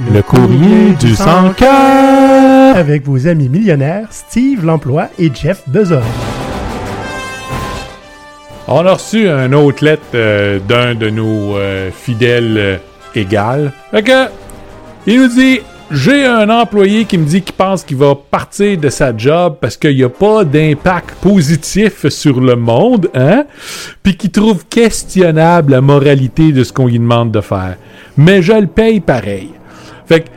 Le 0.00 0.22
courrier 0.22 0.94
du 1.00 1.16
sans 1.16 1.52
cœur. 1.54 2.76
Avec 2.76 3.04
vos 3.04 3.26
amis 3.26 3.48
millionnaires, 3.48 4.06
Steve 4.12 4.64
l'emploi 4.64 5.08
et 5.18 5.28
Jeff 5.34 5.64
Bezos. 5.66 5.96
On 8.68 8.86
a 8.86 8.92
reçu 8.92 9.26
une 9.26 9.56
autre 9.56 9.84
lettre 9.84 10.02
euh, 10.14 10.60
d'un 10.60 10.94
de 10.94 11.10
nos 11.10 11.56
euh, 11.56 11.90
fidèles 11.90 12.58
euh, 12.58 12.76
égales. 13.16 13.72
Fait 13.90 14.04
que, 14.04 14.26
il 15.08 15.20
nous 15.20 15.28
dit 15.28 15.62
J'ai 15.90 16.24
un 16.24 16.48
employé 16.48 17.04
qui 17.04 17.18
me 17.18 17.24
dit 17.24 17.42
qu'il 17.42 17.56
pense 17.56 17.82
qu'il 17.82 17.96
va 17.96 18.14
partir 18.14 18.78
de 18.78 18.90
sa 18.90 19.16
job 19.16 19.56
parce 19.60 19.76
qu'il 19.76 19.96
n'y 19.96 20.04
a 20.04 20.08
pas 20.08 20.44
d'impact 20.44 21.10
positif 21.20 22.06
sur 22.06 22.40
le 22.40 22.54
monde, 22.54 23.10
hein? 23.14 23.46
Puis 24.04 24.16
qu'il 24.16 24.30
trouve 24.30 24.64
questionnable 24.66 25.72
la 25.72 25.80
moralité 25.80 26.52
de 26.52 26.62
ce 26.62 26.72
qu'on 26.72 26.86
lui 26.86 27.00
demande 27.00 27.32
de 27.32 27.40
faire. 27.40 27.74
Mais 28.16 28.42
je 28.42 28.52
le 28.52 28.68
paye 28.68 29.00
pareil. 29.00 29.57
Fait 30.08 30.20
que, 30.20 30.28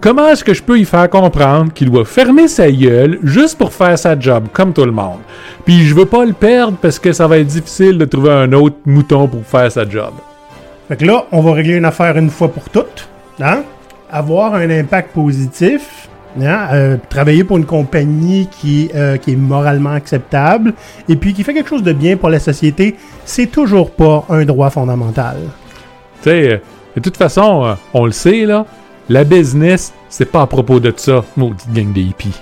comment 0.00 0.28
est-ce 0.28 0.44
que 0.44 0.54
je 0.54 0.62
peux 0.62 0.78
y 0.78 0.84
faire 0.84 1.10
comprendre 1.10 1.72
qu'il 1.72 1.90
doit 1.90 2.04
fermer 2.04 2.46
sa 2.46 2.70
gueule 2.70 3.18
juste 3.24 3.58
pour 3.58 3.72
faire 3.72 3.98
sa 3.98 4.18
job, 4.18 4.44
comme 4.52 4.72
tout 4.72 4.84
le 4.84 4.92
monde? 4.92 5.18
Puis 5.64 5.84
je 5.84 5.94
veux 5.94 6.06
pas 6.06 6.24
le 6.24 6.34
perdre 6.34 6.78
parce 6.80 7.00
que 7.00 7.12
ça 7.12 7.26
va 7.26 7.38
être 7.38 7.48
difficile 7.48 7.98
de 7.98 8.04
trouver 8.04 8.30
un 8.30 8.52
autre 8.52 8.76
mouton 8.86 9.26
pour 9.26 9.44
faire 9.44 9.70
sa 9.72 9.88
job. 9.88 10.12
Fait 10.86 10.96
que 10.96 11.04
là, 11.04 11.24
on 11.32 11.40
va 11.40 11.52
régler 11.52 11.74
une 11.74 11.84
affaire 11.84 12.16
une 12.16 12.30
fois 12.30 12.48
pour 12.48 12.70
toutes. 12.70 13.08
Hein? 13.42 13.62
Avoir 14.10 14.54
un 14.54 14.70
impact 14.70 15.10
positif. 15.12 16.08
hein, 16.40 16.68
euh, 16.72 16.96
travailler 17.08 17.42
pour 17.42 17.56
une 17.58 17.66
compagnie 17.66 18.48
qui, 18.60 18.90
euh, 18.94 19.16
qui 19.16 19.32
est 19.32 19.36
moralement 19.36 19.90
acceptable 19.90 20.74
et 21.08 21.16
puis 21.16 21.34
qui 21.34 21.42
fait 21.42 21.52
quelque 21.52 21.68
chose 21.68 21.82
de 21.82 21.92
bien 21.92 22.16
pour 22.16 22.30
la 22.30 22.38
société, 22.38 22.96
c'est 23.24 23.48
toujours 23.48 23.90
pas 23.90 24.24
un 24.28 24.44
droit 24.44 24.70
fondamental. 24.70 25.38
Tu 26.22 26.30
sais, 26.30 26.52
euh, 26.52 26.58
de 26.94 27.00
toute 27.00 27.16
façon, 27.16 27.76
on 27.92 28.06
le 28.06 28.12
sait, 28.12 28.44
là, 28.44 28.64
la 29.08 29.24
business, 29.24 29.92
c'est 30.08 30.30
pas 30.30 30.42
à 30.42 30.46
propos 30.46 30.80
de 30.80 30.92
ça, 30.96 31.24
maudite 31.36 31.72
gang 31.72 31.92
de 31.92 32.00
hippies. 32.00 32.40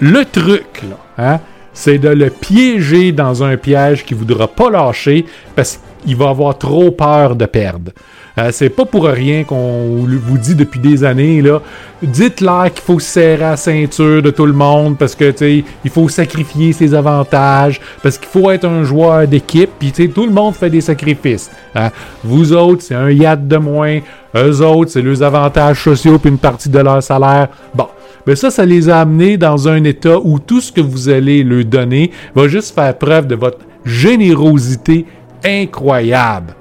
Le 0.00 0.24
truc, 0.24 0.82
là, 0.88 0.96
hein, 1.18 1.40
c'est 1.72 1.98
de 1.98 2.08
le 2.08 2.30
piéger 2.30 3.12
dans 3.12 3.42
un 3.44 3.56
piège 3.56 4.04
qu'il 4.04 4.16
voudra 4.16 4.48
pas 4.48 4.70
lâcher 4.70 5.26
parce 5.54 5.80
qu'il 6.00 6.16
va 6.16 6.30
avoir 6.30 6.56
trop 6.58 6.90
peur 6.90 7.36
de 7.36 7.46
perdre. 7.46 7.92
Euh, 8.38 8.50
c'est 8.52 8.70
pas 8.70 8.84
pour 8.84 9.04
rien 9.06 9.44
qu'on 9.44 10.06
vous 10.06 10.38
dit 10.38 10.54
depuis 10.54 10.80
des 10.80 11.04
années, 11.04 11.42
là. 11.42 11.60
Dites-leur 12.02 12.72
qu'il 12.72 12.82
faut 12.82 12.98
serrer 12.98 13.38
la 13.38 13.56
ceinture 13.56 14.22
de 14.22 14.30
tout 14.30 14.46
le 14.46 14.52
monde 14.52 14.96
parce 14.96 15.14
que, 15.14 15.30
tu 15.30 15.64
il 15.84 15.90
faut 15.90 16.08
sacrifier 16.08 16.72
ses 16.72 16.94
avantages, 16.94 17.80
parce 18.02 18.16
qu'il 18.16 18.28
faut 18.28 18.50
être 18.50 18.64
un 18.64 18.84
joueur 18.84 19.26
d'équipe, 19.26 19.70
puis, 19.78 19.92
tu 19.92 20.08
tout 20.08 20.26
le 20.26 20.32
monde 20.32 20.54
fait 20.54 20.70
des 20.70 20.80
sacrifices. 20.80 21.50
hein. 21.74 21.90
Vous 22.22 22.52
autres, 22.52 22.82
c'est 22.82 22.94
un 22.94 23.10
yacht 23.10 23.46
de 23.46 23.56
moins. 23.56 23.98
Eux 24.36 24.64
autres, 24.64 24.92
c'est 24.92 25.02
leurs 25.02 25.22
avantages 25.22 25.82
sociaux 25.82 26.18
puis 26.18 26.30
une 26.30 26.38
partie 26.38 26.68
de 26.68 26.78
leur 26.78 27.02
salaire. 27.02 27.48
Bon. 27.74 27.88
Mais 28.26 28.36
ça, 28.36 28.50
ça 28.50 28.64
les 28.64 28.88
a 28.88 29.00
amenés 29.00 29.36
dans 29.36 29.66
un 29.66 29.82
état 29.82 30.18
où 30.22 30.38
tout 30.38 30.60
ce 30.60 30.70
que 30.70 30.80
vous 30.80 31.08
allez 31.08 31.42
leur 31.42 31.64
donner 31.64 32.10
va 32.34 32.48
juste 32.48 32.74
faire 32.74 32.96
preuve 32.96 33.26
de 33.26 33.34
votre 33.34 33.58
générosité 33.84 35.06
incroyable. 35.44 36.54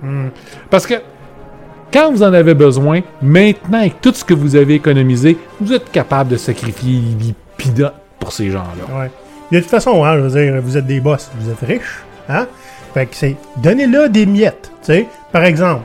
Parce 0.70 0.86
que 0.86 0.96
quand 1.92 2.12
vous 2.12 2.22
en 2.22 2.34
avez 2.34 2.54
besoin, 2.54 3.02
maintenant, 3.22 3.80
avec 3.80 4.00
tout 4.02 4.14
ce 4.14 4.24
que 4.24 4.34
vous 4.34 4.56
avez 4.56 4.76
économisé, 4.76 5.38
vous 5.60 5.74
êtes 5.74 5.92
capable 5.92 6.30
de 6.30 6.38
sacrifier 6.38 7.02
les 7.20 7.36
pour 8.20 8.32
ces 8.32 8.52
gens-là. 8.52 9.02
Ouais. 9.02 9.12
De 9.52 9.60
toute 9.60 9.70
façon, 9.70 10.04
hein, 10.04 10.16
je 10.18 10.22
veux 10.22 10.30
dire, 10.30 10.62
vous 10.62 10.78
êtes 10.78 10.86
des 10.86 11.00
boss, 11.00 11.30
vous 11.40 11.50
êtes 11.50 11.60
riches, 11.62 12.04
hein? 12.30 12.48
Fait 12.94 13.06
que 13.06 13.16
c'est 13.16 13.36
donnez-le 13.58 14.10
des 14.10 14.26
miettes, 14.26 14.72
tu 14.82 14.94
sais. 14.94 15.08
Par 15.32 15.44
exemple, 15.44 15.84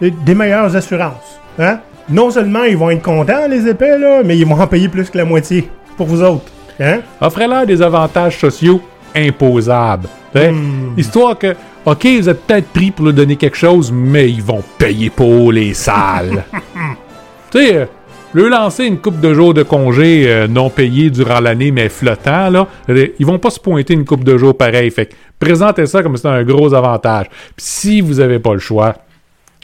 des 0.00 0.34
meilleures 0.34 0.74
assurances, 0.74 1.40
hein? 1.58 1.80
Non 2.08 2.30
seulement 2.30 2.64
ils 2.64 2.76
vont 2.76 2.90
être 2.90 3.02
contents 3.02 3.48
les 3.48 3.68
épais 3.68 3.98
là, 3.98 4.22
mais 4.24 4.38
ils 4.38 4.46
vont 4.46 4.60
en 4.60 4.66
payer 4.66 4.88
plus 4.88 5.10
que 5.10 5.18
la 5.18 5.24
moitié 5.24 5.68
pour 5.96 6.06
vous 6.06 6.22
autres, 6.22 6.50
hein? 6.80 7.00
Offrez-leur 7.20 7.66
des 7.66 7.82
avantages 7.82 8.38
sociaux 8.38 8.80
imposables. 9.14 10.08
Hmm. 10.34 10.96
Histoire 10.96 11.36
que, 11.36 11.54
OK, 11.86 12.06
vous 12.20 12.28
êtes 12.28 12.42
peut-être 12.42 12.68
pris 12.68 12.90
pour 12.90 13.06
leur 13.06 13.14
donner 13.14 13.36
quelque 13.36 13.56
chose, 13.56 13.90
mais 13.90 14.28
ils 14.30 14.42
vont 14.42 14.62
payer 14.78 15.08
pour 15.10 15.50
les 15.52 15.72
salles. 15.74 16.44
tu 17.50 17.58
sais, 17.58 17.74
euh, 17.74 17.86
leur 18.34 18.50
lancer 18.50 18.84
une 18.84 18.98
coupe 18.98 19.18
de 19.20 19.32
jours 19.32 19.54
de 19.54 19.62
congé 19.62 20.24
euh, 20.26 20.46
non 20.46 20.68
payés 20.70 21.10
durant 21.10 21.40
l'année, 21.40 21.70
mais 21.72 21.88
flottant, 21.88 22.50
là, 22.50 22.66
euh, 22.90 23.06
ils 23.18 23.26
vont 23.26 23.38
pas 23.38 23.50
se 23.50 23.58
pointer 23.58 23.94
une 23.94 24.04
coupe 24.04 24.24
de 24.24 24.36
jours 24.36 24.56
pareil. 24.56 24.90
Fait 24.90 25.06
que 25.06 25.14
présentez 25.38 25.86
ça 25.86 26.02
comme 26.02 26.16
si 26.16 26.22
c'était 26.22 26.34
un 26.34 26.44
gros 26.44 26.74
avantage. 26.74 27.26
Puis 27.56 27.64
si 27.66 28.00
vous 28.00 28.20
avez 28.20 28.38
pas 28.38 28.52
le 28.52 28.60
choix, 28.60 28.94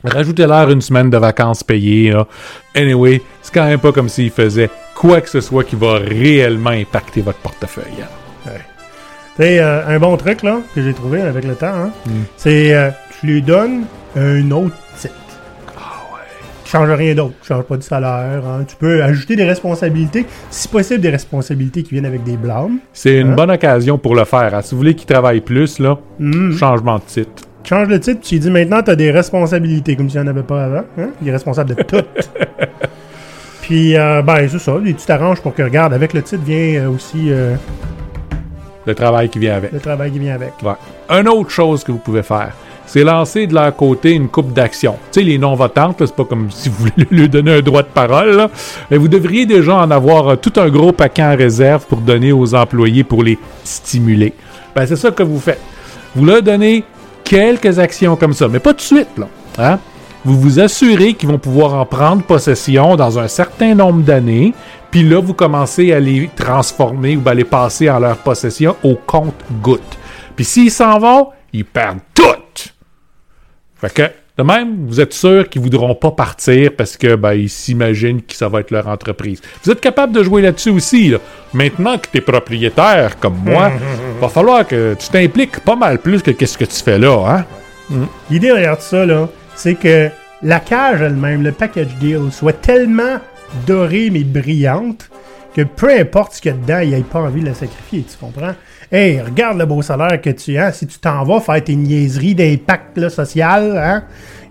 Rajoutez-leur 0.05 0.71
une 0.71 0.83
semaine 0.83 1.11
de 1.11 1.17
vacances 1.17 1.65
payées. 1.65 2.13
là. 2.13 2.27
Anyway, 2.77 3.23
c'est 3.43 3.53
quand 3.53 3.65
même 3.65 3.81
pas 3.81 3.93
comme 3.93 4.09
s'ils 4.09 4.31
faisaient 4.31 4.71
quoi 4.95 5.21
que 5.21 5.29
ce 5.29 5.41
soit 5.41 5.65
qui 5.65 5.75
va 5.75 5.95
réellement 5.95 6.71
impacter 6.71 7.23
votre 7.23 7.39
portefeuille. 7.39 8.03
hein. 8.47 8.51
Tu 9.37 9.43
sais, 9.43 9.59
euh, 9.61 9.87
un 9.87 9.99
bon 9.99 10.17
truc 10.17 10.43
là 10.43 10.61
que 10.75 10.83
j'ai 10.83 10.95
trouvé 10.95 11.21
avec 11.21 11.45
le 11.45 11.55
temps, 11.55 11.67
hein, 11.75 11.91
Hmm. 12.07 12.11
c'est 12.37 12.75
euh, 12.75 12.91
tu 13.21 13.27
lui 13.27 13.43
donnes 13.43 13.83
un 14.17 14.51
autre 14.51 14.75
titre. 14.99 15.13
Ah 15.77 15.81
ouais. 16.13 16.21
Tu 16.65 16.71
changes 16.71 16.91
rien 16.91 17.15
d'autre, 17.15 17.35
tu 17.43 17.49
changes 17.49 17.65
pas 17.65 17.77
de 17.77 17.83
salaire, 17.83 18.43
hein. 18.47 18.65
tu 18.67 18.77
peux 18.77 19.03
ajouter 19.03 19.37
des 19.37 19.45
responsabilités, 19.45 20.25
si 20.51 20.69
possible 20.69 21.01
des 21.03 21.11
responsabilités 21.11 21.83
qui 21.83 21.91
viennent 21.93 22.07
avec 22.07 22.25
des 22.25 22.39
blâmes. 22.39 22.79
C'est 22.95 23.21
une 23.21 23.33
Hein? 23.33 23.35
bonne 23.35 23.51
occasion 23.51 23.99
pour 23.99 24.15
le 24.15 24.25
faire. 24.25 24.55
hein. 24.55 24.63
Si 24.63 24.71
vous 24.75 24.79
voulez 24.79 24.95
qu'ils 24.95 25.07
travaillent 25.07 25.43
plus, 25.43 25.79
là, 25.81 25.99
Hmm. 26.19 26.53
changement 26.53 26.97
de 26.97 27.03
titre. 27.05 27.43
change 27.63 27.89
le 27.89 28.01
titre, 28.01 28.21
tu 28.23 28.39
dis 28.39 28.51
maintenant 28.51 28.81
tu 28.83 28.91
as 28.93 28.97
des 28.97 29.11
responsabilités 29.11 29.97
comme 29.97 30.09
s'il 30.09 30.21
n'y 30.23 30.27
en 30.29 30.31
avait 30.31 30.43
pas 30.45 30.65
avant. 30.65 30.85
Hein? 30.99 31.09
Il 31.21 31.29
est 31.29 31.33
responsable 31.33 31.75
de 31.75 31.83
tout. 31.83 31.97
Puis, 33.63 33.97
euh, 33.97 34.23
ben, 34.23 34.49
c'est 34.49 34.61
ça. 34.61 34.77
Et 34.87 34.95
tu 34.95 35.05
t'arranges 35.05 35.41
pour 35.43 35.53
que, 35.55 35.63
regarde, 35.63 35.93
avec 35.93 36.13
le 36.15 36.23
titre 36.23 36.43
vient 36.45 36.85
euh, 36.85 36.89
aussi 36.89 37.33
euh, 37.33 37.57
Le 38.87 38.95
travail 38.95 39.29
qui 39.29 39.39
vient 39.39 39.57
avec. 39.57 39.73
le 39.73 39.81
travail 39.81 40.13
qui 40.13 40.19
vient 40.19 40.35
avec. 40.35 40.53
Ouais. 40.63 40.75
Une 41.11 41.29
autre 41.29 41.51
chose 41.51 41.83
que 41.83 41.91
vous 41.93 41.99
pouvez 41.99 42.23
faire, 42.23 42.53
c'est 42.87 43.03
lancer 43.03 43.47
de 43.47 43.55
leur 43.55 43.75
côté 43.75 44.13
une 44.13 44.29
coupe 44.29 44.53
d'actions. 44.53 44.97
Tu 45.11 45.21
sais, 45.21 45.27
les 45.27 45.39
non-votantes, 45.39 45.97
c'est 45.99 46.15
pas 46.15 46.25
comme 46.25 46.51
si 46.51 46.69
vous 46.69 46.87
voulez 46.87 47.07
lui 47.11 47.29
donner 47.29 47.55
un 47.55 47.61
droit 47.61 47.83
de 47.83 47.89
parole, 47.89 48.37
là. 48.37 48.51
mais 48.91 48.97
vous 48.97 49.09
devriez 49.09 49.45
déjà 49.45 49.77
en 49.77 49.91
avoir 49.91 50.29
euh, 50.29 50.37
tout 50.37 50.53
un 50.57 50.69
gros 50.69 50.93
paquet 50.93 51.25
en 51.25 51.37
réserve 51.37 51.85
pour 51.87 51.99
donner 51.99 52.33
aux 52.33 52.55
employés 52.55 53.03
pour 53.03 53.23
les 53.25 53.39
stimuler. 53.65 54.33
Ben, 54.75 54.87
c'est 54.87 54.97
ça 54.97 55.11
que 55.11 55.23
vous 55.23 55.41
faites. 55.41 55.61
Vous 56.15 56.25
leur 56.25 56.43
donnez 56.43 56.85
quelques 57.25 57.79
actions 57.79 58.15
comme 58.15 58.33
ça, 58.33 58.47
mais 58.47 58.61
pas 58.61 58.71
tout 58.71 58.79
de 58.79 58.83
suite, 58.83 59.19
là. 59.19 59.27
Hein? 59.59 59.79
Vous 60.25 60.39
vous 60.39 60.59
assurez 60.59 61.15
qu'ils 61.15 61.29
vont 61.29 61.39
pouvoir 61.39 61.75
en 61.75 61.87
prendre 61.87 62.23
possession 62.23 62.97
dans 62.97 63.19
un 63.19 63.29
certain 63.29 63.75
nombre 63.75 64.03
d'années, 64.03 64.55
puis 64.97 65.07
là, 65.07 65.21
vous 65.21 65.35
commencez 65.35 65.93
à 65.93 66.01
les 66.01 66.31
transformer 66.35 67.19
ou 67.19 67.29
à 67.29 67.35
les 67.35 67.45
passer 67.45 67.91
en 67.91 67.99
leur 67.99 68.17
possession 68.17 68.77
au 68.83 68.95
compte-goutte. 68.95 69.99
Puis 70.35 70.47
s'ils 70.47 70.71
s'en 70.71 70.99
vont, 70.99 71.33
ils 71.53 71.67
perdent 71.67 71.99
tout. 72.15 72.23
Fait 73.79 73.93
que, 73.93 74.03
de 74.39 74.43
même, 74.43 74.87
vous 74.87 74.99
êtes 74.99 75.13
sûr 75.13 75.51
qu'ils 75.51 75.61
voudront 75.61 75.95
pas 75.95 76.13
partir 76.13 76.71
parce 76.75 76.97
que 76.97 77.15
ben, 77.15 77.35
ils 77.35 77.51
s'imaginent 77.51 78.23
que 78.23 78.35
ça 78.35 78.49
va 78.49 78.61
être 78.61 78.71
leur 78.71 78.89
entreprise. 78.89 79.43
Vous 79.63 79.71
êtes 79.71 79.83
capable 79.83 80.15
de 80.15 80.23
jouer 80.23 80.41
là-dessus 80.41 80.71
aussi. 80.71 81.09
là. 81.09 81.19
Maintenant 81.53 81.99
que 81.99 82.07
tu 82.11 82.17
es 82.17 82.23
propriétaire 82.23 83.19
comme 83.21 83.37
moi, 83.45 83.73
va 84.23 84.31
falloir 84.31 84.67
que 84.67 84.95
tu 84.99 85.11
t'impliques 85.11 85.61
pas 85.61 85.77
mal 85.77 85.99
plus 85.99 86.23
que 86.23 86.31
qu'est-ce 86.31 86.57
que 86.57 86.65
tu 86.65 86.83
fais 86.83 86.99
là, 86.99 87.45
hein? 87.91 88.07
L'idée 88.31 88.47
derrière 88.49 88.79
tout 88.79 88.85
ça, 88.85 89.05
là, 89.05 89.29
c'est 89.57 89.75
que 89.75 90.09
la 90.43 90.59
cage 90.59 91.03
elle-même, 91.03 91.43
le 91.43 91.53
package 91.53 91.95
deal, 92.01 92.33
soit 92.33 92.55
tellement 92.55 93.21
dorée 93.67 94.11
mais 94.11 94.25
brillante 94.25 95.11
que 95.55 95.63
peu 95.63 95.91
importe 95.99 96.35
ce 96.35 96.43
qu'il 96.43 96.53
y 96.53 96.55
a 96.55 96.59
dedans, 96.59 96.81
il 96.81 96.91
n'ait 96.91 97.01
pas 97.01 97.21
envie 97.21 97.41
de 97.41 97.47
la 97.47 97.55
sacrifier, 97.55 98.03
tu 98.03 98.17
comprends? 98.19 98.53
Hey, 98.93 99.21
regarde 99.21 99.59
le 99.59 99.65
beau 99.65 99.81
salaire 99.81 100.21
que 100.21 100.31
tu 100.31 100.57
as. 100.59 100.73
Si 100.73 100.87
tu 100.87 100.99
t'en 100.99 101.25
vas 101.25 101.41
faire 101.41 101.65
tes 101.65 101.75
niaiseries 101.75 102.35
d'impact 102.35 103.09
social, 103.09 103.77
hein? 103.77 104.05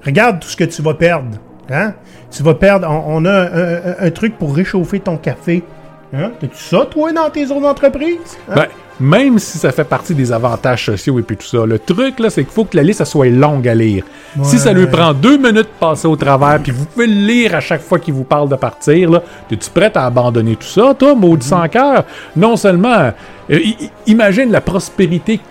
regarde 0.03 0.39
tout 0.39 0.47
ce 0.47 0.57
que 0.57 0.63
tu 0.63 0.81
vas 0.81 0.95
perdre. 0.95 1.37
Hein? 1.69 1.93
Tu 2.31 2.41
vas 2.41 2.55
perdre. 2.55 2.89
On, 2.89 3.23
a 3.25 3.99
un 3.99 4.11
truc 4.11 4.37
pour 4.37 4.55
réchauffer 4.55 4.99
ton 4.99 5.17
café. 5.17 5.63
Hein? 6.15 6.31
T'as-tu 6.39 6.57
ça, 6.57 6.87
toi, 6.89 7.11
dans 7.11 7.29
tes 7.29 7.45
autres 7.51 7.67
entreprises? 7.67 8.37
Hein? 8.49 8.53
Ben, 8.55 8.67
même 8.99 9.39
si 9.39 9.57
ça 9.57 9.71
fait 9.73 9.83
partie 9.83 10.15
des 10.15 10.31
avantages 10.31 10.85
sociaux 10.85 11.19
et 11.19 11.21
puis 11.21 11.35
tout 11.35 11.45
ça, 11.45 11.65
le 11.65 11.77
truc, 11.79 12.19
là, 12.19 12.29
c'est 12.29 12.45
qu'il 12.45 12.53
faut 12.53 12.63
que 12.63 12.77
la 12.77 12.83
liste 12.83 13.01
elle 13.01 13.07
soit 13.07 13.27
longue 13.27 13.67
à 13.67 13.75
lire. 13.75 14.05
Si 14.43 14.57
ça 14.57 14.71
lui 14.71 14.87
prend 14.87 15.13
deux 15.13 15.37
minutes 15.37 15.67
de 15.67 15.79
passer 15.79 16.07
au 16.07 16.15
travers, 16.15 16.59
puis 16.61 16.71
vous 16.71 16.85
pouvez 16.85 17.07
le 17.07 17.13
lire 17.13 17.55
à 17.55 17.59
chaque 17.59 17.81
fois 17.81 17.99
qu'il 17.99 18.13
vous 18.13 18.23
parle 18.23 18.47
de 18.47 18.55
partir, 18.55 19.11
là, 19.11 19.23
es-tu 19.51 19.69
prêt 19.69 19.91
à 19.95 20.05
abandonner 20.05 20.55
tout 20.55 20.67
ça, 20.67 20.93
toi, 20.97 21.13
maudit 21.13 21.47
sans 21.47 21.67
cœur? 21.67 22.05
Non 22.37 22.55
seulement, 22.55 23.11
euh, 23.49 23.59
imagine 24.07 24.49
la 24.51 24.61
prospérité 24.61 25.41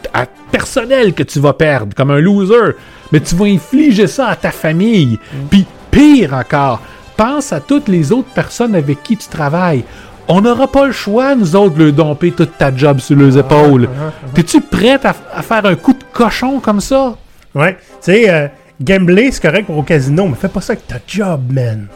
personnelle 0.51 1.13
que 1.13 1.23
tu 1.23 1.39
vas 1.39 1.53
perdre, 1.53 1.95
comme 1.95 2.11
un 2.11 2.21
loser, 2.21 2.77
mais 3.13 3.21
tu 3.21 3.35
vas 3.35 3.45
infliger 3.45 4.07
ça 4.07 4.29
à 4.29 4.37
ta 4.37 4.53
famille. 4.53 5.19
Puis, 5.51 5.67
pire 5.91 6.33
encore, 6.33 6.81
pense 7.17 7.53
à 7.53 7.61
toutes 7.61 7.89
les 7.89 8.11
autres 8.13 8.31
personnes 8.31 8.75
avec 8.75 9.03
qui 9.03 9.17
tu 9.17 9.29
travailles. 9.29 9.85
On 10.27 10.41
n'aura 10.41 10.67
pas 10.69 10.87
le 10.87 10.93
choix, 10.93 11.35
nous 11.35 11.55
autres, 11.55 11.77
de 11.77 11.85
leur 11.85 11.93
domper 11.93 12.33
toute 12.33 12.57
ta 12.57 12.75
job 12.75 12.99
sur 12.99 13.17
leurs 13.17 13.37
épaules. 13.37 13.89
T'es-tu 14.35 14.61
prête 14.63 15.05
à, 15.05 15.15
à 15.35 15.43
faire 15.43 15.67
un 15.67 15.75
coup 15.75 15.93
de 15.93 16.05
cochon 16.13 16.61
comme 16.61 16.81
ça? 16.81 17.17
Ouais. 17.55 17.77
Tu 17.77 17.81
sais, 18.01 18.31
euh, 18.31 18.49
gambler, 18.81 19.31
c'est 19.31 19.43
correct 19.43 19.67
pour 19.67 19.77
au 19.77 19.83
casino, 19.83 20.27
mais 20.27 20.35
fais 20.35 20.49
pas 20.49 20.63
ça 20.63 20.73
avec 20.73 20.87
ta 20.87 20.97
job, 21.07 21.53
man. 21.53 21.89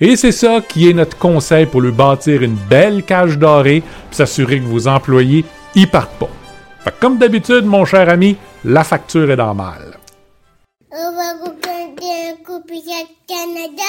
Et 0.00 0.16
c'est 0.16 0.32
ça 0.32 0.60
qui 0.66 0.88
est 0.90 0.94
notre 0.94 1.18
conseil 1.18 1.66
pour 1.66 1.82
lui 1.82 1.92
bâtir 1.92 2.42
une 2.42 2.56
belle 2.68 3.02
cage 3.02 3.38
dorée, 3.38 3.82
puis 4.08 4.16
s'assurer 4.16 4.60
que 4.60 4.66
vos 4.66 4.88
employés 4.88 5.44
y 5.74 5.86
partent 5.86 6.18
pas. 6.18 6.28
Fait 6.82 6.90
que 6.90 7.00
comme 7.00 7.18
d'habitude, 7.18 7.66
mon 7.66 7.84
cher 7.84 8.08
ami, 8.08 8.36
la 8.64 8.84
facture 8.84 9.30
est 9.30 9.36
dans 9.36 9.48
le 9.48 9.54
mal. 9.54 9.98
On 10.90 11.12
va 11.12 11.32
regarder 11.44 12.30
un 12.30 12.44
coup 12.44 12.62
Pirate 12.66 13.12
Canada. 13.28 13.82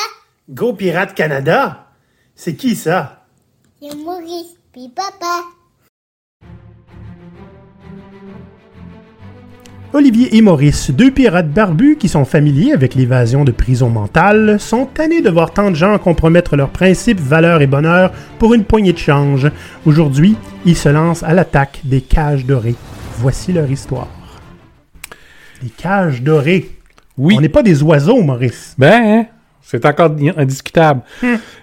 Go 0.50 0.74
Pirate 0.74 1.14
Canada? 1.14 1.87
C'est 2.40 2.54
qui 2.54 2.76
ça? 2.76 3.26
C'est 3.82 3.98
Maurice, 3.98 4.60
puis 4.72 4.92
papa. 4.96 5.42
Olivier 9.92 10.38
et 10.38 10.42
Maurice, 10.42 10.92
deux 10.92 11.10
pirates 11.10 11.50
barbus 11.50 11.98
qui 12.00 12.08
sont 12.08 12.26
familiers 12.26 12.74
avec 12.74 12.94
l'évasion 12.94 13.44
de 13.44 13.52
prison 13.52 13.90
mentale, 13.90 14.60
sont 14.60 14.86
tannés 14.86 15.24
de 15.24 15.32
voir 15.32 15.52
tant 15.52 15.72
de 15.72 15.76
gens 15.76 15.98
compromettre 15.98 16.56
leurs 16.56 16.70
principes, 16.70 17.20
valeurs 17.20 17.64
et 17.64 17.68
bonheur 17.68 18.14
pour 18.38 18.54
une 18.54 18.66
poignée 18.66 18.94
de 18.94 19.00
change. 19.00 19.50
Aujourd'hui, 19.88 20.38
ils 20.64 20.78
se 20.78 20.90
lancent 20.90 21.24
à 21.24 21.34
l'attaque 21.34 21.82
des 21.86 22.02
cages 22.02 22.46
dorées. 22.46 22.76
Voici 23.18 23.52
leur 23.52 23.72
histoire. 23.72 24.10
Les 25.64 25.70
cages 25.70 26.22
dorées. 26.22 26.70
Oui. 27.18 27.34
On 27.36 27.42
n'est 27.42 27.50
pas 27.50 27.64
des 27.64 27.82
oiseaux, 27.82 28.22
Maurice. 28.22 28.76
Ben, 28.78 29.22
hein, 29.22 29.26
c'est 29.70 29.86
encore 29.86 30.10
di- 30.12 30.32
indiscutable. 30.36 31.02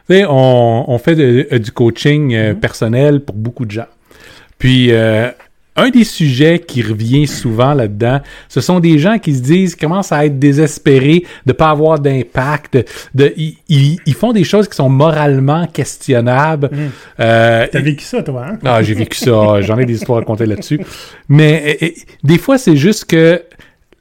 Sais, 0.09 0.25
on, 0.29 0.85
on 0.91 0.99
fait 0.99 1.15
de- 1.15 1.49
euh, 1.53 1.59
du 1.59 1.73
coaching 1.73 2.35
euh, 2.35 2.55
personnel 2.55 3.21
pour 3.21 3.35
beaucoup 3.35 3.65
de 3.65 3.71
gens. 3.71 3.87
Puis, 4.59 4.93
euh, 4.93 5.31
un 5.77 5.89
des 5.91 6.05
sujets 6.05 6.61
qui 6.61 6.83
revient 6.83 7.27
souvent 7.27 7.75
là-dedans, 7.75 8.21
ce 8.49 8.61
sont 8.61 8.79
des 8.79 8.99
gens 9.01 9.19
qui 9.19 9.35
se 9.35 9.43
disent, 9.43 9.75
commencent 9.75 10.13
à 10.13 10.25
être 10.25 10.39
désespérés 10.39 11.25
de 11.47 11.53
pas 11.53 11.71
avoir 11.71 11.99
d'impact. 11.99 12.79
De, 13.15 13.33
ils, 13.37 14.15
font 14.15 14.33
des 14.33 14.45
choses 14.45 14.69
qui 14.69 14.77
sont 14.77 14.89
moralement 14.89 15.67
questionnables. 15.67 16.71
Euh, 17.19 17.67
T'as 17.73 17.81
vécu 17.81 18.05
ça, 18.05 18.23
toi, 18.23 18.47
hein? 18.51 18.59
ah, 18.65 18.83
j'ai 18.85 18.95
vécu 18.95 19.19
ça. 19.19 19.61
J'en 19.63 19.77
ai 19.79 19.85
des 19.85 19.95
histoires 19.95 20.21
à 20.21 20.23
compter 20.25 20.47
là-dessus. 20.47 20.79
Mais 21.29 21.95
des 22.23 22.39
fois, 22.39 22.57
c'est 22.59 22.77
juste 22.77 23.07
que 23.07 23.43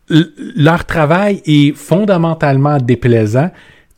leur 0.10 0.86
travail 0.86 1.42
est 1.46 1.76
fondamentalement 1.76 2.78
déplaisant. 2.78 3.50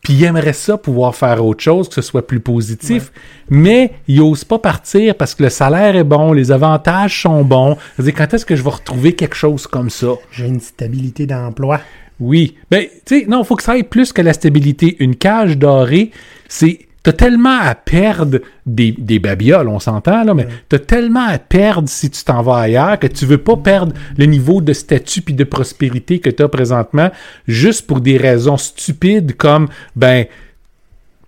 Puis 0.05 0.13
ils 0.13 0.23
aimeraient 0.25 0.53
ça 0.53 0.77
pouvoir 0.77 1.15
faire 1.15 1.43
autre 1.43 1.63
chose, 1.63 1.89
que 1.89 1.95
ce 1.95 2.03
soit 2.03 2.27
plus 2.27 2.39
positif, 2.39 3.11
mais 3.49 3.91
ils 4.07 4.21
osent 4.21 4.43
pas 4.43 4.59
partir 4.59 5.15
parce 5.15 5.33
que 5.33 5.41
le 5.41 5.49
salaire 5.49 5.95
est 5.95 6.03
bon, 6.03 6.31
les 6.31 6.51
avantages 6.51 7.23
sont 7.23 7.43
bons. 7.43 7.75
Dire, 7.97 8.13
quand 8.15 8.31
est-ce 8.31 8.45
que 8.45 8.55
je 8.55 8.61
vais 8.61 8.69
retrouver 8.69 9.13
quelque 9.13 9.35
chose 9.35 9.65
comme 9.65 9.89
ça? 9.89 10.09
J'ai 10.31 10.45
une 10.45 10.59
stabilité 10.59 11.25
d'emploi. 11.25 11.81
Oui. 12.19 12.55
Ben, 12.69 12.85
tu 13.03 13.21
sais, 13.21 13.25
non, 13.27 13.41
il 13.41 13.45
faut 13.45 13.55
que 13.55 13.63
ça 13.63 13.71
aille 13.71 13.81
plus 13.81 14.13
que 14.13 14.21
la 14.21 14.33
stabilité. 14.33 14.95
Une 14.99 15.15
cage 15.15 15.57
dorée, 15.57 16.11
c'est. 16.47 16.84
T'as 17.05 17.13
tellement 17.13 17.59
à 17.59 17.75
perdre 17.75 18.39
des, 18.65 18.91
des 18.91 19.19
babioles, 19.19 19.67
on 19.67 19.79
s'entend, 19.79 20.23
là, 20.23 20.33
mais 20.33 20.47
t'as 20.69 20.79
tellement 20.79 21.27
à 21.27 21.37
perdre 21.37 21.87
si 21.87 22.09
tu 22.09 22.23
t'en 22.23 22.41
vas 22.41 22.57
ailleurs 22.57 22.97
que 22.97 23.05
tu 23.05 23.27
veux 23.27 23.37
pas 23.37 23.57
perdre 23.57 23.93
le 24.17 24.25
niveau 24.25 24.59
de 24.59 24.73
statut 24.73 25.21
puis 25.21 25.35
de 25.35 25.43
prospérité 25.43 26.17
que 26.17 26.31
t'as 26.31 26.47
présentement 26.47 27.11
juste 27.47 27.85
pour 27.85 28.01
des 28.01 28.17
raisons 28.17 28.57
stupides 28.57 29.37
comme, 29.37 29.67
ben, 29.95 30.25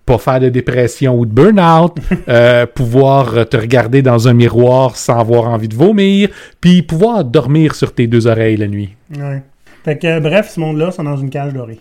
pas 0.07 0.17
faire 0.17 0.39
de 0.39 0.49
dépression 0.49 1.15
ou 1.15 1.27
de 1.27 1.31
burn-out, 1.31 1.95
euh, 2.27 2.65
pouvoir 2.65 3.47
te 3.47 3.57
regarder 3.57 4.01
dans 4.01 4.27
un 4.27 4.33
miroir 4.33 4.95
sans 4.95 5.19
avoir 5.19 5.43
envie 5.43 5.67
de 5.67 5.75
vomir, 5.75 6.29
puis 6.59 6.81
pouvoir 6.81 7.23
dormir 7.23 7.75
sur 7.75 7.93
tes 7.93 8.07
deux 8.07 8.25
oreilles 8.25 8.57
la 8.57 8.67
nuit. 8.67 8.95
Ouais. 9.15 9.43
Fait 9.87 9.97
que, 9.97 10.19
bref, 10.19 10.49
ce 10.49 10.59
monde-là 10.59 10.91
sont 10.91 11.05
dans 11.05 11.15
une 11.15 11.29
cage 11.29 11.53
dorée. 11.53 11.79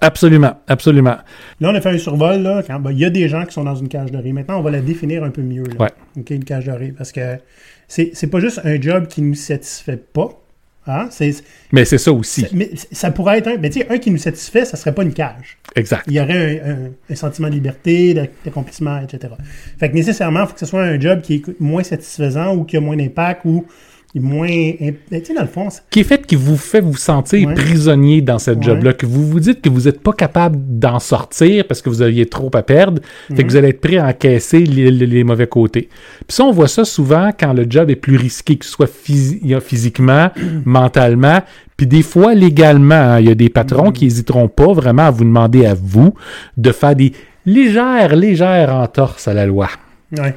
Absolument, 0.00 0.54
absolument. 0.66 1.16
Là, 1.60 1.70
on 1.70 1.74
a 1.74 1.80
fait 1.82 1.90
un 1.90 1.98
survol, 1.98 2.40
là. 2.40 2.62
quand- 2.66 2.80
ben, 2.80 2.90
Il 2.90 2.98
y 2.98 3.04
a 3.04 3.10
des 3.10 3.28
gens 3.28 3.44
qui 3.44 3.52
sont 3.52 3.64
dans 3.64 3.74
une 3.74 3.88
cage 3.88 4.10
dorée. 4.10 4.32
Maintenant, 4.32 4.58
on 4.60 4.62
va 4.62 4.70
la 4.70 4.80
définir 4.80 5.22
un 5.24 5.28
peu 5.30 5.42
mieux, 5.42 5.64
là. 5.64 5.74
Ouais. 5.84 5.90
OK, 6.18 6.30
une 6.30 6.44
cage 6.44 6.64
dorée. 6.64 6.94
Parce 6.96 7.12
que 7.12 7.20
c'est 7.86 8.12
c'est 8.14 8.28
pas 8.28 8.40
juste 8.40 8.62
un 8.64 8.80
job 8.80 9.08
qui 9.08 9.20
nous 9.20 9.34
satisfait 9.34 9.98
pas. 9.98 10.30
Hein? 10.86 11.08
C'est, 11.10 11.34
Mais 11.70 11.84
c'est 11.84 11.98
ça 11.98 12.12
aussi. 12.12 12.46
mais 12.54 12.70
ça 12.92 13.10
pourrait 13.10 13.38
être 13.38 13.48
un. 13.48 13.56
Mais 13.58 13.68
tu 13.68 13.80
sais, 13.80 13.88
un 13.90 13.98
qui 13.98 14.10
nous 14.10 14.16
satisfait, 14.16 14.64
ça 14.64 14.78
serait 14.78 14.94
pas 14.94 15.02
une 15.02 15.12
cage. 15.12 15.58
Exact. 15.76 16.04
Il 16.06 16.14
y 16.14 16.20
aurait 16.20 16.62
un, 16.64 16.70
un- 16.70 16.90
un 17.10 17.14
sentiment 17.14 17.48
de 17.48 17.54
liberté, 17.54 18.14
d'ac- 18.14 18.30
d'accomplissement, 18.44 19.00
etc. 19.00 19.34
Fait 19.78 19.90
que 19.90 19.94
nécessairement, 19.94 20.40
il 20.44 20.46
faut 20.46 20.54
que 20.54 20.60
ce 20.60 20.66
soit 20.66 20.82
un 20.82 20.98
job 20.98 21.20
qui 21.20 21.34
est 21.36 21.60
moins 21.60 21.82
satisfaisant 21.82 22.54
ou 22.56 22.64
qui 22.64 22.78
a 22.78 22.80
moins 22.80 22.96
d'impact 22.96 23.42
ou 23.44 23.66
moins. 24.20 24.46
imp- 24.48 24.96
Tu 25.10 25.24
sais, 25.24 25.34
dans 25.34 25.42
le 25.42 25.48
fond, 25.48 25.68
Qui 25.90 26.00
est 26.00 26.04
fait 26.04 26.24
qui 26.26 26.36
vous 26.36 26.56
fait 26.56 26.80
vous 26.80 26.96
sentir 26.96 27.48
Ouais. 27.48 27.54
prisonnier 27.54 28.20
dans 28.20 28.38
cette 28.38 28.58
Ouais. 28.58 28.64
job-là, 28.64 28.92
que 28.92 29.06
vous 29.06 29.26
vous 29.26 29.40
dites 29.40 29.60
que 29.60 29.68
vous 29.68 29.82
n'êtes 29.82 30.00
pas 30.00 30.12
capable 30.12 30.56
d'en 30.78 30.98
sortir 31.00 31.66
parce 31.66 31.82
que 31.82 31.88
vous 31.90 32.02
aviez 32.02 32.26
trop 32.26 32.50
à 32.54 32.62
perdre, 32.62 33.00
fait 33.28 33.34
Mhm. 33.34 33.38
que 33.42 33.50
vous 33.50 33.56
allez 33.56 33.68
être 33.68 33.80
prêt 33.80 33.96
à 33.98 34.06
encaisser 34.06 34.60
les, 34.60 34.90
les- 34.90 35.06
les 35.06 35.24
mauvais 35.24 35.46
côtés. 35.46 35.88
Puis 36.26 36.36
ça, 36.36 36.44
on 36.44 36.52
voit 36.52 36.68
ça 36.68 36.84
souvent 36.84 37.30
quand 37.38 37.52
le 37.52 37.66
job 37.68 37.90
est 37.90 37.96
plus 37.96 38.16
risqué, 38.16 38.56
que 38.56 38.64
ce 38.64 38.70
soit 38.70 38.88
physi- 38.90 39.60
physiquement, 39.60 40.30
mentalement, 40.64 41.40
puis 41.76 41.86
des 41.86 42.02
fois 42.02 42.34
légalement. 42.34 42.94
hein. 42.94 43.20
Il 43.20 43.26
y 43.28 43.30
a 43.30 43.34
des 43.34 43.48
patrons 43.48 43.90
qui 43.90 44.04
n'hésiteront 44.04 44.48
pas 44.48 44.72
vraiment 44.72 45.02
à 45.06 45.10
vous 45.10 45.24
demander 45.24 45.66
à 45.66 45.74
vous 45.74 46.14
de 46.56 46.70
faire 46.72 46.94
des 46.94 47.12
légères, 47.46 48.14
légères 48.16 48.74
entorses 48.74 49.28
à 49.28 49.34
la 49.34 49.46
loi. 49.46 49.68
ouais. 50.18 50.34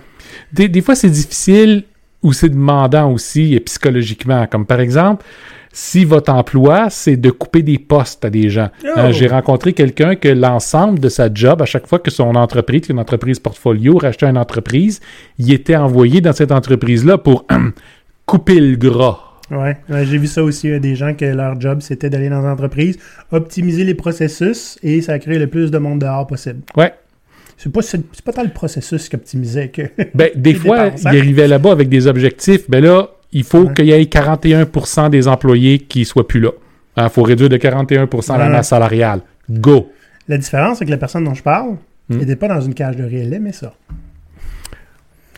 Des, 0.52 0.68
des 0.68 0.82
fois, 0.82 0.96
c'est 0.96 1.10
difficile 1.10 1.84
ou 2.24 2.34
c'est 2.34 2.50
demandant 2.50 3.12
aussi 3.12 3.56
euh, 3.56 3.60
psychologiquement. 3.62 4.48
Comme 4.48 4.66
par 4.66 4.80
exemple, 4.80 5.26
si 5.72 6.06
votre 6.06 6.32
emploi, 6.32 6.90
c'est 6.90 7.18
de 7.18 7.30
couper 7.30 7.62
des 7.62 7.78
postes 7.78 8.26
à 8.26 8.30
des 8.30 8.50
gens. 8.50 8.70
Oh! 8.84 8.88
Hein, 8.96 9.12
J'ai 9.12 9.28
rencontré 9.28 9.74
quelqu'un 9.74 10.16
que 10.16 10.28
l'ensemble 10.28 11.00
de 11.00 11.10
sa 11.10 11.32
job, 11.32 11.62
à 11.62 11.66
chaque 11.66 11.88
fois 11.88 12.00
que 12.00 12.10
son 12.10 12.36
entreprise, 12.36 12.90
une 12.90 13.00
entreprise 13.00 13.40
portfolio, 13.40 13.98
rachetait 13.98 14.26
une 14.26 14.38
entreprise, 14.38 15.02
il 15.38 15.54
était 15.54 15.76
envoyé 15.76 16.20
dans 16.22 16.34
cette 16.34 16.52
entreprise-là 16.52 17.18
pour 17.20 17.46
couper 18.26 18.60
le 18.60 18.76
gras. 18.76 19.20
Ouais, 19.50 19.78
j'ai 19.88 20.18
vu 20.18 20.28
ça 20.28 20.44
aussi, 20.44 20.70
euh, 20.70 20.80
des 20.80 20.96
gens 20.96 21.14
que 21.14 21.24
leur 21.24 21.60
job 21.60 21.80
c'était 21.82 22.10
d'aller 22.10 22.28
dans 22.28 22.42
l'entreprise, 22.42 22.98
optimiser 23.32 23.86
les 23.86 23.94
processus 23.94 24.78
et 24.84 25.02
ça 25.02 25.20
crée 25.20 25.40
le 25.40 25.48
plus 25.48 25.72
de 25.72 25.78
monde 25.78 26.00
dehors 26.00 26.28
possible. 26.28 26.62
Ouais. 26.76 26.94
C'est 27.58 27.72
pas, 27.72 27.82
c'est 27.82 28.02
pas 28.24 28.32
tant 28.34 28.44
le 28.44 28.50
processus 28.50 29.10
qui 29.10 29.16
optimisait 29.16 29.70
que. 29.70 29.82
Ben, 30.16 30.30
des 30.36 30.54
fois, 30.54 30.92
il 31.02 31.08
arrivait 31.08 31.48
là-bas 31.48 31.72
avec 31.72 31.90
des 31.90 32.06
objectifs. 32.08 32.70
Ben 32.70 32.84
là, 32.84 33.10
il 33.34 33.44
faut 33.44 33.66
Ouais. 33.66 33.74
qu'il 33.74 33.86
y 33.88 33.92
ait 33.92 34.02
41% 34.04 35.10
des 35.10 35.28
employés 35.28 35.80
qui 35.80 36.06
soient 36.06 36.28
plus 36.28 36.40
là. 36.40 36.52
Il 36.98 37.10
faut 37.10 37.24
réduire 37.24 37.50
de 37.50 37.58
41% 37.58 38.38
la 38.38 38.46
Ouais. 38.46 38.52
masse 38.52 38.70
salariale. 38.70 39.22
Go! 39.50 39.92
La 40.28 40.38
différence, 40.38 40.80
c'est 40.80 40.86
que 40.86 40.92
la 40.92 40.98
personne 40.98 41.24
dont 41.24 41.34
je 41.34 41.44
parle 41.44 41.78
Hmm. 42.10 42.20
n'était 42.20 42.36
pas 42.38 42.48
dans 42.48 42.62
une 42.62 42.74
cage 42.74 42.96
de 42.96 43.04
elle 43.04 43.34
aimait 43.34 43.52
ça. 43.52 43.74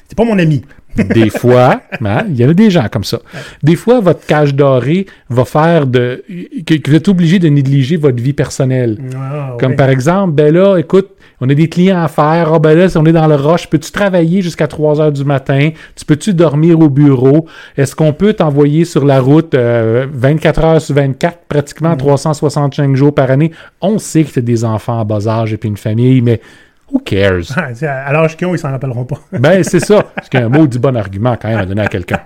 C'est 0.10 0.18
pas 0.18 0.26
mon 0.26 0.40
ami. 0.40 0.64
Des 1.14 1.30
fois, 1.30 1.82
hein, 2.04 2.24
il 2.28 2.36
y 2.36 2.44
en 2.44 2.50
a 2.50 2.54
des 2.54 2.72
gens 2.72 2.88
comme 2.92 3.04
ça. 3.04 3.20
Des 3.62 3.76
fois, 3.76 4.00
votre 4.00 4.26
cage 4.26 4.56
dorée 4.56 5.06
va 5.30 5.46
faire 5.46 5.86
de 5.86 6.24
que, 6.66 6.74
que 6.74 6.90
vous 6.90 6.96
êtes 6.96 7.08
obligé 7.08 7.38
de 7.38 7.48
négliger 7.48 7.96
votre 7.96 8.22
vie 8.22 8.34
personnelle. 8.34 8.98
Ah, 9.16 9.56
Comme 9.60 9.76
par 9.76 9.90
exemple, 9.90 10.34
ben 10.34 10.52
là, 10.52 10.78
écoute, 10.78 11.10
on 11.42 11.50
a 11.50 11.54
des 11.54 11.70
clients 11.70 12.02
à 12.02 12.08
faire. 12.08 12.52
Ah 12.52 12.60
ben 12.60 12.76
là, 12.76 12.90
si 12.90 12.98
on 12.98 13.06
est 13.06 13.12
dans 13.12 13.28
le 13.28 13.36
rush, 13.36 13.68
peux-tu 13.68 13.92
travailler 13.92 14.42
jusqu'à 14.42 14.68
3 14.68 15.00
heures 15.00 15.12
du 15.12 15.24
matin? 15.24 15.70
Tu 15.96 16.06
peux-tu 16.06 16.34
dormir 16.34 16.80
au 16.80 16.90
bureau? 16.90 17.46
Est-ce 17.78 17.96
qu'on 17.96 18.12
peut 18.12 18.34
t'envoyer 18.34 18.84
sur 18.86 19.06
la 19.06 19.22
route 19.22 19.54
euh, 19.54 20.08
24 20.12 20.64
heures 20.64 20.82
sur 20.82 20.96
24, 20.96 21.38
pratiquement 21.48 21.96
365 21.96 22.96
jours 22.96 23.14
par 23.14 23.30
année? 23.30 23.52
On 23.80 24.00
sait 24.00 24.24
que 24.24 24.32
c'est 24.32 24.42
des 24.42 24.66
enfants 24.66 25.00
en 25.00 25.06
bas 25.06 25.28
âge 25.28 25.54
et 25.54 25.58
puis 25.58 25.70
une 25.70 25.78
famille, 25.78 26.22
mais 26.22 26.42
who 26.92 27.00
cares? 27.00 27.54
Ah, 27.56 28.08
à 28.08 28.14
l'âge 28.14 28.38
qu'ils 28.38 28.48
ont, 28.48 28.56
ils 28.56 28.60
s'en 28.60 28.72
rappelleront 28.72 29.06
pas. 29.06 29.20
Ben, 29.40 29.64
c'est 29.64 29.80
ça. 29.80 30.12
C'est 30.24 30.38
un 30.38 30.50
mot 30.50 30.68
du 30.68 30.80
bon 30.80 30.96
argument 30.96 31.36
quand 31.40 31.50
même 31.50 31.60
à 31.60 31.66
donner 31.66 31.82
à 31.82 31.88
quelqu'un. 31.88 32.22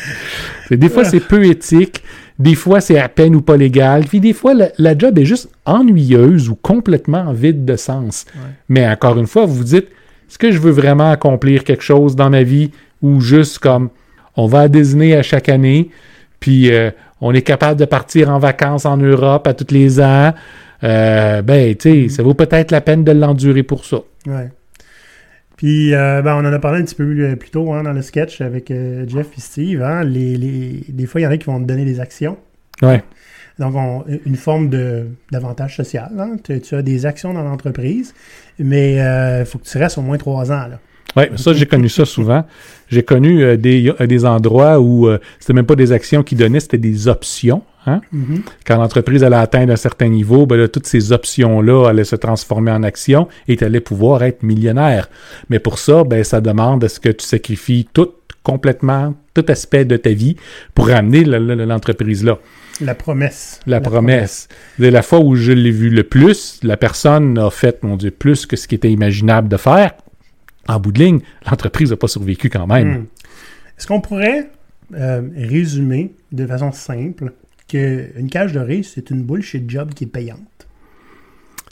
Des 0.70 0.88
fois, 0.88 1.04
c'est 1.04 1.20
peu 1.20 1.44
éthique. 1.44 2.02
Des 2.38 2.54
fois, 2.54 2.80
c'est 2.80 2.98
à 2.98 3.08
peine 3.08 3.34
ou 3.34 3.40
pas 3.40 3.56
légal. 3.56 4.04
Puis 4.04 4.20
des 4.20 4.34
fois, 4.34 4.52
la, 4.52 4.68
la 4.78 4.96
job 4.96 5.18
est 5.18 5.24
juste 5.24 5.48
ennuyeuse 5.64 6.50
ou 6.50 6.54
complètement 6.54 7.32
vide 7.32 7.64
de 7.64 7.76
sens. 7.76 8.26
Mais 8.68 8.86
encore 8.86 9.18
une 9.18 9.26
fois, 9.26 9.46
vous 9.46 9.54
vous 9.54 9.64
dites, 9.64 9.88
est-ce 10.28 10.38
que 10.38 10.50
je 10.50 10.58
veux 10.58 10.72
vraiment 10.72 11.10
accomplir 11.10 11.64
quelque 11.64 11.82
chose 11.82 12.16
dans 12.16 12.28
ma 12.28 12.42
vie 12.42 12.72
ou 13.00 13.20
juste 13.20 13.58
comme, 13.58 13.90
on 14.36 14.46
va 14.46 14.62
à 14.62 14.68
Disney 14.68 15.14
à 15.14 15.22
chaque 15.22 15.48
année, 15.48 15.90
puis 16.40 16.72
euh, 16.72 16.90
on 17.20 17.32
est 17.32 17.42
capable 17.42 17.78
de 17.78 17.84
partir 17.84 18.30
en 18.30 18.38
vacances 18.38 18.84
en 18.84 18.96
Europe 18.96 19.46
à 19.46 19.54
tous 19.54 19.72
les 19.72 20.00
ans. 20.00 20.34
Euh, 20.84 21.42
ben, 21.42 21.74
tu 21.74 22.08
sais, 22.08 22.08
ça 22.08 22.22
vaut 22.22 22.34
peut-être 22.34 22.70
la 22.70 22.80
peine 22.80 23.04
de 23.04 23.12
l'endurer 23.12 23.62
pour 23.62 23.84
ça. 23.84 23.98
Ouais. 24.26 24.50
Puis, 25.56 25.94
euh, 25.94 26.20
ben, 26.22 26.34
on 26.34 26.46
en 26.46 26.52
a 26.52 26.58
parlé 26.58 26.80
un 26.80 26.84
petit 26.84 26.94
peu 26.94 27.04
euh, 27.04 27.36
plus 27.36 27.50
tôt 27.50 27.72
hein, 27.72 27.82
dans 27.82 27.92
le 27.92 28.02
sketch 28.02 28.40
avec 28.42 28.70
euh, 28.70 29.06
Jeff 29.08 29.28
et 29.36 29.40
Steve. 29.40 29.82
Hein, 29.82 30.04
les, 30.04 30.36
les- 30.36 30.84
des 30.88 31.06
fois, 31.06 31.20
il 31.20 31.24
y 31.24 31.26
en 31.26 31.30
a 31.30 31.36
qui 31.38 31.46
vont 31.46 31.58
te 31.60 31.64
donner 31.66 31.84
des 31.86 31.98
actions. 31.98 32.36
Ouais. 32.82 33.02
Donc, 33.58 33.74
on- 33.74 34.04
une 34.26 34.36
forme 34.36 34.68
de 34.68 35.06
d'avantage 35.32 35.76
social. 35.76 36.10
hein. 36.18 36.36
Tu, 36.44 36.60
tu 36.60 36.74
as 36.74 36.82
des 36.82 37.06
actions 37.06 37.32
dans 37.32 37.42
l'entreprise, 37.42 38.12
mais 38.58 38.96
il 39.40 39.46
faut 39.46 39.56
que 39.58 39.64
tu 39.64 39.78
restes 39.78 39.96
au 39.96 40.02
moins 40.02 40.18
trois 40.18 40.52
ans. 40.52 40.66
Là. 40.68 40.78
Oui, 41.16 41.24
ça, 41.36 41.54
j'ai 41.54 41.64
connu 41.64 41.88
ça 41.88 42.04
souvent. 42.04 42.44
J'ai 42.90 43.02
connu 43.02 43.42
euh, 43.42 43.56
des, 43.56 43.90
des 44.06 44.24
endroits 44.26 44.78
où 44.78 45.08
euh, 45.08 45.18
c'était 45.40 45.54
même 45.54 45.64
pas 45.64 45.74
des 45.76 45.90
actions 45.92 46.22
qui 46.22 46.34
donnaient, 46.34 46.60
c'était 46.60 46.76
des 46.76 47.08
options. 47.08 47.62
Hein? 47.86 48.00
Mhm. 48.12 48.42
Quand 48.66 48.76
l'entreprise 48.76 49.22
allait 49.22 49.36
atteindre 49.36 49.72
un 49.72 49.76
certain 49.76 50.08
niveau, 50.08 50.46
ben 50.46 50.56
là, 50.56 50.68
toutes 50.68 50.86
ces 50.86 51.12
options-là 51.12 51.88
allaient 51.88 52.04
se 52.04 52.16
transformer 52.16 52.72
en 52.72 52.82
actions 52.82 53.28
et 53.48 53.56
tu 53.56 53.64
allais 53.64 53.80
pouvoir 53.80 54.22
être 54.24 54.42
millionnaire. 54.42 55.08
Mais 55.50 55.58
pour 55.60 55.78
ça, 55.78 56.04
ben, 56.04 56.24
ça 56.24 56.40
demande 56.40 56.82
à 56.84 56.88
ce 56.88 56.98
que 57.00 57.10
tu 57.10 57.24
sacrifies 57.24 57.86
tout, 57.92 58.10
complètement, 58.42 59.14
tout 59.34 59.44
aspect 59.48 59.84
de 59.84 59.96
ta 59.96 60.10
vie 60.10 60.36
pour 60.74 60.86
le- 60.88 61.64
l'entreprise 61.64 62.24
là. 62.24 62.38
La 62.80 62.94
promesse. 62.94 63.60
La, 63.66 63.80
promesse. 63.80 64.48
C'est 64.78 64.90
la 64.90 65.02
fois 65.02 65.20
où 65.20 65.34
je 65.34 65.52
l'ai 65.52 65.70
vu 65.70 65.88
le 65.88 66.02
plus, 66.02 66.60
la 66.62 66.76
personne 66.76 67.38
a 67.38 67.50
fait, 67.50 67.82
mon 67.82 67.96
Dieu, 67.96 68.10
plus 68.10 68.44
que 68.44 68.56
ce 68.56 68.68
qui 68.68 68.74
était 68.74 68.90
imaginable 68.90 69.48
de 69.48 69.56
faire. 69.56 69.92
En 70.68 70.78
bout 70.78 70.92
de 70.92 70.98
ligne, 70.98 71.20
l'entreprise 71.50 71.90
n'a 71.90 71.96
pas 71.96 72.08
survécu 72.08 72.50
quand 72.50 72.66
même. 72.66 72.88
Hmm. 72.88 73.06
Est-ce 73.78 73.86
qu'on 73.86 74.00
pourrait 74.00 74.50
euh, 74.94 75.22
résumer 75.36 76.14
de 76.32 76.46
façon 76.46 76.70
simple 76.72 77.32
qu'une 77.68 78.28
cage 78.30 78.52
dorée, 78.52 78.82
c'est 78.82 79.10
une 79.10 79.22
bullshit 79.22 79.68
job 79.70 79.92
qui 79.94 80.04
est 80.04 80.08
payante? 80.08 80.40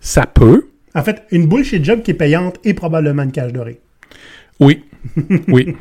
Ça 0.00 0.26
peut, 0.26 0.68
En 0.94 1.02
fait, 1.02 1.22
une 1.30 1.46
bullshit 1.46 1.84
job 1.84 2.02
qui 2.02 2.10
est 2.12 2.14
payante 2.14 2.58
est 2.64 2.74
probablement 2.74 3.22
une 3.22 3.32
cage 3.32 3.52
dorée. 3.52 3.80
Oui, 4.60 4.84
oui. 5.48 5.74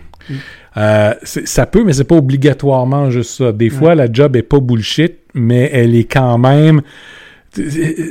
Euh, 0.78 1.14
ça 1.24 1.66
peut, 1.66 1.84
mais 1.84 1.94
c'est 1.94 2.04
pas 2.06 2.16
obligatoirement 2.16 3.12
juste 3.12 3.32
ça. 3.38 3.52
Des 3.52 3.70
fois, 3.70 3.94
la 3.96 4.12
job 4.12 4.36
est 4.36 4.42
pas 4.44 4.60
bullshit, 4.60 5.18
mais 5.34 5.70
elle 5.74 5.96
est 5.96 6.06
quand 6.12 6.38
même. 6.38 6.82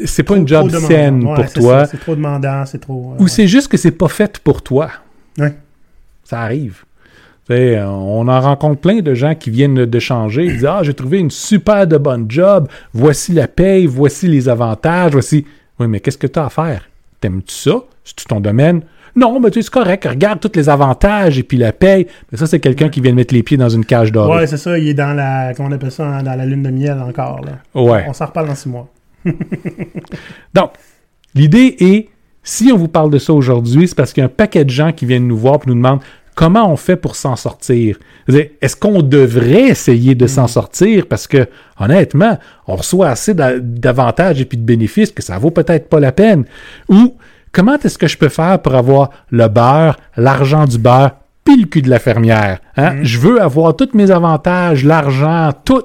C'est 0.04 0.22
pas 0.22 0.36
une 0.36 0.46
job 0.46 0.70
saine 0.70 1.24
Ouais, 1.24 1.34
pour 1.34 1.52
toi. 1.52 1.86
C'est 1.86 1.98
trop 1.98 2.14
demandant, 2.14 2.64
c'est 2.64 2.78
trop. 2.78 3.14
euh, 3.14 3.22
Ou 3.22 3.26
c'est 3.28 3.48
juste 3.48 3.66
que 3.68 3.76
c'est 3.76 3.90
pas 3.90 4.06
fait 4.08 4.38
pour 4.38 4.62
toi. 4.62 4.90
Ouais. 5.38 5.52
Ça 6.22 6.42
arrive. 6.42 6.84
Sais, 7.48 7.80
on 7.82 8.28
en 8.28 8.40
rencontre 8.40 8.80
plein 8.80 9.00
de 9.00 9.14
gens 9.14 9.34
qui 9.34 9.50
viennent 9.50 9.84
de 9.84 9.98
changer. 9.98 10.44
Ils 10.44 10.52
disent 10.52 10.66
Ah, 10.66 10.80
j'ai 10.82 10.94
trouvé 10.94 11.18
une 11.18 11.30
super 11.30 11.86
de 11.86 11.98
bonne 11.98 12.26
job. 12.28 12.68
Voici 12.92 13.32
la 13.32 13.48
paye, 13.48 13.86
voici 13.86 14.28
les 14.28 14.48
avantages, 14.48 15.12
voici. 15.12 15.44
Oui, 15.80 15.88
mais 15.88 16.00
qu'est-ce 16.00 16.18
que 16.18 16.28
tu 16.28 16.38
as 16.38 16.46
à 16.46 16.50
faire? 16.50 16.88
T'aimes-tu 17.20 17.54
ça? 17.54 17.82
C'est-tu 18.04 18.24
ton 18.26 18.40
domaine? 18.40 18.82
Non, 19.14 19.40
mais 19.40 19.50
tu 19.50 19.58
sais, 19.58 19.62
c'est 19.64 19.72
correct. 19.72 20.06
Regarde 20.08 20.40
tous 20.40 20.52
les 20.54 20.68
avantages 20.68 21.38
et 21.38 21.42
puis 21.42 21.58
la 21.58 21.72
paye. 21.72 22.06
Mais 22.30 22.38
ça, 22.38 22.46
c'est 22.46 22.60
quelqu'un 22.60 22.88
qui 22.88 23.00
vient 23.00 23.10
de 23.10 23.16
mettre 23.16 23.34
les 23.34 23.42
pieds 23.42 23.56
dans 23.56 23.68
une 23.68 23.84
cage 23.84 24.10
d'or. 24.10 24.30
Ouais, 24.30 24.46
c'est 24.46 24.56
ça, 24.56 24.78
il 24.78 24.88
est 24.88 24.94
dans 24.94 25.14
la. 25.14 25.52
Comment 25.54 25.68
on 25.68 25.72
appelle 25.72 25.90
ça 25.90 26.06
hein, 26.06 26.22
Dans 26.22 26.34
la 26.34 26.46
lune 26.46 26.62
de 26.62 26.70
miel 26.70 26.98
encore. 27.00 27.40
Là. 27.44 27.58
Ouais. 27.74 28.04
On 28.08 28.12
s'en 28.12 28.26
reparle 28.26 28.48
dans 28.48 28.54
six 28.54 28.68
mois. 28.68 28.88
Donc, 30.54 30.72
l'idée 31.34 31.76
est, 31.80 32.08
si 32.42 32.72
on 32.72 32.76
vous 32.76 32.88
parle 32.88 33.10
de 33.10 33.18
ça 33.18 33.32
aujourd'hui, 33.32 33.86
c'est 33.86 33.94
parce 33.94 34.12
qu'il 34.12 34.22
y 34.22 34.24
a 34.24 34.26
un 34.26 34.30
paquet 34.30 34.64
de 34.64 34.70
gens 34.70 34.92
qui 34.92 35.06
viennent 35.06 35.28
nous 35.28 35.36
voir 35.36 35.56
et 35.56 35.68
nous 35.68 35.74
demandent 35.74 36.00
comment 36.34 36.70
on 36.70 36.76
fait 36.76 36.96
pour 36.96 37.16
s'en 37.16 37.36
sortir? 37.36 37.98
Est-ce 38.28 38.76
qu'on 38.76 39.02
devrait 39.02 39.68
essayer 39.68 40.14
de 40.14 40.26
s'en 40.26 40.46
sortir? 40.46 41.06
Parce 41.06 41.26
que, 41.26 41.46
honnêtement, 41.78 42.38
on 42.66 42.76
reçoit 42.76 43.08
assez 43.08 43.34
d'a- 43.34 43.58
d'avantages 43.58 44.40
et 44.40 44.44
puis 44.44 44.58
de 44.58 44.64
bénéfices 44.64 45.10
que 45.10 45.22
ça 45.22 45.38
vaut 45.38 45.50
peut-être 45.50 45.88
pas 45.88 46.00
la 46.00 46.12
peine. 46.12 46.44
Ou, 46.88 47.16
comment 47.50 47.78
est-ce 47.78 47.98
que 47.98 48.06
je 48.06 48.16
peux 48.16 48.28
faire 48.28 48.60
pour 48.60 48.74
avoir 48.74 49.10
le 49.30 49.48
beurre, 49.48 49.98
l'argent 50.16 50.64
du 50.66 50.78
beurre, 50.78 51.12
puis 51.44 51.60
le 51.60 51.66
cul 51.66 51.82
de 51.82 51.90
la 51.90 51.98
fermière? 51.98 52.60
hein? 52.76 53.02
Je 53.02 53.18
veux 53.18 53.42
avoir 53.42 53.74
tous 53.76 53.90
mes 53.94 54.10
avantages, 54.10 54.84
l'argent, 54.84 55.50
tout 55.64 55.84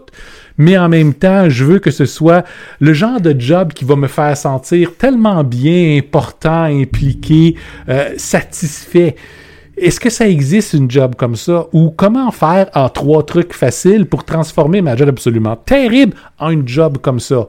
mais 0.59 0.75
en 0.75 0.89
même 0.89 1.13
temps, 1.13 1.49
je 1.49 1.63
veux 1.63 1.77
que 1.77 1.91
ce 1.91 2.05
soit 2.05 2.43
le 2.79 2.91
genre 2.91 3.21
de 3.21 3.39
job 3.39 3.73
qui 3.73 3.85
va 3.85 3.95
me 3.95 4.07
faire 4.07 4.35
sentir 4.35 4.95
tellement 4.97 5.43
bien, 5.43 5.99
important, 5.99 6.63
impliqué, 6.63 7.55
euh, 7.89 8.09
satisfait. 8.17 9.15
Est-ce 9.77 9.99
que 9.99 10.09
ça 10.09 10.27
existe 10.27 10.73
une 10.73 10.89
job 10.89 11.15
comme 11.15 11.35
ça? 11.35 11.67
Ou 11.71 11.91
comment 11.91 12.31
faire 12.31 12.69
en 12.73 12.89
trois 12.89 13.23
trucs 13.25 13.53
faciles 13.53 14.05
pour 14.07 14.23
transformer 14.25 14.81
ma 14.81 14.95
job 14.95 15.09
absolument 15.09 15.55
terrible 15.55 16.15
en 16.39 16.49
une 16.49 16.67
job 16.67 16.97
comme 16.99 17.19
ça? 17.19 17.47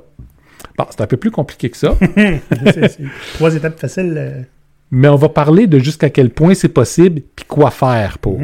Bon, 0.77 0.85
c'est 0.91 1.01
un 1.01 1.07
peu 1.07 1.17
plus 1.17 1.31
compliqué 1.31 1.71
que 1.71 1.77
ça, 1.77 1.95
C'est- 2.17 2.89
c'est 2.89 2.99
Trois 3.35 3.55
étapes 3.55 3.81
faciles. 3.81 4.15
euh, 4.17 4.43
mais 4.91 5.09
on 5.09 5.17
va 5.17 5.29
parler 5.29 5.67
de 5.67 5.79
jusqu'à 5.79 6.11
quel 6.11 6.31
point 6.31 6.55
c'est 6.55 6.69
possible 6.69 7.23
puis 7.35 7.45
quoi 7.47 7.71
faire 7.71 8.19
pour. 8.19 8.39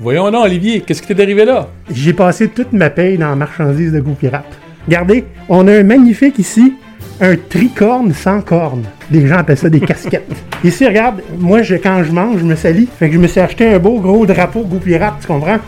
Voyons 0.00 0.30
non, 0.30 0.42
Olivier, 0.42 0.80
qu'est-ce 0.80 1.00
qui 1.02 1.08
t'est 1.14 1.22
arrivé 1.22 1.44
là? 1.44 1.68
J'ai 1.90 2.12
passé 2.12 2.48
toute 2.48 2.72
ma 2.72 2.90
paye 2.90 3.16
dans 3.16 3.28
la 3.30 3.36
marchandise 3.36 3.92
de 3.92 4.00
goût 4.00 4.14
pirate. 4.14 4.44
Regardez, 4.86 5.24
on 5.48 5.66
a 5.68 5.72
un 5.78 5.82
magnifique 5.84 6.38
ici, 6.38 6.74
un 7.20 7.36
tricorne 7.36 8.12
sans 8.12 8.40
corne. 8.40 8.84
Les 9.10 9.26
gens 9.26 9.36
appellent 9.36 9.58
ça 9.58 9.68
des 9.68 9.80
casquettes. 9.80 10.30
Ici, 10.64 10.86
regarde, 10.86 11.22
moi, 11.38 11.62
je, 11.62 11.76
quand 11.76 12.02
je 12.04 12.12
mange, 12.12 12.38
je 12.38 12.44
me 12.44 12.56
salis. 12.56 12.88
Fait 12.98 13.08
que 13.08 13.14
je 13.14 13.20
me 13.20 13.26
suis 13.26 13.40
acheté 13.40 13.74
un 13.74 13.78
beau 13.78 14.00
gros 14.00 14.26
drapeau 14.26 14.62
goût 14.62 14.78
pirate, 14.78 15.14
tu 15.20 15.26
comprends? 15.26 15.58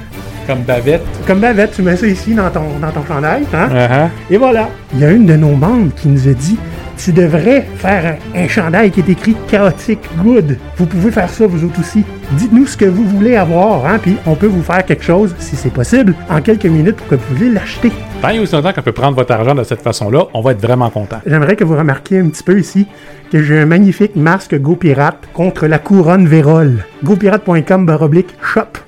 Comme 0.47 0.61
bavette. 0.61 1.03
Comme 1.27 1.41
Bavette, 1.41 1.73
tu 1.75 1.83
mets 1.83 1.97
ça 1.97 2.07
ici 2.07 2.33
dans 2.33 2.49
ton, 2.51 2.79
dans 2.81 2.93
ton 2.93 3.05
chandail, 3.05 3.43
hein? 3.53 3.69
Uh-huh. 3.69 4.09
Et 4.31 4.37
voilà. 4.37 4.69
Il 4.95 5.01
y 5.01 5.05
a 5.05 5.11
une 5.11 5.27
de 5.27 5.35
nos 5.35 5.57
membres 5.57 5.93
qui 5.97 6.09
nous 6.09 6.29
a 6.29 6.33
dit 6.33 6.57
Tu 6.99 7.13
devrais 7.13 7.61
faire 7.77 8.19
un, 8.35 8.41
un 8.45 8.49
chandail 8.49 8.91
qui 8.91 9.01
est 9.01 9.09
écrit 9.11 9.37
chaotique 9.49 10.01
good. 10.23 10.57
Vous 10.79 10.87
pouvez 10.87 11.11
faire 11.11 11.29
ça 11.29 11.47
vous 11.47 11.63
autres 11.65 11.79
aussi. 11.81 12.05
Dites-nous 12.33 12.67
ce 12.67 12.77
que 12.77 12.87
vous 12.87 13.05
voulez 13.05 13.37
avoir, 13.37 13.85
hein, 13.87 13.99
puis 14.01 14.17
on 14.27 14.35
peut 14.35 14.47
vous 14.47 14.63
faire 14.63 14.85
quelque 14.85 15.05
chose, 15.05 15.35
si 15.39 15.57
c'est 15.57 15.71
possible, 15.73 16.15
en 16.31 16.41
quelques 16.41 16.65
minutes 16.67 16.97
pour 16.97 17.07
que 17.09 17.15
vous 17.17 17.35
puissiez 17.35 17.51
l'acheter. 17.51 17.93
Tant 18.23 18.31
et 18.31 18.39
aussi 18.39 18.55
longtemps 18.55 18.73
qu'on 18.73 18.83
peut 18.83 18.93
prendre 18.93 19.15
votre 19.15 19.33
argent 19.33 19.55
de 19.55 19.63
cette 19.63 19.83
façon-là, 19.83 20.25
on 20.33 20.41
va 20.41 20.53
être 20.53 20.61
vraiment 20.61 20.89
content. 20.91 21.21
J'aimerais 21.27 21.55
que 21.55 21.65
vous 21.65 21.77
remarquiez 21.77 22.19
un 22.19 22.29
petit 22.29 22.43
peu 22.43 22.59
ici 22.59 22.87
que 23.31 23.43
j'ai 23.43 23.59
un 23.59 23.67
magnifique 23.67 24.17
masque 24.17 24.59
Go 24.59 24.75
Pirate 24.75 25.19
contre 25.35 25.67
la 25.67 25.79
couronne 25.79 26.27
Vérole. 26.27 26.85
GoPirate.com 27.05 27.85
baroblique 27.85 28.35
shop. 28.43 28.79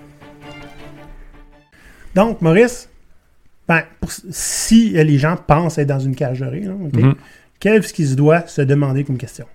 Donc, 2.15 2.41
Maurice, 2.41 2.89
ben, 3.69 3.83
pour- 4.01 4.11
si 4.31 4.91
les 4.91 5.19
gens 5.19 5.37
pensent 5.47 5.79
être 5.79 5.89
dans 5.89 5.99
une 6.01 6.15
cage 6.17 6.41
dorée, 6.41 6.61
là, 6.61 6.73
ok, 6.73 6.95
Mhm. 7.01 7.15
Qu'est-ce 7.61 7.93
qu'ils 7.93 8.09
se 8.09 8.15
doivent 8.15 8.49
se 8.49 8.63
demander 8.63 9.05
comme 9.05 9.19
question? 9.19 9.47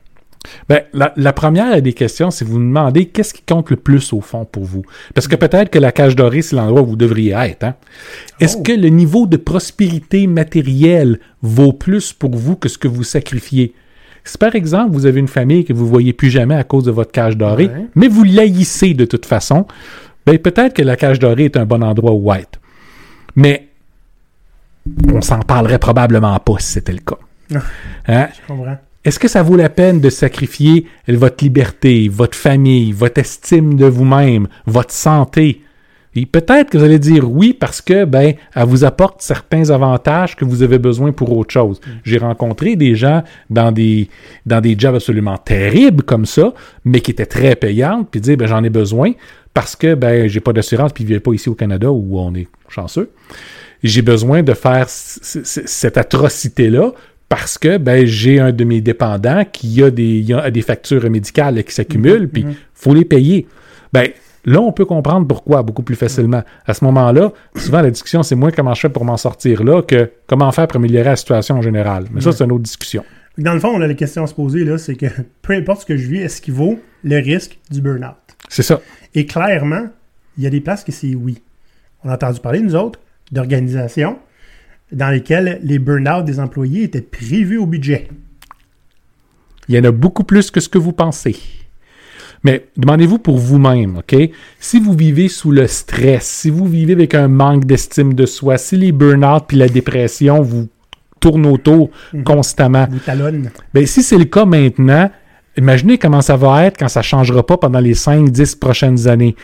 Ben, 0.68 0.82
la, 0.94 1.14
la 1.16 1.32
première 1.32 1.82
des 1.82 1.94
questions, 1.94 2.30
c'est 2.30 2.44
vous 2.44 2.58
demandez 2.60 3.06
qu'est-ce 3.06 3.34
qui 3.34 3.44
compte 3.44 3.70
le 3.70 3.78
plus 3.78 4.12
au 4.12 4.20
fond 4.20 4.44
pour 4.44 4.66
vous. 4.66 4.84
Parce 5.16 5.28
que 5.30 5.38
peut-être 5.38 5.70
que 5.70 5.80
la 5.80 5.94
cage 5.94 6.18
dorée, 6.18 6.42
c'est 6.42 6.58
l'endroit 6.58 6.82
où 6.82 6.86
vous 6.88 6.96
devriez 6.98 7.32
être. 7.32 7.64
Hein? 7.64 7.76
Est-ce 8.42 8.58
Oh. 8.58 8.62
que 8.64 8.74
le 8.74 8.90
niveau 8.90 9.26
de 9.26 9.38
prospérité 9.38 10.28
matérielle 10.28 11.20
vaut 11.42 11.72
plus 11.72 12.12
pour 12.12 12.32
vous 12.36 12.58
que 12.58 12.68
ce 12.68 12.78
que 12.78 12.90
vous 12.90 13.04
sacrifiez? 13.04 13.74
Si 14.26 14.38
par 14.38 14.54
exemple, 14.56 14.92
vous 14.94 15.06
avez 15.06 15.22
une 15.22 15.30
famille 15.30 15.64
que 15.64 15.72
vous 15.74 15.88
voyez 15.88 16.12
plus 16.12 16.30
jamais 16.30 16.56
à 16.56 16.64
cause 16.66 16.84
de 16.84 16.92
votre 16.92 17.12
cage 17.14 17.38
dorée, 17.38 17.68
Ouais. 17.68 17.88
mais 17.96 18.10
vous 18.10 18.24
l'haïssez 18.26 18.94
de 18.94 19.06
toute 19.06 19.26
façon, 19.26 19.66
ben 20.26 20.38
peut-être 20.38 20.74
que 20.74 20.82
la 20.82 20.98
cage 20.98 21.20
dorée 21.20 21.46
est 21.46 21.58
un 21.58 21.66
bon 21.66 21.82
endroit 21.84 22.12
où 22.14 22.34
être. 22.34 22.60
Mais 23.38 23.68
on 25.14 25.22
s'en 25.22 25.40
parlerait 25.40 25.80
probablement 25.80 26.38
pas 26.40 26.56
si 26.60 26.74
c'était 26.74 26.92
le 26.94 27.00
cas. 27.00 27.18
Hein? 28.08 28.28
Je 28.34 28.48
comprends. 28.48 28.78
Est-ce 29.06 29.20
que 29.20 29.28
ça 29.28 29.44
vaut 29.44 29.58
la 29.58 29.70
peine 29.70 30.00
de 30.00 30.10
sacrifier 30.10 30.88
votre 31.08 31.44
liberté, 31.44 32.08
votre 32.08 32.38
famille, 32.38 32.94
votre 32.94 33.20
estime 33.20 33.76
de 33.76 33.86
vous-même, 33.86 34.48
votre 34.66 34.94
santé? 34.94 35.62
Et 36.16 36.26
peut-être 36.26 36.70
que 36.70 36.78
vous 36.78 36.84
allez 36.84 37.00
dire 37.00 37.30
oui 37.30 37.54
parce 37.54 37.82
que 37.82 38.06
ben 38.06 38.36
elle 38.56 38.66
vous 38.66 38.86
apporte 38.86 39.22
certains 39.22 39.72
avantages 39.72 40.36
que 40.36 40.46
vous 40.46 40.62
avez 40.62 40.78
besoin 40.78 41.12
pour 41.12 41.36
autre 41.36 41.52
chose. 41.52 41.82
J'ai 42.04 42.20
rencontré 42.20 42.76
des 42.76 42.96
gens 42.96 43.24
dans 43.50 43.72
des 43.72 44.10
dans 44.46 44.62
des 44.62 44.76
jobs 44.78 44.96
absolument 44.96 45.38
terribles 45.38 46.04
comme 46.04 46.26
ça, 46.26 46.54
mais 46.86 47.02
qui 47.02 47.12
étaient 47.12 47.26
très 47.26 47.56
payantes, 47.56 48.10
puis 48.12 48.22
dire 48.22 48.38
ben 48.38 48.48
j'en 48.48 48.64
ai 48.64 48.70
besoin 48.70 49.14
parce 49.54 49.76
que 49.76 49.96
ben 49.96 50.28
j'ai 50.28 50.40
pas 50.40 50.54
d'assurance 50.54 50.94
puis 50.94 51.06
je 51.08 51.18
pas 51.18 51.34
ici 51.34 51.50
au 51.50 51.56
Canada 51.56 51.92
où 51.92 52.20
on 52.20 52.34
est 52.36 52.48
chanceux. 52.70 53.10
J'ai 53.84 54.02
besoin 54.02 54.44
de 54.44 54.54
faire 54.54 54.86
cette 54.88 55.98
atrocité 55.98 56.70
là 56.70 56.92
parce 57.34 57.58
que 57.58 57.80
ben 57.80 58.06
j'ai 58.06 58.40
un 58.40 58.52
de 58.52 58.64
mes 58.64 58.80
dépendants 58.80 59.44
qui 59.52 59.82
a 59.82 59.90
des 59.90 60.20
il 60.20 60.32
a 60.36 60.52
des 60.52 60.62
factures 60.62 61.10
médicales 61.10 61.64
qui 61.64 61.74
s'accumulent 61.74 62.30
puis 62.30 62.46
faut 62.76 62.94
les 62.94 63.06
payer. 63.06 63.48
Ben 63.92 64.10
là 64.46 64.62
on 64.62 64.72
peut 64.72 64.86
comprendre 64.86 65.26
pourquoi 65.26 65.64
beaucoup 65.64 65.82
plus 65.82 65.96
facilement. 65.96 66.44
À 66.68 66.76
ce 66.76 66.86
moment-là, 66.86 67.32
souvent 67.56 67.82
la 67.82 67.90
discussion 67.90 68.22
c'est 68.22 68.36
moins 68.36 68.52
comment 68.52 68.76
je 68.76 68.82
fais 68.82 68.90
pour 68.90 69.04
m'en 69.04 69.18
sortir 69.18 69.64
là 69.64 69.82
que 69.82 70.12
comment 70.28 70.52
faire 70.52 70.68
pour 70.68 70.78
améliorer 70.78 71.06
la 71.06 71.16
situation 71.16 71.56
en 71.56 71.64
général. 71.64 72.06
Mais 72.12 72.22
ça 72.22 72.32
c'est 72.34 72.44
une 72.44 72.52
autre 72.52 72.62
discussion. 72.62 73.04
Dans 73.40 73.56
le 73.56 73.60
fond, 73.60 73.80
là, 73.80 73.88
la 73.88 73.96
question 73.96 74.24
à 74.24 74.28
se 74.28 74.36
poser, 74.36 74.64
là, 74.64 74.78
c'est 74.78 74.94
que 74.94 75.08
peu 75.42 75.54
importe 75.54 75.82
ce 75.82 75.86
que 75.88 75.98
je 75.98 76.08
vis, 76.08 76.20
est-ce 76.20 76.40
qu'il 76.40 76.54
vaut 76.54 76.80
le 77.04 77.16
risque 77.16 77.58
du 77.72 77.82
burn-out? 77.82 78.14
C'est 78.48 78.62
ça. 78.62 78.80
Et 79.16 79.26
clairement, 79.26 79.88
il 80.38 80.44
y 80.44 80.46
a 80.46 80.52
des 80.52 80.62
places 80.62 80.84
que 80.84 80.92
c'est 80.92 81.16
oui. 81.16 81.42
On 82.04 82.10
a 82.10 82.14
entendu 82.14 82.40
parler, 82.42 82.60
nous 82.60 82.76
autres, 82.76 83.00
d'organisations 83.32 84.20
dans 84.94 85.10
lesquelles 85.10 85.60
les 85.64 85.80
burn-out 85.80 86.26
des 86.26 86.40
employés 86.40 86.84
étaient 86.84 87.02
prévus 87.02 87.58
au 87.58 87.66
budget. 87.66 88.08
Il 89.68 89.76
y 89.76 89.80
en 89.80 89.84
a 89.84 89.92
beaucoup 89.92 90.24
plus 90.24 90.52
que 90.52 90.60
ce 90.60 90.70
que 90.70 90.78
vous 90.78 90.94
pensez. 90.94 91.36
Mais 92.44 92.66
demandez-vous 92.76 93.20
pour 93.20 93.38
vous-même, 93.38 93.98
OK? 93.98 94.16
Si 94.60 94.80
vous 94.80 94.94
vivez 94.94 95.30
sous 95.30 95.52
le 95.52 95.66
stress, 95.68 96.26
si 96.28 96.50
vous 96.50 96.66
vivez 96.68 96.92
avec 96.94 97.16
un 97.16 97.30
manque 97.30 97.66
d'estime 97.66 98.14
de 98.14 98.26
soi, 98.26 98.58
si 98.58 98.76
les 98.76 98.92
burn-out 98.92 99.46
puis 99.48 99.58
la 99.58 99.70
dépression 99.70 100.42
vous 100.42 100.68
tournent 101.22 101.46
autour 101.46 101.90
constamment, 102.26 102.86
Vous 102.92 103.00
talonnent. 103.00 103.50
ben 103.74 103.86
si 103.86 104.04
c'est 104.04 104.18
le 104.18 104.26
cas 104.26 104.44
maintenant, 104.44 105.10
imaginez 105.58 105.98
comment 105.98 106.22
ça 106.22 106.36
va 106.36 106.66
être 106.66 106.78
quand 106.78 106.90
ça 106.90 107.02
changera 107.02 107.46
pas 107.46 107.56
pendant 107.58 107.80
les 107.80 107.94
5-10 107.94 108.60
prochaines 108.60 109.08
années. 109.08 109.38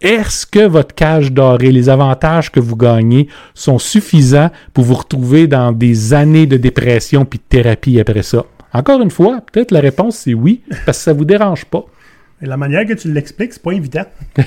Est-ce 0.00 0.46
que 0.46 0.66
votre 0.66 0.94
cage 0.94 1.32
dorée, 1.32 1.72
les 1.72 1.88
avantages 1.88 2.52
que 2.52 2.60
vous 2.60 2.76
gagnez 2.76 3.28
sont 3.54 3.78
suffisants 3.78 4.50
pour 4.74 4.84
vous 4.84 4.94
retrouver 4.94 5.46
dans 5.46 5.72
des 5.72 6.12
années 6.14 6.46
de 6.46 6.56
dépression 6.56 7.24
puis 7.24 7.38
de 7.38 7.44
thérapie 7.48 7.98
après 7.98 8.22
ça? 8.22 8.44
Encore 8.72 9.00
une 9.00 9.10
fois, 9.10 9.40
peut-être 9.52 9.70
la 9.70 9.80
réponse 9.80 10.16
c'est 10.16 10.34
oui, 10.34 10.62
parce 10.84 10.98
que 10.98 11.04
ça 11.04 11.12
vous 11.12 11.24
dérange 11.24 11.64
pas. 11.64 11.84
Et 12.42 12.46
la 12.46 12.56
manière 12.56 12.84
que 12.84 12.92
tu 12.92 13.10
l'expliques, 13.10 13.54
c'est 13.54 13.62
pas 13.62 13.72
évident. 13.72 14.04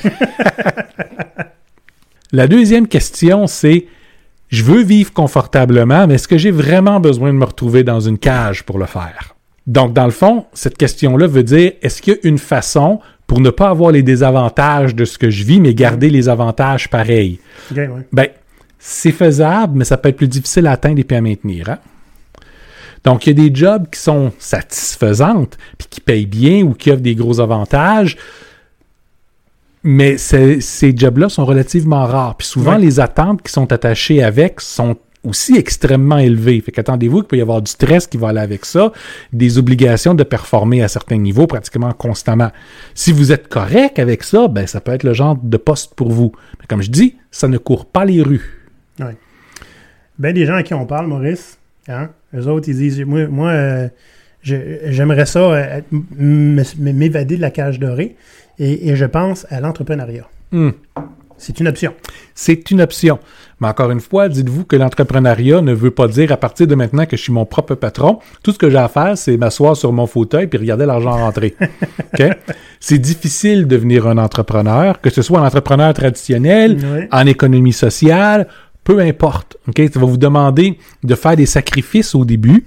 La 2.32 2.48
deuxième 2.48 2.88
question, 2.88 3.48
c'est 3.48 3.88
je 4.50 4.63
veux 4.63 4.84
vivre 4.84 5.12
confortablement, 5.13 6.06
mais 6.06 6.15
est-ce 6.15 6.27
que 6.27 6.38
j'ai 6.38 6.51
vraiment 6.51 7.00
besoin 7.00 7.34
de 7.34 7.38
me 7.38 7.46
retrouver 7.46 7.84
dans 7.84 8.00
une 8.00 8.20
cage 8.20 8.63
pour 8.63 8.77
le 8.77 8.86
faire? 8.86 9.36
Donc, 9.65 9.94
dans 9.94 10.06
le 10.06 10.12
fond, 10.12 10.46
cette 10.53 10.77
question-là 10.77 11.25
veut 11.25 11.41
dire 11.41 11.74
est-ce 11.82 12.03
qu'il 12.03 12.13
y 12.13 12.15
a 12.15 12.20
une 12.27 12.38
façon 12.38 13.00
pour 13.29 13.39
ne 13.41 13.51
pas 13.51 13.69
avoir 13.69 13.91
les 13.91 14.01
désavantages 14.01 14.95
de 14.95 15.05
ce 15.05 15.19
que 15.19 15.29
je 15.29 15.43
vis, 15.43 15.62
mais 15.62 15.75
garder 15.75 16.09
les 16.09 16.27
avantages 16.29 16.89
pareils? 16.89 17.39
Ouais. 17.74 17.88
Ben, 18.12 18.27
c'est 18.79 19.12
faisable, 19.12 19.77
mais 19.77 19.86
ça 19.86 19.98
peut 19.98 20.09
être 20.09 20.17
plus 20.17 20.27
difficile 20.27 20.65
à 20.65 20.71
atteindre 20.71 21.00
et 21.00 21.03
puis 21.03 21.15
à 21.15 21.21
maintenir. 21.21 21.69
hein? 21.69 21.77
Donc, 23.03 23.27
il 23.27 23.38
y 23.38 23.41
a 23.45 23.50
des 23.50 23.55
jobs 23.55 23.86
qui 23.91 24.00
sont 24.00 24.33
satisfaisantes, 24.39 25.57
puis 25.77 25.88
qui 25.89 26.01
payent 26.01 26.25
bien 26.25 26.63
ou 26.63 26.74
qui 26.74 26.89
offrent 26.91 27.03
des 27.03 27.13
gros 27.15 27.39
avantages, 27.39 28.17
mais 29.83 30.17
ces 30.17 30.59
jobs-là 30.98 31.29
sont 31.29 31.45
relativement 31.45 32.05
rares. 32.05 32.36
Puis 32.36 32.48
souvent, 32.48 32.74
Ouais. 32.74 32.79
les 32.79 33.00
attentes 33.00 33.43
qui 33.43 33.51
sont 33.53 33.71
attachées 33.71 34.24
avec 34.24 34.59
sont 34.59 34.98
aussi 35.24 35.58
extrêmement 35.58 36.18
élevées. 36.18 36.62
Fait 36.62 36.72
qu'attendez-vous 36.72 37.20
qu'il 37.20 37.28
peut 37.28 37.38
y 37.38 37.42
avoir 37.42 37.62
du 37.62 37.72
stress 37.72 38.08
qui 38.08 38.18
va 38.18 38.30
aller 38.30 38.40
avec 38.40 38.66
ça, 38.66 38.92
des 39.34 39.58
obligations 39.58 40.14
de 40.14 40.24
performer 40.24 40.82
à 40.82 40.88
certains 40.88 41.18
niveaux 41.18 41.48
pratiquement 41.48 41.92
constamment. 41.92 42.52
Si 42.94 43.12
vous 43.12 43.32
êtes 43.32 43.48
correct 43.48 44.00
avec 44.00 44.24
ça, 44.24 44.48
ben 44.48 44.66
ça 44.66 44.82
peut 44.82 44.94
être 44.94 45.04
le 45.04 45.14
genre 45.14 45.38
de 45.42 45.58
poste 45.58 45.94
pour 45.96 46.12
vous. 46.12 46.32
Mais 46.60 46.66
comme 46.68 46.82
je 46.82 46.92
dis, 46.92 47.16
ça 47.32 47.48
ne 47.48 47.58
court 47.58 47.86
pas 47.86 48.06
les 48.06 48.22
rues. 48.22 48.56
Ben, 50.18 50.34
des 50.34 50.46
gens 50.46 50.56
à 50.56 50.64
qui 50.64 50.74
on 50.74 50.86
parle, 50.86 51.08
Maurice, 51.08 51.58
hein, 51.88 52.10
eux 52.36 52.48
autres, 52.48 52.68
ils 52.68 52.76
disent, 52.76 53.00
moi, 53.06 53.28
moi 53.28 53.50
euh, 53.52 53.88
j'aimerais 54.42 55.26
ça 55.26 55.40
euh, 55.40 55.82
m'évader 56.18 57.38
de 57.38 57.42
la 57.42 57.52
cage 57.52 57.80
dorée 57.80 58.18
et, 58.58 58.90
et 58.90 58.96
je 58.98 59.06
pense 59.06 59.48
à 59.50 59.62
l'entrepreneuriat. 59.62 60.28
Hmm. 60.52 60.72
C'est 61.39 61.60
une 61.60 61.67
option. 61.67 61.93
C'est 62.36 62.69
une 62.69 62.81
option. 62.81 63.19
Mais 63.60 63.67
encore 63.67 63.91
une 63.91 64.00
fois, 64.00 64.29
dites-vous 64.29 64.65
que 64.65 64.75
l'entrepreneuriat 64.75 65.62
ne 65.62 65.74
veut 65.74 65.91
pas 65.91 66.08
dire 66.08 66.31
à 66.31 66.38
partir 66.38 66.67
de 66.67 66.75
maintenant 66.75 67.05
que 67.05 67.17
je 67.17 67.22
suis 67.22 67.34
mon 67.34 67.46
propre 67.46 67.75
patron. 67.75 68.19
Tout 68.43 68.51
ce 68.51 68.58
que 68.58 68.69
j'ai 68.69 68.77
à 68.77 68.88
faire, 68.88 69.17
c'est 69.17 69.36
m'asseoir 69.38 69.75
sur 69.75 69.91
mon 69.91 70.05
fauteuil 70.05 70.48
puis 70.48 70.60
regarder 70.60 70.86
l'argent 70.86 71.12
rentrer. 71.12 71.55
OK? 72.13 72.24
C'est 72.79 73.00
difficile 73.00 73.63
de 73.63 73.75
devenir 73.75 74.08
un 74.08 74.17
entrepreneur, 74.17 75.01
que 75.01 75.10
ce 75.10 75.22
soit 75.22 75.39
un 75.39 75.46
entrepreneur 75.46 75.93
traditionnel, 75.93 77.08
en 77.12 77.25
économie 77.25 77.74
sociale, 77.74 78.48
peu 78.84 79.00
importe. 79.00 79.58
OK? 79.67 79.81
Ça 79.93 80.00
va 80.00 80.05
vous 80.05 80.17
demander 80.17 80.77
de 81.03 81.15
faire 81.15 81.36
des 81.36 81.46
sacrifices 81.46 82.15
au 82.15 82.25
début 82.25 82.65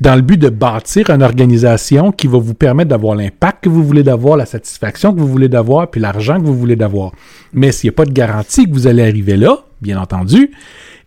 dans 0.00 0.14
le 0.14 0.22
but 0.22 0.36
de 0.38 0.48
bâtir 0.48 1.10
une 1.10 1.22
organisation 1.22 2.12
qui 2.12 2.26
va 2.26 2.38
vous 2.38 2.54
permettre 2.54 2.90
d'avoir 2.90 3.14
l'impact 3.14 3.64
que 3.64 3.68
vous 3.68 3.82
voulez 3.84 4.02
d'avoir, 4.02 4.36
la 4.36 4.46
satisfaction 4.46 5.14
que 5.14 5.20
vous 5.20 5.28
voulez 5.28 5.48
d'avoir, 5.48 5.90
puis 5.90 6.00
l'argent 6.00 6.38
que 6.40 6.44
vous 6.46 6.56
voulez 6.56 6.76
d'avoir. 6.76 7.12
Mais 7.52 7.72
s'il 7.72 7.88
n'y 7.88 7.94
a 7.94 7.96
pas 7.96 8.04
de 8.04 8.12
garantie 8.12 8.66
que 8.66 8.72
vous 8.72 8.86
allez 8.86 9.02
arriver 9.02 9.36
là, 9.36 9.58
bien 9.80 9.98
entendu, 10.00 10.50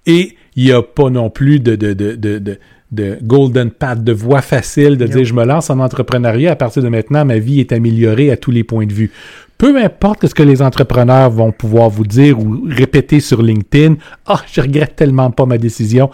et 0.06 0.36
il 0.56 0.66
n'y 0.66 0.72
a 0.72 0.82
pas 0.82 1.10
non 1.10 1.30
plus 1.30 1.60
de, 1.60 1.76
de, 1.76 1.94
de, 1.94 2.16
de, 2.16 2.40
de, 2.40 2.60
de 2.92 3.20
golden 3.22 3.70
path, 3.70 4.04
de 4.04 4.12
voie 4.12 4.42
facile 4.42 4.98
de 4.98 5.06
Yep. 5.06 5.16
dire 5.16 5.26
je 5.26 5.34
me 5.34 5.46
lance 5.46 5.70
en 5.70 5.80
entrepreneuriat, 5.80 6.52
à 6.54 6.56
partir 6.56 6.82
de 6.82 6.90
maintenant, 6.90 7.26
ma 7.26 7.38
vie 7.38 7.60
est 7.60 7.72
améliorée 7.72 8.32
à 8.32 8.38
tous 8.38 8.52
les 8.52 8.64
points 8.64 8.88
de 8.88 8.94
vue. 8.94 9.12
Peu 9.60 9.78
importe 9.78 10.26
ce 10.26 10.34
que 10.34 10.42
les 10.42 10.62
entrepreneurs 10.62 11.30
vont 11.30 11.52
pouvoir 11.52 11.90
vous 11.90 12.06
dire 12.06 12.40
ou 12.40 12.64
répéter 12.68 13.20
sur 13.20 13.44
LinkedIn, 13.44 13.96
ah, 14.26 14.42
je 14.52 14.62
regrette 14.62 14.96
tellement 14.96 15.32
pas 15.32 15.46
ma 15.46 15.58
décision. 15.58 16.10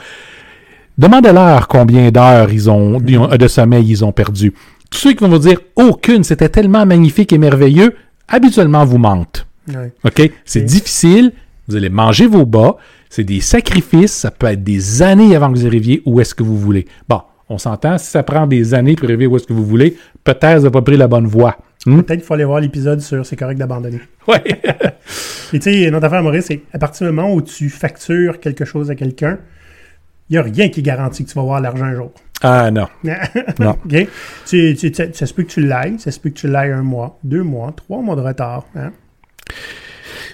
Demandez-leur 0.97 1.67
combien 1.67 2.09
d'heures 2.11 2.51
ils 2.51 2.69
ont, 2.69 2.99
de 2.99 3.47
sommeil 3.47 3.85
ils 3.89 4.05
ont 4.05 4.11
perdu. 4.11 4.53
Tous 4.89 4.99
ceux 4.99 5.13
qui 5.13 5.23
vont 5.23 5.29
vous 5.29 5.39
dire 5.39 5.59
aucune, 5.75 6.23
c'était 6.23 6.49
tellement 6.49 6.85
magnifique 6.85 7.33
et 7.33 7.37
merveilleux, 7.37 7.95
habituellement 8.27 8.85
vous 8.85 8.97
mentent. 8.97 9.45
Ouais. 9.67 9.91
OK? 10.03 10.31
C'est 10.45 10.61
difficile. 10.61 11.33
Vous 11.67 11.75
allez 11.75 11.89
manger 11.89 12.27
vos 12.27 12.45
bas. 12.45 12.77
C'est 13.09 13.23
des 13.23 13.41
sacrifices. 13.41 14.13
Ça 14.13 14.31
peut 14.31 14.47
être 14.47 14.63
des 14.63 15.01
années 15.01 15.35
avant 15.35 15.51
que 15.51 15.57
vous 15.57 15.65
arriviez 15.65 16.01
où 16.05 16.19
est-ce 16.21 16.35
que 16.35 16.43
vous 16.43 16.57
voulez. 16.57 16.85
Bon, 17.09 17.21
on 17.49 17.57
s'entend. 17.57 17.97
Si 17.97 18.07
ça 18.07 18.23
prend 18.23 18.47
des 18.47 18.73
années 18.73 18.95
pour 18.95 19.05
arriver 19.05 19.27
où 19.27 19.35
est-ce 19.35 19.47
que 19.47 19.53
vous 19.53 19.65
voulez, 19.65 19.97
peut-être 20.23 20.57
vous 20.57 20.63
n'avez 20.63 20.71
pas 20.71 20.81
pris 20.81 20.97
la 20.97 21.07
bonne 21.07 21.27
voie. 21.27 21.57
Hmm? 21.85 22.01
Peut-être 22.01 22.19
qu'il 22.19 22.27
faut 22.27 22.33
aller 22.33 22.45
voir 22.45 22.59
l'épisode 22.59 23.01
sur 23.01 23.25
C'est 23.25 23.35
correct 23.35 23.57
d'abandonner. 23.57 24.01
Ouais. 24.27 24.43
Et 25.53 25.59
tu 25.59 25.71
sais, 25.71 25.91
notre 25.91 26.07
affaire, 26.07 26.23
Maurice, 26.23 26.45
c'est 26.45 26.61
à 26.73 26.79
partir 26.79 27.07
du 27.07 27.13
moment 27.13 27.31
où 27.33 27.41
tu 27.41 27.69
factures 27.69 28.39
quelque 28.39 28.65
chose 28.65 28.89
à 28.89 28.95
quelqu'un, 28.95 29.37
il 30.29 30.33
n'y 30.33 30.37
a 30.37 30.41
rien 30.41 30.69
qui 30.69 30.81
garantit 30.81 31.23
que 31.23 31.29
tu 31.29 31.35
vas 31.35 31.43
voir 31.43 31.61
l'argent 31.61 31.85
un 31.85 31.95
jour. 31.95 32.11
ah 32.41 32.71
non. 32.71 32.87
Non. 33.59 33.71
OK? 33.85 34.07
Tu, 34.47 34.75
tu- 34.75 34.93
ça 34.93 35.25
se 35.25 35.33
peut 35.33 35.43
que 35.43 35.49
tu 35.51 35.61
l'ailles, 35.65 35.99
ça 35.99 36.11
se 36.11 36.19
peut 36.19 36.29
que 36.29 36.35
tu 36.39 36.47
l'ailles 36.47 36.71
un 36.71 36.81
mois, 36.83 37.19
deux 37.23 37.43
mois, 37.43 37.73
trois 37.75 38.01
mois 38.01 38.15
de 38.15 38.21
retard. 38.21 38.65
hein? 38.75 38.91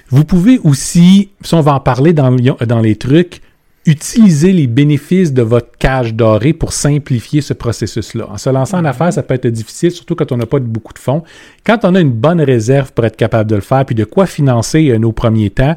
Vous 0.09 0.25
pouvez 0.25 0.59
aussi, 0.63 1.31
si 1.41 1.53
on 1.53 1.61
va 1.61 1.73
en 1.75 1.79
parler 1.79 2.13
dans, 2.13 2.35
dans 2.35 2.79
les 2.79 2.95
trucs, 2.97 3.41
utiliser 3.85 4.51
les 4.51 4.67
bénéfices 4.67 5.33
de 5.33 5.41
votre 5.41 5.75
cage 5.79 6.13
dorée 6.13 6.53
pour 6.53 6.71
simplifier 6.73 7.41
ce 7.41 7.53
processus-là. 7.53 8.27
En 8.29 8.37
se 8.37 8.49
lançant 8.49 8.77
en 8.79 8.85
affaires, 8.85 9.11
ça 9.11 9.23
peut 9.23 9.33
être 9.33 9.47
difficile, 9.47 9.89
surtout 9.91 10.15
quand 10.15 10.31
on 10.31 10.37
n'a 10.37 10.45
pas 10.45 10.59
beaucoup 10.59 10.93
de 10.93 10.99
fonds. 10.99 11.23
Quand 11.65 11.83
on 11.83 11.95
a 11.95 11.99
une 12.01 12.11
bonne 12.11 12.41
réserve 12.41 12.91
pour 12.93 13.05
être 13.05 13.15
capable 13.17 13.49
de 13.49 13.55
le 13.55 13.61
faire, 13.61 13.85
puis 13.85 13.95
de 13.95 14.03
quoi 14.03 14.25
financer 14.27 14.89
euh, 14.91 14.97
nos 14.99 15.11
premiers 15.13 15.49
temps, 15.49 15.75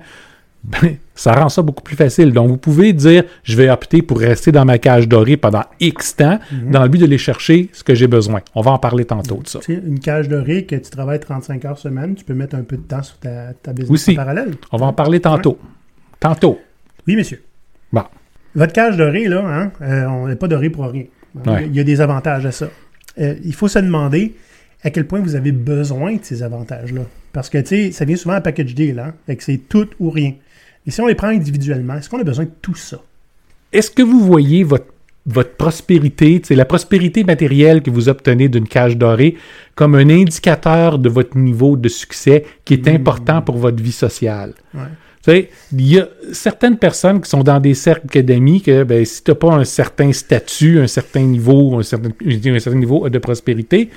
ben, 0.65 0.97
ça 1.15 1.33
rend 1.33 1.49
ça 1.49 1.63
beaucoup 1.63 1.83
plus 1.83 1.97
facile. 1.97 2.33
Donc, 2.33 2.49
vous 2.49 2.57
pouvez 2.57 2.93
dire, 2.93 3.25
je 3.45 3.57
vais 3.57 3.71
opter 3.71 4.03
pour 4.03 4.19
rester 4.19 4.53
dans 4.53 4.65
ma 4.65 4.79
cage 4.79 5.09
dorée 5.09 5.37
pendant 5.37 5.63
X 5.81 6.17
temps, 6.17 6.39
dans 6.71 6.83
le 6.83 6.89
but 6.89 6.99
de 6.99 7.05
aller 7.05 7.19
chercher 7.19 7.71
ce 7.73 7.85
que 7.85 7.95
j'ai 7.95 8.07
besoin. 8.07 8.41
On 8.55 8.63
va 8.63 8.73
en 8.73 8.79
parler 8.79 9.05
tantôt 9.05 9.41
de 9.43 9.49
ça. 9.49 9.61
Tu 9.61 9.75
sais, 9.75 9.83
une 9.87 10.01
cage 10.01 10.29
dorée 10.29 10.65
que 10.65 10.77
tu 10.77 10.91
travailles 10.91 11.21
35 11.21 11.65
heures 11.65 11.79
semaine, 11.79 12.15
tu 12.15 12.25
peux 12.25 12.35
mettre 12.35 12.57
un 12.57 12.63
peu 12.63 12.77
de 12.77 12.83
temps 12.83 13.03
sur 13.03 13.19
ta, 13.19 13.53
ta 13.55 13.73
business 13.73 13.91
Aussi. 13.91 14.13
en 14.13 14.17
parallèle. 14.17 14.55
On 14.73 14.77
va 14.77 14.87
en 14.87 14.93
parler 14.93 15.21
tantôt. 15.21 15.59
Tantôt. 16.19 16.59
Oui, 17.07 17.17
monsieur. 17.17 17.43
Bon. 17.93 18.03
Votre 18.55 18.73
cage 18.73 18.97
dorée, 18.97 19.29
là, 19.29 19.45
hein, 19.47 19.73
euh, 19.83 20.07
on 20.07 20.29
n'est 20.29 20.37
pas 20.37 20.49
doré 20.49 20.71
pour 20.71 20.87
rien. 20.87 21.05
Ouais. 21.47 21.67
Il 21.67 21.75
y 21.75 21.81
a 21.81 21.85
des 21.85 22.01
avantages 22.01 22.47
à 22.47 22.53
ça. 22.53 22.69
Euh, 23.21 23.35
il 23.45 23.55
faut 23.55 23.69
se 23.69 23.79
demander 23.79 24.35
à 24.83 24.91
quel 24.91 25.07
point 25.07 25.21
vous 25.21 25.35
avez 25.35 25.53
besoin 25.53 26.15
de 26.15 26.21
ces 26.23 26.43
avantages-là. 26.43 27.03
Parce 27.33 27.51
que, 27.51 27.59
tu 27.59 27.67
sais, 27.67 27.93
ça 27.93 28.05
vient 28.05 28.17
souvent 28.17 28.37
en 28.37 28.41
package 28.41 28.75
deal, 28.75 28.99
hein? 28.99 29.15
Fait 29.27 29.37
que 29.37 29.43
c'est 29.43 29.59
tout 29.69 29.89
ou 29.99 30.11
rien. 30.11 30.35
Et 30.87 30.91
si 30.91 31.01
on 31.01 31.07
les 31.07 31.15
prend 31.15 31.29
individuellement, 31.29 31.95
est-ce 31.95 32.09
qu'on 32.09 32.21
a 32.21 32.25
besoin 32.25 32.45
de 32.45 32.51
tout 32.61 32.75
ça? 32.75 33.01
Est-ce 33.73 33.91
que 33.91 34.03
vous 34.03 34.21
voyez 34.21 34.65
votre, 34.65 34.87
votre 35.27 35.57
prospérité, 35.57 36.41
c'est 36.45 36.55
la 36.55 36.67
prospérité 36.67 37.25
matérielle 37.25 37.83
que 37.83 37.91
vous 37.91 38.09
obtenez 38.09 38.49
d'une 38.49 38.69
cage 38.69 38.97
dorée, 38.97 39.37
comme 39.75 39.95
un 39.95 40.11
indicateur 40.11 40.99
de 40.99 41.09
votre 41.09 41.37
niveau 41.39 41.77
de 41.77 41.89
succès 41.89 42.45
qui 42.65 42.75
est 42.75 42.89
important 42.89 43.41
pour 43.41 43.57
votre 43.57 43.83
vie 43.83 43.93
sociale? 43.93 44.55
Ouais. 44.75 44.83
Il 45.27 45.49
y 45.73 45.99
a 45.99 46.09
certaines 46.33 46.77
personnes 46.77 47.21
qui 47.21 47.31
sont 47.31 47.43
dans 47.43 47.59
des 47.59 47.75
cercles 47.75 48.23
d'amis 48.23 48.61
que 48.61 48.85
ben, 48.85 49.05
si 49.05 49.25
tu 49.25 49.31
n'as 49.31 49.35
pas 49.35 49.55
un 49.55 49.65
certain 49.65 50.13
statut, 50.13 50.81
un 50.81 50.87
certain 50.87 51.23
niveau, 51.23 51.79
un 51.79 51.83
certain, 51.83 52.11
un 52.11 52.75
niveau 52.75 53.09
de 53.09 53.19
prospérité, 53.19 53.89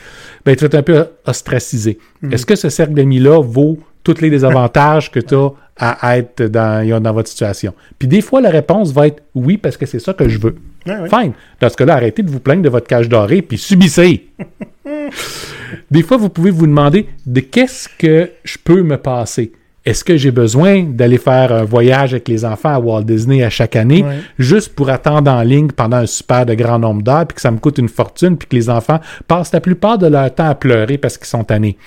ben, 0.45 0.55
tu 0.55 0.61
vas 0.61 0.67
être 0.67 0.75
un 0.75 0.83
peu 0.83 1.05
ostracisé. 1.25 1.99
Est-ce 2.31 2.45
que 2.45 2.55
ce 2.55 2.69
cercle 2.69 2.93
d'amis-là 2.93 3.41
vaut 3.41 3.77
tous 4.13 4.21
les 4.21 4.29
désavantages 4.29 5.11
que 5.11 5.19
tu 5.19 5.35
as 5.35 5.49
à 5.79 6.17
être 6.17 6.43
dans, 6.43 7.01
dans 7.01 7.13
votre 7.13 7.29
situation? 7.29 7.73
Puis 7.99 8.07
des 8.07 8.21
fois, 8.21 8.41
la 8.41 8.49
réponse 8.49 8.91
va 8.91 9.07
être 9.07 9.21
oui, 9.35 9.57
parce 9.57 9.77
que 9.77 9.85
c'est 9.85 9.99
ça 9.99 10.13
que 10.13 10.27
je 10.27 10.39
veux. 10.39 10.55
Ouais, 10.85 10.97
ouais. 10.99 11.09
Fine. 11.09 11.33
Dans 11.59 11.69
ce 11.69 11.75
cas-là, 11.75 11.95
arrêtez 11.95 12.23
de 12.23 12.29
vous 12.31 12.39
plaindre 12.39 12.61
de 12.63 12.69
votre 12.69 12.87
cage 12.87 13.09
dorée, 13.09 13.41
puis 13.41 13.57
subissez. 13.57 14.27
Des 15.91 16.03
fois, 16.03 16.17
vous 16.17 16.29
pouvez 16.29 16.51
vous 16.51 16.67
demander 16.67 17.07
de 17.25 17.39
qu'est-ce 17.41 17.89
que 17.97 18.31
je 18.43 18.57
peux 18.63 18.81
me 18.83 18.97
passer? 18.97 19.51
Est-ce 19.85 20.03
que 20.03 20.17
j'ai 20.17 20.31
besoin 20.31 20.83
d'aller 20.83 21.17
faire 21.17 21.53
un 21.53 21.63
voyage 21.63 22.13
avec 22.13 22.27
les 22.27 22.43
enfants 22.43 22.73
à 22.73 22.79
Walt 22.79 23.03
Disney 23.03 23.41
à 23.43 23.49
chaque 23.49 23.77
année, 23.77 24.03
Ouais. 24.03 24.17
juste 24.37 24.75
pour 24.75 24.89
attendre 24.89 25.31
en 25.31 25.41
ligne 25.43 25.69
pendant 25.71 25.97
un 25.97 26.05
super 26.05 26.45
de 26.45 26.53
grand 26.55 26.77
nombre 26.77 27.01
d'heures, 27.03 27.25
puis 27.25 27.35
que 27.35 27.41
ça 27.41 27.51
me 27.51 27.57
coûte 27.57 27.77
une 27.77 27.87
fortune, 27.87 28.35
puis 28.37 28.49
que 28.49 28.55
les 28.55 28.69
enfants 28.69 28.99
passent 29.29 29.53
la 29.53 29.61
plupart 29.61 29.97
de 29.97 30.07
leur 30.07 30.33
temps 30.33 30.49
à 30.49 30.55
pleurer 30.55 30.97
parce 30.97 31.17
qu'ils 31.17 31.27
sont 31.27 31.45
tannés? 31.45 31.77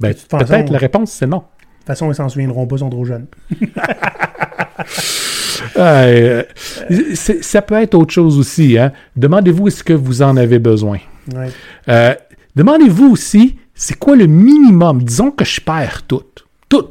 Ben, 0.00 0.14
peut-être 0.14 0.70
la 0.70 0.78
réponse, 0.78 1.12
c'est 1.12 1.26
non. 1.26 1.38
De 1.38 1.42
toute 1.78 1.86
façon, 1.86 2.10
ils 2.10 2.14
s'en 2.14 2.28
souviendront 2.28 2.66
pas, 2.66 2.76
ils 2.76 2.80
sont 2.80 2.90
trop 2.90 3.04
jeunes. 3.04 3.26
Euh, 5.76 6.42
ça 7.14 7.62
peut 7.62 7.74
être 7.76 7.94
autre 7.94 8.12
chose 8.12 8.38
aussi. 8.38 8.78
Hein? 8.78 8.92
Demandez-vous 9.16 9.68
est-ce 9.68 9.84
que 9.84 9.92
vous 9.92 10.22
en 10.22 10.36
avez 10.36 10.58
besoin. 10.58 10.98
Ouais. 11.34 11.50
Euh, 11.88 12.14
Demandez-vous 12.56 13.10
aussi, 13.10 13.56
c'est 13.74 13.98
quoi 13.98 14.16
le 14.16 14.26
minimum? 14.26 15.02
Disons 15.02 15.30
que 15.30 15.44
je 15.44 15.60
perds 15.60 16.02
tout. 16.08 16.24
Tout. 16.68 16.88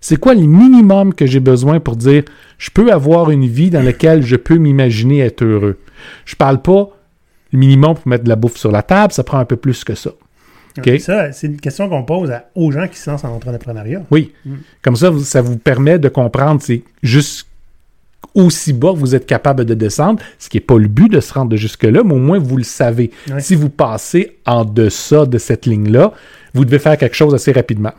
C'est 0.00 0.18
quoi 0.18 0.34
le 0.34 0.42
minimum 0.42 1.14
que 1.14 1.24
j'ai 1.24 1.40
besoin 1.40 1.80
pour 1.80 1.96
dire 1.96 2.24
je 2.58 2.70
peux 2.70 2.92
avoir 2.92 3.30
une 3.30 3.46
vie 3.46 3.70
dans 3.70 3.82
laquelle 3.82 4.22
je 4.22 4.36
peux 4.36 4.56
m'imaginer 4.56 5.20
être 5.20 5.42
heureux? 5.44 5.78
Je 6.26 6.36
parle 6.36 6.60
pas 6.60 6.90
le 7.52 7.58
minimum 7.58 7.94
pour 7.94 8.06
mettre 8.06 8.24
de 8.24 8.28
la 8.28 8.36
bouffe 8.36 8.56
sur 8.56 8.70
la 8.70 8.82
table, 8.82 9.12
ça 9.12 9.24
prend 9.24 9.38
un 9.38 9.44
peu 9.44 9.56
plus 9.56 9.82
que 9.84 9.94
ça. 9.94 10.10
Ça, 10.98 11.32
c'est 11.32 11.46
une 11.46 11.60
question 11.60 11.88
qu'on 11.88 12.02
pose 12.04 12.30
à- 12.30 12.46
aux 12.54 12.72
gens 12.72 12.88
qui 12.88 12.96
se 12.98 13.10
lancent 13.10 13.24
en 13.24 13.34
entrepreneuriat. 13.34 14.02
Oui. 14.10 14.32
Comme 14.82 14.96
ça, 14.96 15.10
ça 15.22 15.42
vous 15.42 15.56
permet 15.58 15.98
de 15.98 16.08
comprendre 16.08 16.60
c'est 16.62 16.82
juste 17.02 17.46
aussi 18.34 18.72
bas 18.72 18.92
que 18.92 18.98
vous 18.98 19.14
êtes 19.14 19.26
capable 19.26 19.64
de 19.64 19.74
descendre, 19.74 20.22
ce 20.38 20.48
qui 20.48 20.56
n'est 20.56 20.62
pas 20.62 20.78
le 20.78 20.88
but 20.88 21.10
de 21.12 21.20
se 21.20 21.34
rendre 21.34 21.54
jusque-là, 21.56 22.02
mais 22.04 22.14
au 22.14 22.18
moins 22.18 22.38
vous 22.38 22.56
le 22.56 22.62
savez. 22.62 23.10
Ouais. 23.30 23.40
Si 23.40 23.54
vous 23.54 23.68
passez 23.68 24.38
en 24.46 24.64
deçà 24.64 25.26
de 25.26 25.36
cette 25.38 25.66
ligne-là, 25.66 26.12
vous 26.54 26.64
devez 26.64 26.78
faire 26.78 26.96
quelque 26.96 27.16
chose 27.16 27.34
assez 27.34 27.52
rapidement. 27.52 27.92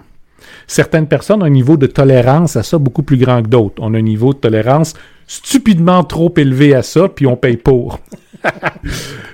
Certaines 0.65 1.07
personnes 1.07 1.41
ont 1.43 1.45
un 1.45 1.49
niveau 1.49 1.77
de 1.77 1.88
tolérance 1.88 2.55
à 2.55 2.63
ça 2.63 2.77
beaucoup 2.77 3.03
plus 3.03 3.17
grand 3.17 3.43
que 3.43 3.47
d'autres. 3.47 3.75
On 3.79 3.93
a 3.93 3.97
un 3.97 4.01
niveau 4.01 4.33
de 4.33 4.39
tolérance 4.39 4.93
stupidement 5.37 6.03
trop 6.03 6.33
élevé 6.37 6.73
à 6.75 6.83
ça, 6.83 7.07
puis 7.09 7.25
on 7.27 7.35
paye 7.35 7.57
pour. 7.57 7.99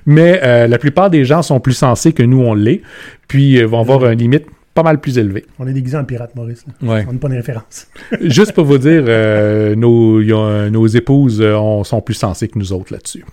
Mais 0.06 0.40
euh, 0.44 0.68
la 0.68 0.78
plupart 0.78 1.10
des 1.10 1.26
gens 1.26 1.42
sont 1.42 1.60
plus 1.60 1.74
sensés 1.74 2.14
que 2.14 2.24
nous, 2.24 2.40
on 2.42 2.54
l'est, 2.54 2.82
puis 3.28 3.58
euh, 3.62 3.66
vont 3.66 3.80
avoir 3.82 4.06
une 4.10 4.20
limite 4.20 4.46
pas 4.74 4.84
mal 4.84 5.00
plus 5.02 5.18
élevée. 5.18 5.46
On 5.58 5.68
est 5.68 5.74
déguisé 5.74 5.98
en 5.98 6.06
pirate, 6.06 6.36
Maurice. 6.36 6.64
Ouais. 6.82 7.06
On 7.10 7.14
n'a 7.14 7.20
pas 7.20 7.28
de 7.28 7.34
référence. 7.36 7.88
Juste 8.22 8.54
pour 8.54 8.66
vous 8.66 8.78
dire, 8.78 9.04
euh, 9.08 9.76
nos, 9.76 10.20
a- 10.22 10.70
nos 10.70 10.88
épouses 10.88 11.42
euh, 11.42 11.56
on- 11.56 11.84
sont 11.84 12.02
plus 12.02 12.14
sensées 12.14 12.48
que 12.48 12.58
nous 12.58 12.72
autres 12.72 12.94
là-dessus. 12.94 13.26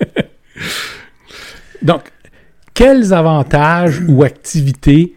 Donc, 1.82 2.02
quels 2.74 3.12
avantages 3.12 4.00
ou 4.06 4.22
activités 4.22 5.16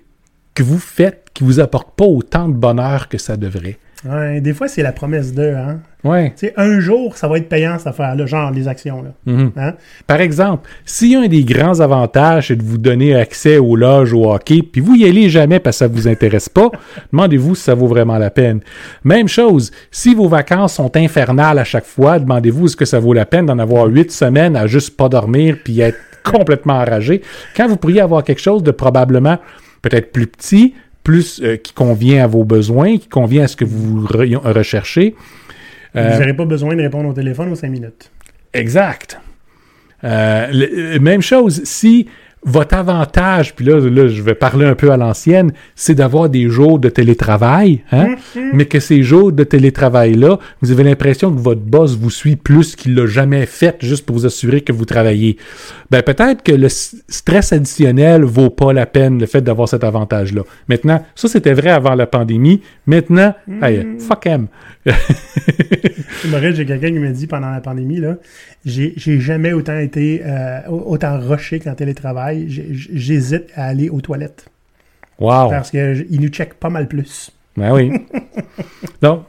que 0.55 0.63
vous 0.63 0.79
faites 0.79 1.27
qui 1.33 1.43
vous 1.43 1.59
apportent 1.59 1.95
pas 1.95 2.05
autant 2.05 2.47
de 2.47 2.53
bonheur 2.53 3.09
que 3.09 3.17
ça 3.17 3.37
devrait? 3.37 3.77
Ouais, 4.05 4.41
des 4.41 4.53
fois, 4.53 4.67
c'est 4.67 4.81
la 4.83 4.91
promesse 4.91 5.33
de, 5.33 5.43
hein. 5.53 5.81
Ouais. 6.03 6.33
Tu 6.37 6.47
sais, 6.47 6.53
un 6.57 6.79
jour, 6.79 7.15
ça 7.15 7.27
va 7.29 7.37
être 7.37 7.47
payant, 7.47 7.77
cette 7.77 7.87
affaire-là, 7.87 8.25
genre 8.25 8.51
les 8.51 8.67
actions, 8.67 9.01
là. 9.01 9.11
Mhm. 9.25 9.51
Hein? 9.55 9.73
Par 10.05 10.19
exemple, 10.19 10.69
si 10.85 11.15
un 11.15 11.27
des 11.27 11.43
grands 11.45 11.79
avantages 11.79 12.47
c'est 12.47 12.55
de 12.57 12.63
vous 12.63 12.77
donner 12.77 13.15
accès 13.15 13.57
aux 13.57 13.75
loges 13.75 14.13
au 14.13 14.29
hockey, 14.31 14.61
puis 14.63 14.81
vous 14.81 14.95
y 14.95 15.05
allez 15.05 15.29
jamais 15.29 15.59
parce 15.59 15.77
que 15.77 15.85
ça 15.85 15.87
vous 15.87 16.07
intéresse 16.07 16.49
pas, 16.49 16.69
demandez-vous 17.13 17.55
si 17.55 17.63
ça 17.63 17.73
vaut 17.73 17.87
vraiment 17.87 18.17
la 18.17 18.29
peine. 18.31 18.59
Même 19.03 19.27
chose, 19.29 19.71
si 19.91 20.13
vos 20.13 20.27
vacances 20.27 20.73
sont 20.73 20.95
infernales 20.97 21.59
à 21.59 21.63
chaque 21.63 21.85
fois, 21.85 22.19
demandez-vous 22.19 22.65
est-ce 22.65 22.75
que 22.75 22.85
ça 22.85 22.99
vaut 22.99 23.13
la 23.13 23.25
peine 23.25 23.45
d'en 23.45 23.59
avoir 23.59 23.85
huit 23.85 24.11
semaines 24.11 24.55
à 24.55 24.67
juste 24.67 24.97
pas 24.97 25.07
dormir 25.09 25.57
puis 25.63 25.79
être 25.79 25.97
complètement 26.23 26.75
enragé, 26.75 27.21
quand 27.55 27.67
vous 27.67 27.77
pourriez 27.77 28.01
avoir 28.01 28.23
quelque 28.23 28.41
chose 28.41 28.63
de 28.63 28.71
probablement 28.71 29.37
peut-être 29.81 30.11
plus 30.11 30.27
petit, 30.27 30.73
plus 31.03 31.41
euh, 31.43 31.57
qui 31.57 31.73
convient 31.73 32.23
à 32.23 32.27
vos 32.27 32.45
besoins, 32.45 32.97
qui 32.97 33.09
convient 33.09 33.43
à 33.43 33.47
ce 33.47 33.57
que 33.57 33.65
vous 33.65 34.05
re- 34.05 34.37
recherchez. 34.37 35.15
Euh, 35.95 36.11
Vous 36.13 36.19
n'aurez 36.19 36.33
pas 36.33 36.45
besoin 36.45 36.75
de 36.75 36.81
répondre 36.81 37.09
au 37.09 37.13
téléphone 37.13 37.51
aux 37.51 37.55
cinq 37.55 37.69
minutes. 37.69 38.11
Exact. 38.53 39.19
Euh, 40.03 40.47
le- 40.51 40.99
même 40.99 41.21
chose, 41.21 41.63
si 41.63 42.07
votre 42.45 42.75
avantage, 42.75 43.55
puis 43.55 43.65
là, 43.65 43.79
là, 43.79 44.07
je 44.07 44.21
vais 44.21 44.35
parler 44.35 44.65
un 44.65 44.75
peu 44.75 44.91
à 44.91 44.97
l'ancienne, 44.97 45.51
c'est 45.75 45.95
d'avoir 45.95 46.29
des 46.29 46.49
jours 46.49 46.79
de 46.79 46.89
télétravail, 46.89 47.83
hein, 47.91 48.15
mais 48.53 48.65
que 48.65 48.79
ces 48.79 49.03
jours 49.03 49.31
de 49.31 49.43
télétravail-là, 49.43 50.39
vous 50.61 50.71
avez 50.71 50.83
l'impression 50.83 51.33
que 51.33 51.39
votre 51.39 51.61
boss 51.61 51.95
vous 51.95 52.09
suit 52.09 52.35
plus 52.35 52.75
qu'il 52.75 52.95
l'a 52.95 53.05
jamais 53.05 53.45
fait 53.45 53.77
juste 53.79 54.05
pour 54.05 54.17
vous 54.17 54.25
assurer 54.25 54.61
que 54.61 54.73
vous 54.73 54.85
travaillez. 54.85 55.37
Ben, 55.89 56.01
peut-être 56.01 56.43
que 56.43 56.51
le 56.51 56.69
stress 56.69 57.53
additionnel 57.53 58.23
vaut 58.23 58.49
pas 58.49 58.73
la 58.73 58.85
peine, 58.85 59.19
le 59.19 59.25
fait 59.25 59.41
d'avoir 59.41 59.69
cet 59.69 59.83
avantage-là. 59.83 60.41
Maintenant, 60.67 61.05
ça, 61.15 61.27
c'était 61.27 61.53
vrai 61.53 61.69
avant 61.69 61.95
la 61.95 62.07
pandémie. 62.07 62.61
Maintenant, 62.87 63.33
hey, 63.61 63.85
fuck 63.99 64.25
him. 64.25 64.47
J'ai 66.53 66.65
quelqu'un 66.65 66.91
qui 66.91 66.99
me 66.99 67.11
dit 67.11 67.27
pendant 67.27 67.51
la 67.51 67.61
pandémie, 67.61 67.99
là, 67.99 68.17
j'ai 68.65 68.93
j'ai 68.97 69.19
jamais 69.19 69.53
autant 69.53 69.77
été, 69.77 70.21
euh, 70.25 70.59
autant 70.67 71.19
rushé 71.19 71.59
qu'en 71.59 71.73
télétravail. 71.73 72.32
J'hésite 72.47 73.45
à 73.55 73.65
aller 73.65 73.89
aux 73.89 74.01
toilettes. 74.01 74.45
Wow. 75.19 75.49
Parce 75.49 75.71
qu'ils 75.71 76.19
nous 76.19 76.27
checkent 76.29 76.55
pas 76.55 76.69
mal 76.69 76.87
plus. 76.87 77.31
Ben 77.55 77.71
oui. 77.73 77.91
Donc, 79.01 79.23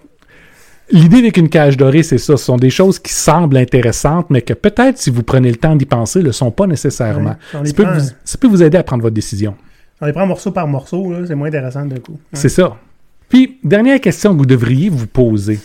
l'idée 0.91 1.19
avec 1.19 1.37
une 1.37 1.49
cage 1.49 1.77
dorée, 1.77 2.03
c'est 2.03 2.19
ça. 2.19 2.37
Ce 2.37 2.45
sont 2.45 2.57
des 2.57 2.71
choses 2.71 2.99
qui 2.99 3.13
semblent 3.13 3.57
intéressantes, 3.57 4.31
mais 4.31 4.43
que 4.43 4.55
peut-être, 4.55 4.99
si 4.99 5.11
vous 5.11 5.23
prenez 5.23 5.51
le 5.51 5.57
temps 5.57 5.77
d'y 5.77 5.85
penser, 5.87 6.21
ne 6.21 6.25
le 6.25 6.33
sont 6.33 6.51
pas 6.51 6.67
nécessairement. 6.67 7.37
Ouais, 7.55 7.67
ça, 7.67 7.75
peut 7.75 7.83
prend- 7.85 7.99
vous, 7.99 8.09
ça 8.25 8.39
peut 8.39 8.49
vous 8.49 8.63
aider 8.63 8.79
à 8.79 8.83
prendre 8.83 9.03
votre 9.03 9.15
décision. 9.15 9.55
On 10.01 10.07
les 10.07 10.13
prend 10.13 10.27
morceau 10.27 10.51
par 10.51 10.67
morceau, 10.67 11.13
c'est 11.27 11.35
moins 11.35 11.49
intéressant 11.49 11.85
d'un 11.87 11.99
coup. 11.99 12.13
Ouais. 12.13 12.19
C'est 12.33 12.49
ça. 12.49 12.77
Puis, 13.29 13.59
dernière 13.63 14.01
question 14.01 14.33
que 14.33 14.39
vous 14.39 14.47
devriez 14.47 14.89
vous 14.89 15.07
poser, 15.07 15.59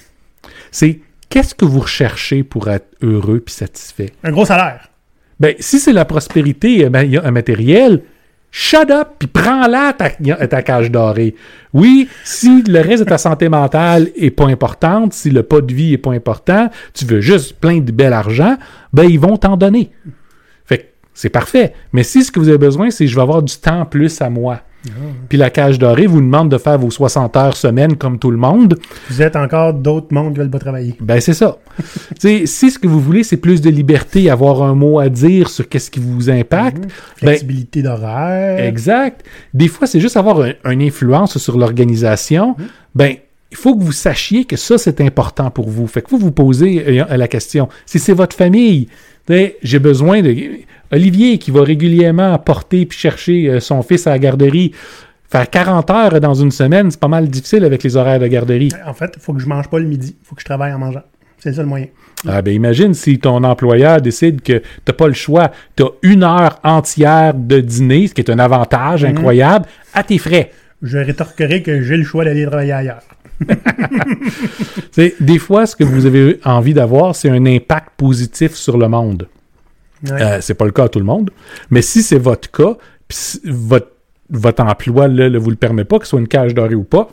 c'est 0.71 0.99
qu'est-ce 1.29 1.55
que 1.55 1.65
vous 1.65 1.79
recherchez 1.79 2.43
pour 2.43 2.69
être 2.69 2.87
heureux 3.01 3.39
puis 3.39 3.53
satisfait? 3.53 4.11
Un 4.23 4.31
gros 4.31 4.45
salaire. 4.45 4.89
Ben, 5.39 5.55
si 5.59 5.79
c'est 5.79 5.93
la 5.93 6.05
prospérité 6.05 6.85
euh, 6.85 6.89
ben, 6.89 7.03
il 7.03 7.11
y 7.11 7.17
a 7.17 7.25
un 7.25 7.31
matériel, 7.31 8.01
shut 8.51 8.89
up, 8.89 9.09
puis 9.19 9.27
prends-la 9.27 9.93
ta, 9.93 10.09
ta 10.09 10.61
cage 10.61 10.91
dorée. 10.91 11.35
Oui, 11.73 12.09
si 12.23 12.63
le 12.63 12.81
reste 12.81 13.03
de 13.03 13.09
ta 13.09 13.17
santé 13.17 13.47
mentale 13.47 14.09
est 14.15 14.31
pas 14.31 14.47
importante, 14.47 15.13
si 15.13 15.29
le 15.29 15.43
pas 15.43 15.61
de 15.61 15.73
vie 15.73 15.93
est 15.93 15.97
pas 15.97 16.11
important, 16.11 16.69
tu 16.93 17.05
veux 17.05 17.21
juste 17.21 17.59
plein 17.59 17.79
de 17.79 17.91
bel 17.91 18.13
argent, 18.13 18.57
ben 18.91 19.03
ils 19.03 19.19
vont 19.19 19.37
t'en 19.37 19.55
donner. 19.55 19.91
Fait 20.65 20.93
c'est 21.13 21.29
parfait. 21.29 21.73
Mais 21.93 22.03
si 22.03 22.23
ce 22.23 22.31
que 22.31 22.39
vous 22.39 22.49
avez 22.49 22.57
besoin, 22.57 22.89
c'est 22.89 23.07
je 23.07 23.15
vais 23.15 23.21
avoir 23.21 23.43
du 23.43 23.55
temps 23.55 23.85
plus 23.85 24.21
à 24.21 24.29
moi. 24.29 24.61
Puis 25.27 25.37
la 25.37 25.49
cage 25.49 25.77
dorée 25.77 26.07
vous 26.07 26.21
demande 26.21 26.49
de 26.49 26.57
faire 26.57 26.79
vos 26.79 26.89
60 26.89 27.35
heures 27.35 27.57
semaine 27.57 27.95
comme 27.97 28.17
tout 28.17 28.31
le 28.31 28.37
monde. 28.37 28.79
Vous 29.09 29.21
êtes 29.21 29.35
encore 29.35 29.73
d'autres 29.73 30.13
mondes 30.13 30.33
qui 30.33 30.39
veulent 30.39 30.49
pas 30.49 30.59
travailler. 30.59 30.95
Ben, 31.01 31.19
c'est 31.19 31.33
ça. 31.33 31.57
Si 32.19 32.71
ce 32.71 32.79
que 32.79 32.87
vous 32.87 32.99
voulez, 32.99 33.23
c'est 33.23 33.37
plus 33.37 33.61
de 33.61 33.69
liberté, 33.69 34.29
avoir 34.29 34.61
un 34.63 34.75
mot 34.75 34.99
à 34.99 35.09
dire 35.09 35.49
sur 35.49 35.67
qu'est-ce 35.67 35.89
qui 35.91 35.99
vous 35.99 36.29
impacte, 36.29 36.83
ben, 36.83 36.89
Flexibilité 37.17 37.81
d'horaire. 37.81 38.63
exact. 38.65 39.25
Des 39.53 39.67
fois, 39.67 39.87
c'est 39.87 39.99
juste 39.99 40.17
avoir 40.17 40.41
un- 40.41 40.53
une 40.71 40.81
influence 40.81 41.37
sur 41.37 41.57
l'organisation. 41.57 42.55
Ben, 42.95 43.15
il 43.51 43.57
faut 43.57 43.75
que 43.75 43.83
vous 43.83 43.91
sachiez 43.91 44.45
que 44.45 44.55
ça, 44.57 44.77
c'est 44.77 45.01
important 45.01 45.49
pour 45.51 45.69
vous. 45.69 45.87
Fait 45.87 46.01
que 46.01 46.09
vous 46.09 46.19
vous 46.19 46.31
posez 46.31 47.01
euh, 47.01 47.17
la 47.17 47.27
question, 47.27 47.67
si 47.85 47.97
c'est 47.99 48.13
votre 48.13 48.35
famille, 48.35 48.87
j'ai 49.63 49.79
besoin 49.79 50.21
de... 50.21 50.35
Olivier 50.91 51.37
qui 51.37 51.51
va 51.51 51.63
régulièrement 51.63 52.37
porter 52.39 52.85
puis 52.85 52.97
chercher 52.97 53.49
euh, 53.49 53.59
son 53.59 53.81
fils 53.83 54.07
à 54.07 54.11
la 54.11 54.19
garderie, 54.19 54.73
faire 55.29 55.49
40 55.49 55.89
heures 55.91 56.19
dans 56.19 56.33
une 56.33 56.51
semaine, 56.51 56.89
c'est 56.89 56.99
pas 56.99 57.07
mal 57.07 57.27
difficile 57.27 57.63
avec 57.63 57.83
les 57.83 57.95
horaires 57.95 58.19
de 58.19 58.27
garderie. 58.27 58.71
En 58.85 58.93
fait, 58.93 59.13
il 59.15 59.21
faut 59.21 59.33
que 59.33 59.39
je 59.39 59.47
mange 59.47 59.69
pas 59.69 59.79
le 59.79 59.85
midi. 59.85 60.15
Il 60.19 60.25
faut 60.25 60.35
que 60.35 60.41
je 60.41 60.45
travaille 60.45 60.73
en 60.73 60.79
mangeant. 60.79 61.03
C'est 61.37 61.53
ça 61.53 61.61
le 61.61 61.67
moyen. 61.67 61.87
Ah 62.27 62.41
ben 62.41 62.53
imagine 62.53 62.93
si 62.93 63.17
ton 63.17 63.43
employeur 63.45 64.01
décide 64.01 64.41
que 64.41 64.61
t'as 64.83 64.91
pas 64.91 65.07
le 65.07 65.13
choix, 65.13 65.51
t'as 65.75 65.85
une 66.01 66.23
heure 66.23 66.59
entière 66.63 67.33
de 67.33 67.61
dîner, 67.61 68.07
ce 68.07 68.13
qui 68.13 68.21
est 68.21 68.29
un 68.29 68.39
avantage 68.39 69.05
incroyable, 69.05 69.65
à 69.93 70.03
tes 70.03 70.17
frais. 70.17 70.51
Je 70.81 70.97
rétorquerai 70.97 71.61
que 71.61 71.81
j'ai 71.81 71.95
le 71.95 72.03
choix 72.03 72.25
d'aller 72.25 72.45
travailler 72.45 72.73
ailleurs. 72.73 73.03
C'est 74.91 75.15
des 75.21 75.39
fois 75.39 75.65
ce 75.65 75.77
que 75.77 75.85
vous 75.85 76.05
avez 76.05 76.39
envie 76.43 76.73
d'avoir, 76.73 77.15
c'est 77.15 77.29
un 77.29 77.45
impact 77.45 77.91
positif 77.95 78.53
sur 78.53 78.77
le 78.77 78.89
monde. 78.89 79.27
Ouais. 80.03 80.21
Euh, 80.21 80.41
c'est 80.41 80.53
pas 80.53 80.65
le 80.65 80.71
cas 80.71 80.85
à 80.85 80.89
tout 80.89 80.99
le 80.99 81.05
monde, 81.05 81.31
mais 81.69 81.81
si 81.81 82.01
c'est 82.03 82.19
votre 82.19 82.49
cas, 82.51 82.77
puis 83.07 83.17
votre 83.45 83.91
votre 84.29 84.63
emploi 84.63 85.07
ne 85.07 85.37
vous 85.37 85.49
le 85.49 85.55
permet 85.55 85.85
pas, 85.85 85.97
que 85.97 86.05
ce 86.05 86.11
soit 86.11 86.19
une 86.19 86.27
cage 86.27 86.53
dorée 86.53 86.75
ou 86.75 86.83
pas, 86.83 87.09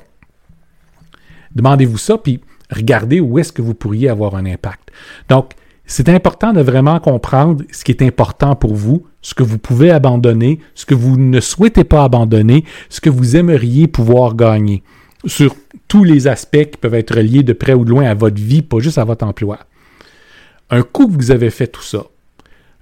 demandez-vous 1.55 1.99
ça, 1.99 2.19
puis 2.19 2.41
regardez 2.71 3.21
où 3.21 3.39
est-ce 3.39 3.53
que 3.53 3.63
vous 3.63 3.75
pourriez 3.75 4.09
avoir 4.09 4.37
un 4.37 4.47
impact. 4.47 4.91
Donc, 5.29 5.53
c'est 5.87 6.09
important 6.09 6.53
de 6.53 6.61
vraiment 6.61 6.99
comprendre 6.99 7.65
ce 7.71 7.85
qui 7.85 7.93
est 7.93 8.03
important 8.03 8.57
pour 8.57 8.75
vous, 8.75 9.07
ce 9.23 9.35
que 9.35 9.45
vous 9.45 9.59
pouvez 9.59 9.91
abandonner, 9.91 10.59
ce 10.75 10.85
que 10.85 10.95
vous 10.95 11.17
ne 11.17 11.41
souhaitez 11.41 11.85
pas 11.85 12.03
abandonner, 12.03 12.65
ce 12.89 13.01
que 13.01 13.11
vous 13.11 13.37
aimeriez 13.37 13.87
pouvoir 13.87 14.35
gagner 14.35 14.83
sur 15.25 15.55
tous 15.89 16.05
les 16.05 16.27
aspects 16.27 16.71
qui 16.71 16.77
peuvent 16.79 16.95
être 16.95 17.19
liés 17.21 17.45
de 17.45 17.53
près 17.53 17.75
ou 17.75 17.85
de 17.85 17.91
loin 17.91 18.05
à 18.05 18.15
votre 18.15 18.41
vie, 18.41 18.63
pas 18.63 18.81
juste 18.81 18.99
à 18.99 19.05
votre 19.05 19.25
emploi. 19.25 19.61
Un 20.71 20.83
coup 20.83 21.07
que 21.07 21.13
vous 21.13 21.31
avez 21.31 21.51
fait 21.51 21.69
tout 21.69 21.83
ça, 21.83 22.03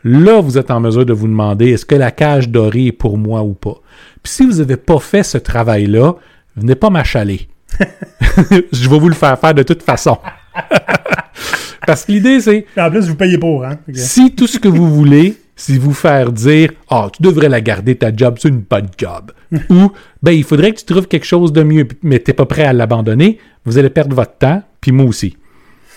là, 0.04 0.40
vous 0.40 0.58
êtes 0.58 0.70
en 0.70 0.80
mesure 0.80 1.06
de 1.06 1.12
vous 1.12 1.26
demander 1.26 1.70
est-ce 1.70 1.86
que 1.86 1.94
la 1.94 2.10
cage 2.10 2.48
dorée 2.48 2.86
est 2.86 2.92
pour 2.92 3.18
moi 3.18 3.42
ou 3.42 3.54
pas? 3.54 3.80
Puis 4.22 4.32
si 4.32 4.46
vous 4.46 4.58
n'avez 4.58 4.76
pas 4.76 4.98
fait 4.98 5.22
ce 5.22 5.38
travail-là, 5.38 6.14
venez 6.56 6.74
pas 6.74 6.90
m'achaler. 6.90 7.48
Je 8.72 8.88
vais 8.88 8.98
vous 8.98 9.08
le 9.08 9.14
faire 9.14 9.38
faire 9.38 9.54
de 9.54 9.62
toute 9.62 9.82
façon. 9.82 10.18
Parce 11.86 12.04
que 12.04 12.12
l'idée, 12.12 12.40
c'est 12.40 12.66
En 12.78 12.90
plus, 12.90 13.08
vous 13.08 13.16
payez 13.16 13.38
pour, 13.38 13.64
hein? 13.64 13.78
Si 13.92 14.34
tout 14.34 14.46
ce 14.46 14.58
que 14.58 14.68
vous 14.68 14.88
voulez, 14.88 15.36
c'est 15.56 15.76
vous 15.76 15.92
faire 15.92 16.32
dire 16.32 16.70
Ah, 16.88 17.08
tu 17.12 17.22
devrais 17.22 17.48
la 17.48 17.60
garder 17.60 17.96
ta 17.96 18.14
job, 18.14 18.36
c'est 18.40 18.48
une 18.48 18.60
bonne 18.60 18.88
job. 18.96 19.32
Ou 19.70 19.92
ben 20.22 20.32
il 20.32 20.44
faudrait 20.44 20.72
que 20.72 20.78
tu 20.78 20.86
trouves 20.86 21.06
quelque 21.06 21.26
chose 21.26 21.52
de 21.52 21.62
mieux, 21.62 21.86
mais 22.02 22.18
tu 22.18 22.30
n'es 22.30 22.34
pas 22.34 22.46
prêt 22.46 22.64
à 22.64 22.72
l'abandonner, 22.72 23.38
vous 23.64 23.78
allez 23.78 23.90
perdre 23.90 24.16
votre 24.16 24.36
temps, 24.38 24.62
puis 24.80 24.92
moi 24.92 25.06
aussi. 25.06 25.36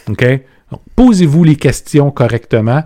OK? 0.09 0.25
Donc, 0.71 0.81
posez-vous 0.95 1.43
les 1.43 1.55
questions 1.55 2.11
correctement. 2.11 2.83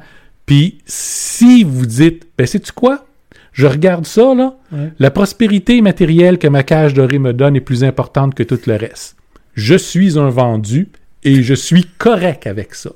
Puis 0.52 0.80
si 0.86 1.64
vous 1.64 1.86
dites 1.86 2.28
Ben 2.38 2.46
sais-tu 2.46 2.74
quoi? 2.74 3.06
Je 3.54 3.68
regarde 3.68 4.06
ça, 4.06 4.36
là. 4.36 4.58
Ouais. 4.74 4.92
La 5.00 5.10
prospérité 5.10 5.80
matérielle 5.80 6.38
que 6.38 6.48
ma 6.50 6.64
cage 6.64 6.94
dorée 6.94 7.20
me 7.20 7.32
donne 7.32 7.56
est 7.56 7.62
plus 7.62 7.86
importante 7.86 8.36
que 8.36 8.44
tout 8.44 8.60
le 8.68 8.76
reste. 8.76 9.16
Je 9.54 9.76
suis 9.76 10.20
un 10.20 10.28
vendu 10.28 10.90
et 11.24 11.42
je 11.42 11.54
suis 11.54 11.86
correct 11.98 12.48
avec 12.48 12.76
ça. 12.76 12.90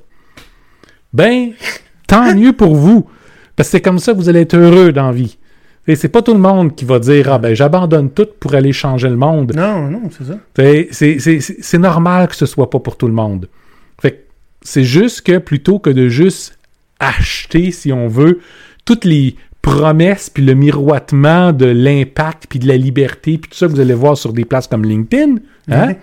Ben, 1.14 1.52
tant 2.06 2.34
mieux 2.34 2.52
pour 2.52 2.74
vous. 2.76 3.08
Parce 3.56 3.70
que 3.70 3.78
c'est 3.78 3.80
comme 3.80 4.00
ça 4.00 4.12
que 4.12 4.18
vous 4.18 4.28
allez 4.28 4.40
être 4.40 4.54
heureux 4.58 4.92
dans 4.92 5.06
la 5.06 5.12
vie. 5.12 5.38
Et 5.86 5.96
c'est 5.96 6.08
pas 6.10 6.20
tout 6.20 6.34
le 6.34 6.40
monde 6.40 6.74
qui 6.74 6.84
va 6.84 6.98
dire 6.98 7.32
Ah 7.32 7.38
ben 7.38 7.54
j'abandonne 7.54 8.10
tout 8.10 8.26
pour 8.38 8.54
aller 8.54 8.74
changer 8.74 9.08
le 9.08 9.16
monde. 9.16 9.54
Non, 9.56 9.88
non, 9.88 10.10
c'est 10.10 10.24
ça. 10.24 10.38
C'est 10.54 10.88
c'est- 10.90 11.18
c'est- 11.40 11.56
c'est 11.62 11.78
normal 11.78 12.28
que 12.28 12.36
ce 12.36 12.44
soit 12.44 12.68
pas 12.68 12.80
pour 12.80 12.98
tout 12.98 13.06
le 13.06 13.14
monde. 13.14 13.48
Fait 13.98 14.10
que 14.12 14.16
c'est 14.60 14.84
juste 14.84 15.22
que 15.22 15.38
plutôt 15.38 15.78
que 15.78 15.88
de 15.88 16.08
juste 16.10 16.55
acheter, 17.00 17.70
si 17.70 17.92
on 17.92 18.08
veut, 18.08 18.40
toutes 18.84 19.04
les 19.04 19.36
promesses 19.62 20.30
puis 20.30 20.44
le 20.44 20.54
miroitement 20.54 21.52
de 21.52 21.66
l'impact 21.66 22.46
puis 22.48 22.60
de 22.60 22.68
la 22.68 22.76
liberté 22.76 23.36
puis 23.36 23.50
tout 23.50 23.56
ça 23.56 23.66
que 23.66 23.72
vous 23.72 23.80
allez 23.80 23.94
voir 23.94 24.16
sur 24.16 24.32
des 24.32 24.44
places 24.44 24.68
comme 24.68 24.84
LinkedIn, 24.84 25.36
hein? 25.68 25.88
Ouais. 25.88 25.98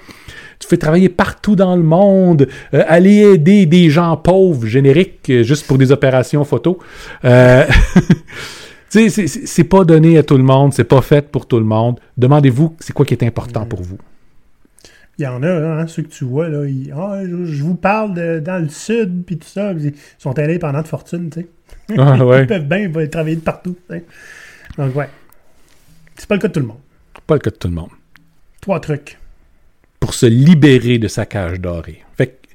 Tu 0.60 0.70
fais 0.70 0.78
travailler 0.78 1.10
partout 1.10 1.58
dans 1.58 1.76
le 1.76 1.84
monde, 1.84 2.48
euh, 2.74 2.84
aller 2.88 3.34
aider 3.34 3.66
des 3.66 3.90
gens 3.90 4.16
pauvres, 4.16 4.66
génériques, 4.66 5.30
euh, 5.30 5.44
juste 5.44 5.68
pour 5.68 5.78
des 5.78 5.92
opérations 5.92 6.46
photo. 6.46 6.80
Euh, 7.26 7.66
c'est 8.90 9.64
pas 9.66 9.84
donné 9.84 10.18
à 10.18 10.24
tout 10.24 10.38
le 10.38 10.44
monde, 10.44 10.74
c'est 10.74 10.86
pas 10.86 11.02
fait 11.02 11.30
pour 11.30 11.48
tout 11.48 11.60
le 11.60 11.66
monde. 11.66 12.00
Demandez-vous, 12.18 12.78
c'est 12.80 12.94
quoi 12.94 13.06
qui 13.06 13.14
est 13.14 13.24
important 13.24 13.66
pour 13.66 13.82
vous? 13.82 13.98
Il 15.20 15.24
y 15.24 15.28
en 15.28 15.44
a, 15.44 15.48
hein, 15.50 15.88
ceux 15.88 16.02
que 16.04 16.08
tu 16.10 16.26
vois, 16.26 16.50
là, 16.50 16.66
ils- 16.66 16.92
Ah, 16.96 17.22
je, 17.24 17.46
je 17.46 17.64
vous 17.64 17.76
parle 17.76 18.14
de, 18.16 18.40
dans 18.40 18.62
le 18.62 18.70
sud, 18.70 19.24
puis 19.26 19.38
tout 19.38 19.48
ça. 19.48 19.72
Ils 19.74 19.94
sont 20.18 20.38
allés 20.40 20.58
pendant 20.60 20.82
de 20.82 20.88
fortune, 20.88 21.30
tu 21.30 21.42
sais. 21.42 21.48
Ah, 21.98 22.26
ouais. 22.26 22.42
Ils 22.44 22.48
peuvent 22.48 22.68
bien 22.68 22.80
ils 22.80 23.10
travailler 23.10 23.36
de 23.36 23.42
partout. 23.42 23.76
Donc, 24.78 24.96
ouais. 24.96 25.10
C'est 26.18 26.28
pas 26.28 26.36
le 26.36 26.42
cas 26.42 26.48
de 26.48 26.54
tout 26.54 26.60
le 26.62 26.66
monde. 26.68 26.78
Pas 27.28 27.36
le 27.36 27.40
cas 27.42 27.52
de 27.52 27.56
tout 27.56 27.68
le 27.68 27.74
monde. 27.76 27.90
Trois 28.62 28.80
trucs. 28.80 29.20
Pour 30.00 30.14
se 30.14 30.26
libérer 30.26 30.98
de 30.98 31.08
sa 31.08 31.26
cage 31.26 31.60
dorée. 31.60 32.04
Fait 32.18 32.28
que, 32.28 32.48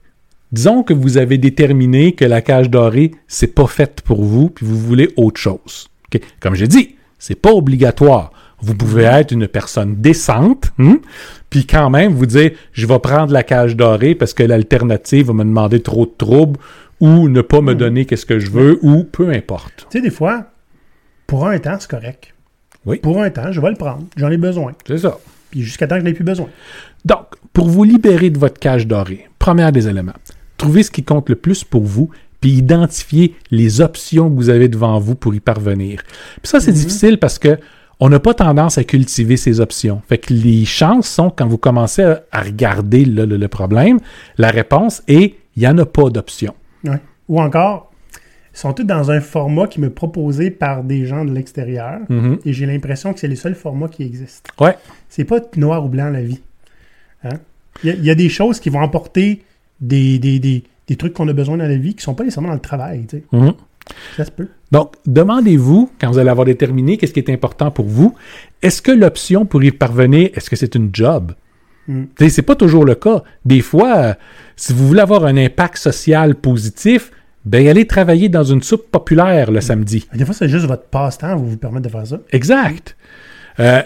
disons 0.53 0.83
que 0.83 0.93
vous 0.95 1.17
avez 1.17 1.39
déterminé 1.39 2.13
que 2.13 2.25
la 2.25 2.41
cage 2.43 2.71
dorée, 2.71 3.13
c'est 3.29 3.55
pas 3.55 3.67
faite 3.67 4.01
pour 4.03 4.23
vous, 4.25 4.51
puis 4.51 4.67
vous 4.67 4.79
voulez 4.79 5.11
autre 5.17 5.41
chose. 5.41 5.89
Comme 6.41 6.55
j'ai 6.55 6.69
dit, 6.69 6.97
c'est 7.19 7.41
pas 7.41 7.53
obligatoire. 7.53 8.33
Vous 8.61 8.75
pouvez 8.75 9.05
être 9.05 9.33
une 9.33 9.47
personne 9.47 9.97
décente, 9.97 10.73
hein, 10.79 10.99
puis 11.49 11.65
quand 11.65 11.91
même 11.91 12.13
vous 12.13 12.27
dire, 12.27 12.51
je 12.73 12.87
vais 12.87 12.99
prendre 12.99 13.33
la 13.33 13.43
cage 13.45 13.77
dorée 13.77 14.15
parce 14.15 14.35
que 14.35 14.43
l'alternative 14.43 15.27
va 15.29 15.33
me 15.33 15.45
demander 15.45 15.81
trop 15.81 16.07
de 16.07 16.13
troubles, 16.17 16.59
ou 17.01 17.29
ne 17.29 17.43
pas 17.43 17.61
me 17.61 17.75
donner 17.75 18.05
qu'est-ce 18.05 18.27
que 18.27 18.39
je 18.39 18.51
veux, 18.51 18.79
ou 18.83 19.05
peu 19.05 19.31
importe. 19.31 19.87
Tu 19.91 19.99
sais, 19.99 20.01
des 20.01 20.11
fois, 20.11 20.47
pour 21.27 21.47
un 21.47 21.59
temps, 21.59 21.77
c'est 21.79 21.91
correct. 21.91 22.35
Oui. 22.85 22.99
Pour 22.99 23.23
un 23.23 23.31
temps, 23.31 23.53
je 23.53 23.61
vais 23.61 23.71
le 23.71 23.77
prendre. 23.77 24.05
J'en 24.17 24.31
ai 24.31 24.37
besoin. 24.37 24.73
C'est 24.87 24.99
ça. 24.99 25.19
Puis 25.51 25.63
jusqu'à 25.63 25.87
temps 25.87 25.97
que 25.97 26.01
je 26.01 26.07
n'ai 26.07 26.15
plus 26.15 26.25
besoin. 26.25 26.49
Donc, 27.05 27.27
pour 27.53 27.69
vous 27.69 27.85
libérer 27.85 28.31
de 28.31 28.39
votre 28.39 28.59
cage 28.59 28.87
dorée, 28.87 29.29
premier 29.39 29.71
des 29.73 29.89
éléments, 29.89 30.15
trouvez 30.57 30.83
ce 30.83 30.91
qui 30.91 31.05
compte 31.05 31.29
le 31.29 31.37
plus 31.37 31.65
pour 31.65 31.85
vous, 31.85 32.11
puis 32.41 32.51
identifiez 32.51 33.35
les 33.51 33.81
options 33.81 34.31
que 34.31 34.35
vous 34.35 34.49
avez 34.49 34.69
devant 34.69 34.99
vous 34.99 35.15
pour 35.15 35.35
y 35.35 35.41
parvenir. 35.41 36.03
Puis 36.43 36.51
ça, 36.51 36.61
c'est 36.61 36.73
difficile 36.73 37.19
parce 37.19 37.39
que 37.39 37.59
on 38.01 38.09
n'a 38.09 38.21
pas 38.21 38.35
tendance 38.35 38.79
à 38.79 38.85
cultiver 38.85 39.37
ces 39.37 39.61
options. 39.61 40.03
Fait 40.09 40.19
que 40.19 40.33
les 40.33 40.65
chances 40.65 41.09
sont, 41.09 41.31
quand 41.31 41.47
vous 41.47 41.59
commencez 41.59 42.03
à, 42.03 42.23
à 42.33 42.43
regarder 42.43 43.05
le, 43.05 43.25
le- 43.25 43.37
le 43.37 43.49
problème, 43.49 43.99
la 44.37 44.51
réponse 44.51 45.03
est 45.09 45.35
il 45.57 45.63
n'y 45.63 45.67
en 45.69 45.77
a 45.79 45.87
pas 45.87 46.09
d'option. 46.11 46.55
Ouais. 46.85 47.01
Ou 47.29 47.41
encore, 47.41 47.91
ils 48.55 48.59
sont 48.59 48.73
tous 48.73 48.85
dans 48.85 49.11
un 49.11 49.21
format 49.21 49.67
qui 49.67 49.81
me 49.81 49.91
proposé 49.91 50.51
par 50.53 50.85
des 50.85 51.05
gens 51.07 51.25
de 51.25 51.33
l'extérieur. 51.33 51.99
Mhm. 52.09 52.39
Et 52.45 52.53
j'ai 52.53 52.67
l'impression 52.67 53.13
que 53.13 53.19
c'est 53.21 53.27
les 53.29 53.35
seuls 53.37 53.57
formats 53.57 53.89
qui 53.89 54.05
existent. 54.05 54.51
Ouais. 54.65 54.77
C'est 55.09 55.25
pas 55.25 55.41
noir 55.57 55.85
ou 55.85 55.89
blanc 55.89 56.11
la 56.11 56.23
vie. 56.23 56.41
Hein? 57.25 57.39
Il 57.83 57.89
y, 57.89 57.93
a- 57.93 57.95
il 57.97 58.05
y 58.05 58.11
a 58.11 58.15
des 58.15 58.29
choses 58.29 58.61
qui 58.61 58.71
vont 58.71 58.81
apporter 58.83 59.43
des, 59.81 60.19
des, 60.21 60.39
des, 60.39 60.63
des 60.87 60.97
trucs 60.97 61.15
qu'on 61.15 61.27
a 61.29 61.33
besoin 61.33 61.57
dans 61.57 61.67
la 61.67 61.77
vie 61.77 61.95
qui 61.95 62.03
sont 62.05 62.15
pas 62.15 62.23
nécessairement 62.25 62.49
dans 62.51 62.55
le 62.55 62.61
travail. 62.61 63.07
tu 63.09 63.17
sais. 63.19 63.25
Mhm. 63.33 63.55
Ça 64.17 64.25
se 64.25 64.31
peut. 64.31 64.49
Donc, 64.71 64.95
demandez-vous, 65.07 65.91
quand 66.01 66.11
vous 66.11 66.19
allez 66.19 66.31
avoir 66.31 66.45
déterminé 66.45 66.97
qu'est-ce 66.97 67.13
qui 67.13 67.21
est 67.21 67.31
important 67.31 67.71
pour 67.71 67.87
vous, 67.87 68.15
est-ce 68.63 68.83
que 68.83 68.93
l'option 68.93 69.47
pour 69.47 69.63
y 69.63 69.71
parvenir, 69.71 70.31
est-ce 70.35 70.51
que 70.51 70.57
c'est 70.57 70.75
une 70.75 70.91
job? 70.93 71.33
Mm. 71.87 72.05
Sais, 72.19 72.29
C'est 72.29 72.43
pas 72.43 72.55
toujours 72.55 72.85
le 72.85 72.95
cas. 72.95 73.23
Des 73.45 73.61
fois, 73.61 73.97
euh, 73.97 74.15
si 74.57 74.73
vous 74.73 74.87
voulez 74.87 75.01
avoir 75.01 75.25
un 75.25 75.37
impact 75.37 75.79
social 75.79 76.35
positif, 76.35 77.11
ben 77.45 77.67
allez 77.67 77.87
travailler 77.87 78.29
dans 78.29 78.45
une 78.45 78.63
soupe 78.63 78.91
populaire 78.91 79.51
le 79.51 79.61
samedi. 79.61 80.07
Des 80.13 80.25
fois, 80.25 80.35
c'est 80.35 80.49
juste 80.49 80.67
votre 80.67 80.85
passe-temps 80.85 81.37
vous 81.37 81.51
vous 81.51 81.57
permettre 81.57 81.87
de 81.87 81.91
faire 81.91 82.07
ça. 82.07 82.21
Exact. 82.31 82.97
Euh, 83.59 83.83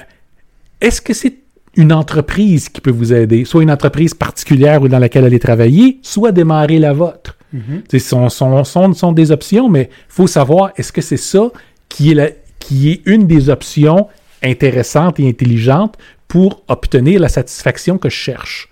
est-ce 0.81 1.01
que 1.01 1.15
c'est 1.15 1.37
une 1.77 1.93
entreprise 1.93 2.69
qui 2.69 2.81
peut 2.81 2.91
vous 2.91 3.13
aider, 3.13 3.45
soit 3.45 3.63
une 3.63 3.71
entreprise 3.71 4.15
particulière 4.15 4.83
ou 4.83 4.89
dans 4.89 4.99
laquelle 4.99 5.25
aller 5.25 5.39
travailler, 5.39 6.01
soit 6.03 6.33
démarrer 6.33 6.79
la 6.79 6.93
vôtre? 6.93 7.39
Mhm. 7.53 7.83
Ce 7.91 7.99
sont, 7.99 8.29
sont, 8.29 8.65
sont, 8.65 8.93
sont 8.95 9.13
des 9.13 9.31
options, 9.31 9.69
mais 9.69 9.91
il 9.93 10.05
faut 10.09 10.27
savoir, 10.27 10.73
est-ce 10.77 10.93
que 10.93 11.01
c'est 11.03 11.17
ça 11.17 11.51
qui 11.89 12.11
est, 12.13 12.15
la- 12.15 12.31
qui 12.59 12.91
est 12.91 13.03
une 13.07 13.27
des 13.27 13.49
options 13.51 14.09
intéressantes 14.43 15.21
et 15.21 15.29
intelligentes 15.29 15.97
pour 16.29 16.63
obtenir 16.69 17.21
la 17.21 17.29
satisfaction 17.29 17.99
que 17.99 18.09
je 18.09 18.17
cherche? 18.17 18.69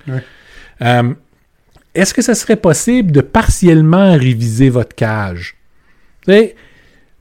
Euh, 0.82 1.12
est-ce 1.94 2.14
que 2.14 2.22
ça 2.22 2.34
serait 2.34 2.56
possible 2.56 3.12
de 3.12 3.20
partiellement 3.20 4.12
réviser 4.16 4.70
votre 4.70 4.94
cage? 4.94 5.56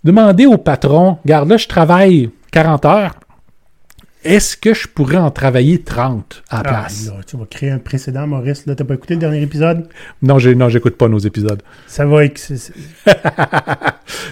Demandez 0.04 0.46
au 0.46 0.58
patron, 0.58 1.18
regarde 1.24 1.50
là, 1.50 1.58
je 1.58 1.68
travaille 1.68 2.30
40 2.52 2.86
heures. 2.86 3.16
Est-ce 4.24 4.58
que 4.58 4.74
je 4.74 4.88
pourrais 4.88 5.18
en 5.18 5.32
travailler 5.32 5.80
30 5.82 6.44
à 6.50 6.62
la 6.62 6.70
Ah, 6.80 6.88
là, 7.06 7.14
tu 7.26 7.38
vas 7.38 7.46
créer 7.46 7.70
un 7.72 7.78
précédent, 7.80 8.28
Maurice. 8.28 8.66
Là, 8.66 8.76
t'as 8.76 8.84
pas 8.84 8.96
écouté 8.96 9.14
le 9.14 9.20
dernier 9.22 9.42
épisode? 9.42 9.88
Non, 10.22 10.40
j'ai, 10.40 10.56
non, 10.56 10.68
j'écoute 10.68 10.98
pas 10.98 11.08
nos 11.08 11.20
épisodes. 11.20 11.62
Ça 11.88 12.06
va 12.06 12.26
être... 12.26 12.38
c'est- 12.38 12.58
c'est- 12.58 12.74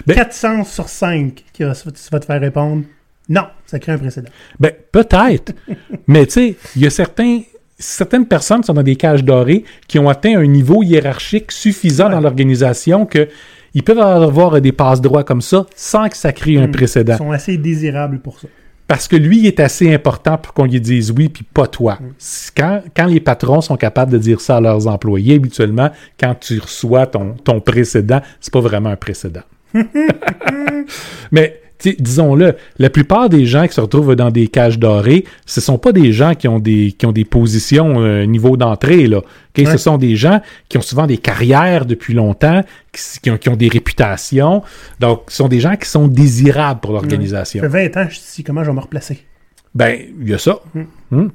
Ben- 0.06 0.16
400 0.16 0.64
sur 0.66 0.90
5 0.90 1.44
qui 1.54 1.64
va, 1.64 1.74
te 1.74 2.26
faire 2.26 2.42
répondre. 2.42 2.84
Non, 3.30 3.44
ça 3.66 3.80
crée 3.80 3.94
un 3.94 3.98
précédent. 3.98 4.30
Ben, 4.60 4.72
peut-être. 4.92 5.54
Mais 6.08 6.26
tu 6.26 6.32
sais, 6.34 6.56
il 6.76 6.82
y 6.82 6.88
a 6.88 6.90
certains, 6.90 7.42
certaines 7.80 8.26
personnes 8.26 8.62
qui 8.62 8.68
sont 8.68 8.74
dans 8.74 8.84
des 8.84 8.96
cages 8.98 9.24
dorées 9.24 9.64
qui 9.88 10.00
ont 10.00 10.10
atteint 10.10 10.38
un 10.38 10.46
niveau 10.48 10.84
hiérarchique 10.84 11.52
suffisant 11.52 12.06
Ouais. 12.08 12.12
dans 12.12 12.22
l'organisation 12.22 13.06
que 13.06 13.28
ils 13.74 13.84
peuvent 13.84 14.00
avoir 14.00 14.60
des 14.60 14.72
passe-droits 14.72 15.24
comme 15.24 15.42
ça 15.42 15.66
sans 15.76 16.10
que 16.10 16.18
ça 16.18 16.32
crée 16.34 16.58
un 16.58 16.68
Mm. 16.68 16.72
précédent. 16.72 17.14
Ils 17.16 17.18
sont 17.18 17.32
assez 17.32 17.58
désirables 17.58 18.20
pour 18.20 18.40
ça. 18.40 18.48
Parce 18.88 19.08
que 19.08 19.16
lui 19.16 19.40
il 19.40 19.46
est 19.48 19.60
assez 19.60 19.94
important 19.94 20.38
pour 20.38 20.54
qu'on 20.54 20.66
lui 20.66 20.80
dise 20.80 21.12
oui, 21.12 21.30
puis 21.30 21.44
pas 21.44 21.68
toi. 21.68 22.00
C'est 22.18 22.54
Quand, 22.56 22.82
quand 22.96 23.06
les 23.06 23.20
patrons 23.20 23.62
sont 23.62 23.78
capables 23.78 24.12
de 24.12 24.18
dire 24.18 24.40
ça 24.40 24.58
à 24.58 24.62
leurs 24.62 24.88
employés, 24.88 25.36
habituellement, 25.36 25.90
quand 26.20 26.36
tu 26.40 26.60
reçois 26.60 27.06
ton, 27.06 27.34
ton 27.34 27.60
précédent, 27.60 28.22
c'est 28.40 28.54
pas 28.54 28.62
vraiment 28.62 28.90
un 28.90 28.96
précédent. 28.96 29.44
Mais 31.32 31.62
disons-le, 31.84 32.56
la 32.80 32.90
plupart 32.90 33.30
des 33.30 33.46
gens 33.46 33.68
qui 33.68 33.74
se 33.74 33.82
retrouvent 33.82 34.16
dans 34.16 34.32
des 34.32 34.48
cages 34.48 34.80
dorées, 34.80 35.26
ce 35.46 35.62
sont 35.62 35.78
pas 35.78 35.92
des 35.92 36.12
gens 36.12 36.34
qui 36.36 36.48
ont 36.48 36.60
des, 36.60 36.92
qui 36.92 37.06
ont 37.06 37.12
des 37.12 37.26
positions 37.26 38.02
euh, 38.02 38.26
niveau 38.26 38.58
d'entrée. 38.58 39.08
Là. 39.08 39.22
Ouais. 39.58 39.66
Ce 39.66 39.78
sont 39.78 39.98
des 39.98 40.16
gens 40.16 40.42
qui 40.70 40.78
ont 40.78 40.82
souvent 40.82 41.08
des 41.08 41.18
carrières 41.18 41.86
depuis 41.86 42.14
longtemps, 42.14 42.64
qui, 42.92 43.20
qui 43.22 43.32
ont, 43.32 43.38
qui 43.38 43.50
ont 43.50 43.56
des 43.56 43.70
réputations. 43.70 44.64
Donc, 45.00 45.24
ce 45.28 45.38
sont 45.38 45.48
des 45.48 45.60
gens 45.60 45.76
qui 45.76 45.90
sont 45.90 46.08
désirables 46.08 46.80
pour 46.80 46.94
l'organisation. 46.94 47.62
Ça 47.62 47.70
fait 47.70 47.90
20 47.90 48.02
ans 48.02 48.08
je 48.10 48.16
suis 48.16 48.24
ici, 48.24 48.44
comment 48.44 48.64
je 48.64 48.70
vais 48.70 48.76
me 48.76 48.82
replacer? 48.82 49.26
Ben, 49.74 50.00
il 50.20 50.30
y 50.30 50.34
a 50.34 50.40
ça. 50.40 50.60
Mm. 50.74 50.82
Hmm. 51.12 51.30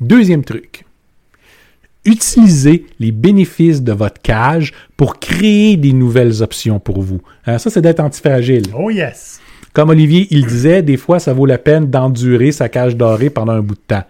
Deuxième 0.00 0.44
truc. 0.44 0.84
Utilisez 2.04 2.86
les 3.00 3.10
bénéfices 3.10 3.82
de 3.82 3.92
votre 3.92 4.22
cage 4.22 4.72
pour 4.96 5.18
créer 5.18 5.76
des 5.76 5.92
nouvelles 5.92 6.42
options 6.42 6.78
pour 6.78 7.02
vous. 7.02 7.20
Hein, 7.46 7.58
ça, 7.58 7.68
c'est 7.70 7.82
d'être 7.82 8.00
antifragile. 8.00 8.62
Oh 8.74 8.90
yes! 8.90 9.40
Comme 9.72 9.90
Olivier, 9.90 10.26
il 10.30 10.46
disait, 10.46 10.82
des 10.82 10.96
fois, 10.96 11.18
ça 11.18 11.32
vaut 11.32 11.46
la 11.46 11.58
peine 11.58 11.86
d'endurer 11.90 12.52
sa 12.52 12.68
cage 12.68 12.96
dorée 12.96 13.30
pendant 13.30 13.52
un 13.52 13.60
bout 13.62 13.74
de 13.74 13.80
temps. 13.86 14.04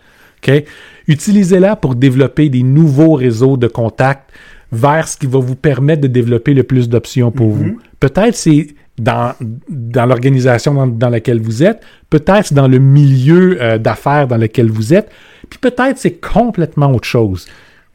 Utilisez-la 1.08 1.76
pour 1.76 1.94
développer 1.94 2.48
des 2.48 2.62
nouveaux 2.62 3.14
réseaux 3.14 3.56
de 3.56 3.66
contacts 3.66 4.30
vers 4.70 5.08
ce 5.08 5.16
qui 5.16 5.26
va 5.26 5.38
vous 5.38 5.56
permettre 5.56 6.02
de 6.02 6.06
développer 6.06 6.54
le 6.54 6.62
plus 6.62 6.88
d'options 6.88 7.30
pour 7.30 7.50
vous. 7.50 7.78
Peut-être 7.98 8.34
c'est 8.34 8.68
dans, 8.98 9.34
dans 9.68 10.06
l'organisation 10.06 10.74
dans, 10.74 10.86
dans 10.86 11.08
laquelle 11.08 11.40
vous 11.40 11.62
êtes, 11.62 11.82
peut-être 12.10 12.46
c'est 12.46 12.54
dans 12.54 12.68
le 12.68 12.78
milieu 12.78 13.60
euh, 13.62 13.78
d'affaires 13.78 14.26
dans 14.26 14.36
lequel 14.36 14.70
vous 14.70 14.92
êtes, 14.92 15.10
puis 15.48 15.58
peut-être 15.58 15.98
c'est 15.98 16.20
complètement 16.20 16.92
autre 16.92 17.06
chose. 17.06 17.46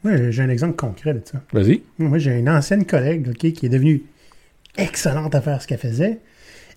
Ouais, 0.02 0.32
j'ai 0.32 0.42
un 0.42 0.48
exemple 0.48 0.76
concret 0.76 1.14
de 1.14 1.20
ça. 1.24 1.40
Vas-y. 1.52 1.82
Moi, 1.98 2.18
j'ai 2.18 2.38
une 2.38 2.48
ancienne 2.48 2.84
collègue 2.84 3.32
qui 3.34 3.66
est 3.66 3.68
devenue 3.68 4.02
excellente 4.76 5.34
à 5.34 5.40
faire 5.40 5.62
ce 5.62 5.66
qu'elle 5.66 5.78
faisait. 5.78 6.18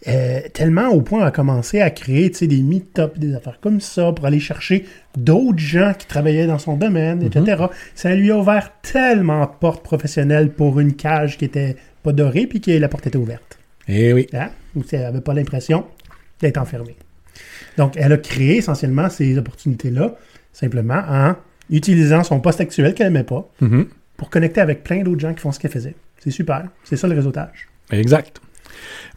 Euh, 0.07 0.41
tellement 0.53 0.89
au 0.89 1.01
point 1.01 1.25
à 1.25 1.31
commencer 1.31 1.81
à 1.81 1.89
créer 1.89 2.29
tu 2.29 2.37
sais, 2.37 2.47
des 2.47 2.61
meet-ups, 2.61 3.17
des 3.17 3.33
affaires 3.33 3.59
comme 3.59 3.81
ça, 3.81 4.11
pour 4.11 4.25
aller 4.27 4.39
chercher 4.39 4.85
d'autres 5.17 5.57
gens 5.57 5.93
qui 5.97 6.05
travaillaient 6.05 6.45
dans 6.45 6.59
son 6.59 6.77
domaine, 6.77 7.23
etc. 7.23 7.65
Ça 7.95 8.13
lui 8.13 8.29
a 8.31 8.37
ouvert 8.37 8.73
tellement 8.83 9.41
de 9.45 9.49
portes 9.59 9.83
professionnelles 9.83 10.51
pour 10.51 10.79
une 10.79 10.93
cage 10.93 11.37
qui 11.39 11.45
était 11.45 11.75
pas 12.03 12.13
dorée, 12.13 12.45
puis 12.45 12.61
que 12.61 12.69
la 12.71 12.87
porte 12.89 13.07
était 13.07 13.17
ouverte. 13.17 13.57
Eh 13.87 14.13
oui. 14.13 14.27
Hein? 14.33 14.49
Où 14.75 14.83
elle 14.91 14.99
n'avait 15.01 15.21
pas 15.21 15.33
l'impression 15.33 15.85
d'être 16.41 16.57
enfermée. 16.57 16.95
Donc, 17.77 17.93
elle 17.97 18.13
a 18.13 18.17
créé 18.17 18.57
essentiellement 18.57 19.09
ces 19.09 19.35
opportunités-là, 19.37 20.15
simplement 20.53 21.01
en 21.09 21.35
utilisant 21.69 22.23
son 22.23 22.39
poste 22.39 22.61
actuel 22.61 22.93
qu'elle 22.93 23.07
n'aimait 23.11 23.23
pas, 23.25 23.49
Mhm. 23.61 23.87
pour 24.15 24.29
connecter 24.29 24.61
avec 24.61 24.83
plein 24.83 25.01
d'autres 25.03 25.19
gens 25.19 25.33
qui 25.33 25.41
font 25.41 25.51
ce 25.51 25.59
qu'elle 25.59 25.71
faisait. 25.71 25.95
C'est 26.19 26.31
super. 26.31 26.65
C'est 26.83 26.95
ça 26.97 27.07
le 27.07 27.15
réseautage. 27.15 27.67
Exact. 27.91 28.41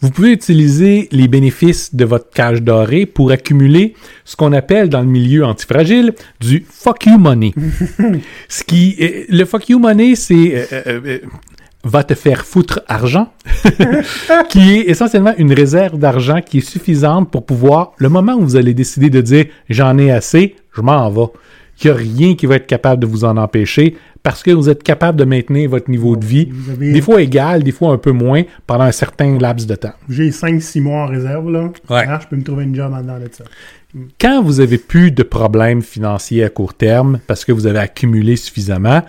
Vous 0.01 0.11
pouvez 0.11 0.33
utiliser 0.33 1.09
les 1.13 1.29
bénéfices 1.29 1.95
de 1.95 2.05
votre 2.05 2.31
cage 2.31 2.63
dorée 2.63 3.05
pour 3.05 3.31
accumuler 3.33 3.95
ce 4.25 4.35
qu'on 4.35 4.53
appelle 4.53 4.89
dans 4.89 5.01
le 5.01 5.07
milieu 5.07 5.45
antifragile 5.45 6.15
du 6.41 6.65
fuck 6.69 7.07
you 7.07 7.19
money. 7.19 7.53
ce 8.49 8.65
qui, 8.65 8.97
euh, 9.01 9.25
le 9.29 9.45
fuck 9.45 9.69
you 9.69 9.79
money, 9.79 10.15
c'est 10.15 10.55
euh, 10.55 10.65
euh, 10.73 11.01
euh, 11.05 11.19
va 11.85 12.05
te 12.05 12.15
faire 12.15 12.45
foutre 12.45 12.81
argent, 12.89 13.33
qui 14.49 14.73
est 14.73 14.89
essentiellement 14.89 15.35
une 15.39 15.53
réserve 15.53 15.99
d'argent 15.99 16.41
qui 16.41 16.59
est 16.59 16.69
suffisante 16.69 17.31
pour 17.31 17.47
pouvoir, 17.47 17.93
le 17.97 18.09
moment 18.09 18.35
où 18.35 18.43
vous 18.43 18.57
allez 18.57 18.75
décider 18.75 19.11
de 19.11 19.21
dire 19.21 19.47
j'en 19.69 19.97
ai 19.99 20.11
assez, 20.11 20.57
je 20.75 20.83
m'en 20.83 21.11
vais. 21.11 21.31
Il 21.83 21.87
n'y 21.87 21.91
a 21.93 21.97
rien 21.97 22.35
qui 22.35 22.47
va 22.47 22.57
être 22.57 22.67
capable 22.67 23.01
de 23.03 23.07
vous 23.07 23.25
en 23.25 23.37
empêcher 23.37 23.97
parce 24.23 24.43
que 24.43 24.51
vous 24.51 24.69
êtes 24.69 24.83
capable 24.83 25.19
de 25.19 25.25
maintenir 25.25 25.71
votre 25.71 25.91
niveau 25.91 26.15
de 26.15 26.27
vie, 26.27 26.51
avez- 26.71 26.93
des 26.93 27.01
fois 27.01 27.23
égal, 27.23 27.63
des 27.63 27.73
fois 27.73 27.93
un 27.93 27.97
peu 27.99 28.13
moins, 28.13 28.43
pendant 28.67 28.85
un 28.85 28.93
certain 28.93 29.39
laps 29.39 29.67
de 29.67 29.75
temps. 29.77 29.95
J'ai 30.09 30.31
5-6 30.31 30.81
mois 30.83 31.05
en 31.05 31.07
réserve, 31.07 31.51
là. 31.51 31.73
Ouais. 31.89 32.07
Hein, 32.07 32.19
je 32.21 32.27
peux 32.29 32.37
me 32.37 32.43
trouver 32.43 32.65
une 32.65 32.75
job 32.75 32.93
en 32.93 33.01
dedans 33.01 33.19
de 33.19 33.29
ça. 33.33 33.45
Quand 34.21 34.43
vous 34.43 34.61
avez 34.61 34.77
plus 34.79 35.11
de 35.11 35.23
problèmes 35.23 35.81
financiers 35.83 36.45
à 36.45 36.51
court 36.51 36.75
terme 36.75 37.21
parce 37.27 37.45
que 37.47 37.53
vous 37.53 37.67
avez 37.67 37.79
accumulé 37.79 38.37
suffisamment, 38.37 39.03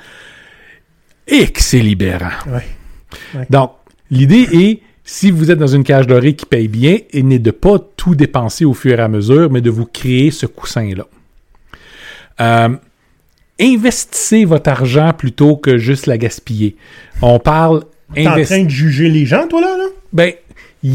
et 1.27 1.47
que 1.47 1.61
c'est 1.61 1.79
libérant. 1.79 2.31
Ouais. 2.47 3.45
Donc, 3.49 3.71
l'idée 4.09 4.47
est, 4.51 4.79
si 5.03 5.29
vous 5.29 5.51
êtes 5.51 5.59
dans 5.59 5.67
une 5.67 5.83
cage 5.83 6.07
dorée 6.07 6.35
qui 6.35 6.45
paye 6.45 6.67
bien, 6.67 6.97
et 7.11 7.21
n'est 7.21 7.37
de 7.39 7.51
pas 7.51 7.77
tout 7.97 8.15
dépenser 8.15 8.63
au 8.65 8.73
fur 8.73 8.97
et 8.97 9.01
à 9.01 9.07
mesure, 9.07 9.51
mais 9.51 9.61
de 9.61 9.69
vous 9.69 9.85
créer 9.85 10.31
ce 10.31 10.45
coussin-là. 10.45 11.05
Euh, 12.39 12.69
investissez 13.59 14.45
votre 14.45 14.69
argent 14.69 15.11
plutôt 15.13 15.55
que 15.57 15.77
juste 15.77 16.07
la 16.07 16.17
gaspiller. 16.17 16.75
On 17.21 17.39
parle 17.39 17.83
T'es 18.13 18.27
en 18.27 18.43
train 18.43 18.63
de 18.63 18.69
juger 18.69 19.09
les 19.09 19.25
gens, 19.25 19.47
toi, 19.47 19.61
là? 19.61 19.77
là? 19.77 19.85
ben, 20.11 20.33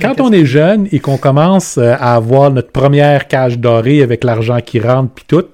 quand 0.00 0.20
on 0.20 0.32
est 0.32 0.44
jeune 0.44 0.88
et 0.92 0.98
qu'on 0.98 1.16
commence 1.16 1.78
euh, 1.78 1.92
à 1.92 2.14
avoir 2.14 2.50
notre 2.50 2.70
première 2.70 3.28
cage 3.28 3.58
dorée 3.58 4.02
avec 4.02 4.24
l'argent 4.24 4.60
qui 4.60 4.80
rentre 4.80 5.12
puis 5.14 5.24
tout, 5.26 5.44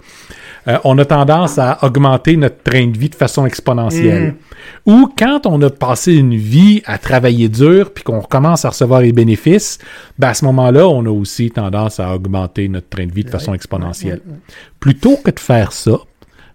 euh, 0.68 0.78
on 0.84 0.98
a 0.98 1.04
tendance 1.04 1.58
à 1.58 1.78
augmenter 1.82 2.36
notre 2.36 2.62
train 2.62 2.86
de 2.86 2.98
vie 2.98 3.08
de 3.08 3.14
façon 3.14 3.46
exponentielle. 3.46 4.34
Ou 4.84 5.08
quand 5.16 5.46
on 5.46 5.60
a 5.62 5.70
passé 5.70 6.14
une 6.14 6.36
vie 6.36 6.82
à 6.84 6.98
travailler 6.98 7.48
dur 7.48 7.92
puis 7.92 8.04
qu'on 8.04 8.20
commence 8.20 8.64
à 8.64 8.70
recevoir 8.70 9.00
les 9.00 9.12
bénéfices, 9.12 9.78
ben 10.18 10.28
à 10.28 10.34
ce 10.34 10.44
moment-là, 10.44 10.86
on 10.86 11.06
a 11.06 11.10
aussi 11.10 11.50
tendance 11.50 12.00
à 12.00 12.14
augmenter 12.14 12.68
notre 12.68 12.88
train 12.88 13.06
de 13.06 13.12
vie 13.12 13.24
de 13.24 13.30
façon 13.30 13.54
exponentielle. 13.54 14.20
Plutôt 14.78 15.16
que 15.16 15.30
de 15.30 15.40
faire 15.40 15.72
ça, 15.72 15.98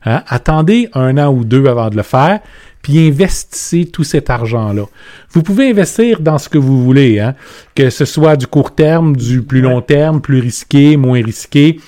hein, 0.06 0.24
attendez 0.28 0.90
un 0.94 1.18
an 1.18 1.34
ou 1.34 1.44
deux 1.44 1.66
avant 1.66 1.90
de 1.90 1.96
le 1.96 2.04
faire, 2.04 2.40
puis 2.84 3.08
investissez 3.08 3.86
tout 3.86 4.04
cet 4.04 4.30
argent-là. 4.30 4.84
Vous 5.32 5.42
pouvez 5.42 5.72
investir 5.72 6.20
dans 6.20 6.38
ce 6.38 6.50
que 6.50 6.58
vous 6.58 6.84
voulez, 6.84 7.20
hein, 7.20 7.34
que 7.74 7.90
ce 7.90 8.06
soit 8.06 8.36
du 8.36 8.46
court 8.46 8.76
terme, 8.76 9.16
du 9.16 9.42
plus 9.42 9.62
long 9.62 9.82
terme, 9.82 10.22
plus 10.22 10.40
risqué, 10.40 10.98
moins 10.98 11.24
risqué. 11.24 11.80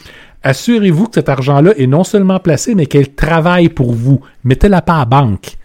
Assurez-vous 0.45 1.07
que 1.07 1.15
cet 1.15 1.27
argent-là 1.27 1.73
est 1.75 1.87
non 1.87 2.03
seulement 2.03 2.39
placé, 2.39 2.75
mais 2.75 2.85
qu'elle 2.85 3.15
travaille 3.15 3.67
pour 3.67 3.93
vous. 3.93 4.21
Mettez-la 4.43 4.83
pas 4.83 5.01
à 5.01 5.05
banque. 5.05 5.57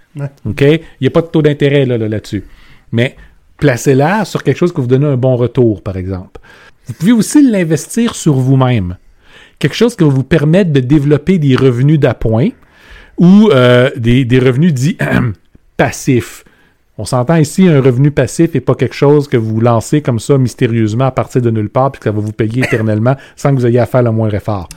OK? 0.47 0.63
Il 0.63 0.81
n'y 1.03 1.07
a 1.07 1.11
pas 1.11 1.21
de 1.21 1.27
taux 1.27 1.43
d'intérêt 1.43 1.85
là, 1.85 1.99
là, 1.99 2.09
là-dessus. 2.09 2.45
Mais 2.91 3.15
placez-la 3.59 4.25
sur 4.25 4.43
quelque 4.43 4.57
chose 4.57 4.73
qui 4.73 4.81
vous 4.81 4.87
donne 4.87 5.05
un 5.05 5.19
bon 5.19 5.37
retour, 5.37 5.83
par 5.83 5.99
exemple. 5.99 6.41
Vous 6.87 6.95
pouvez 6.95 7.13
aussi 7.13 7.43
l'investir 7.43 8.15
sur 8.15 8.33
vous-même. 8.33 8.97
Quelque 9.59 9.77
chose 9.77 9.95
qui 9.95 10.03
va 10.03 10.09
vous 10.09 10.25
permettre 10.25 10.73
de 10.73 10.81
développer 10.81 11.39
des 11.39 11.57
revenus 11.57 12.01
d'appoint 12.01 12.49
ou 13.19 13.51
euh, 13.53 13.91
des, 13.97 14.25
des 14.25 14.39
revenus 14.39 14.73
dits 14.73 14.97
passifs. 15.77 16.43
On 17.01 17.07
s'entend 17.07 17.37
ici, 17.37 17.67
un 17.67 17.81
revenu 17.81 18.11
passif 18.11 18.53
n'est 18.53 18.61
pas 18.61 18.75
quelque 18.75 18.95
chose 18.95 19.27
que 19.27 19.39
vous 19.39 19.59
lancez 19.59 20.03
comme 20.03 20.19
ça 20.19 20.37
mystérieusement 20.37 21.07
à 21.07 21.11
partir 21.11 21.41
de 21.41 21.49
nulle 21.49 21.71
part 21.71 21.93
puis 21.93 21.99
que 21.99 22.05
ça 22.05 22.11
va 22.11 22.21
vous 22.21 22.33
payer 22.33 22.63
éternellement 22.63 23.17
sans 23.37 23.55
que 23.55 23.55
vous 23.55 23.67
ayez 23.67 23.79
à 23.79 23.87
faire 23.87 24.03
le 24.03 24.13
moindre 24.13 24.35
effort. 24.35 24.69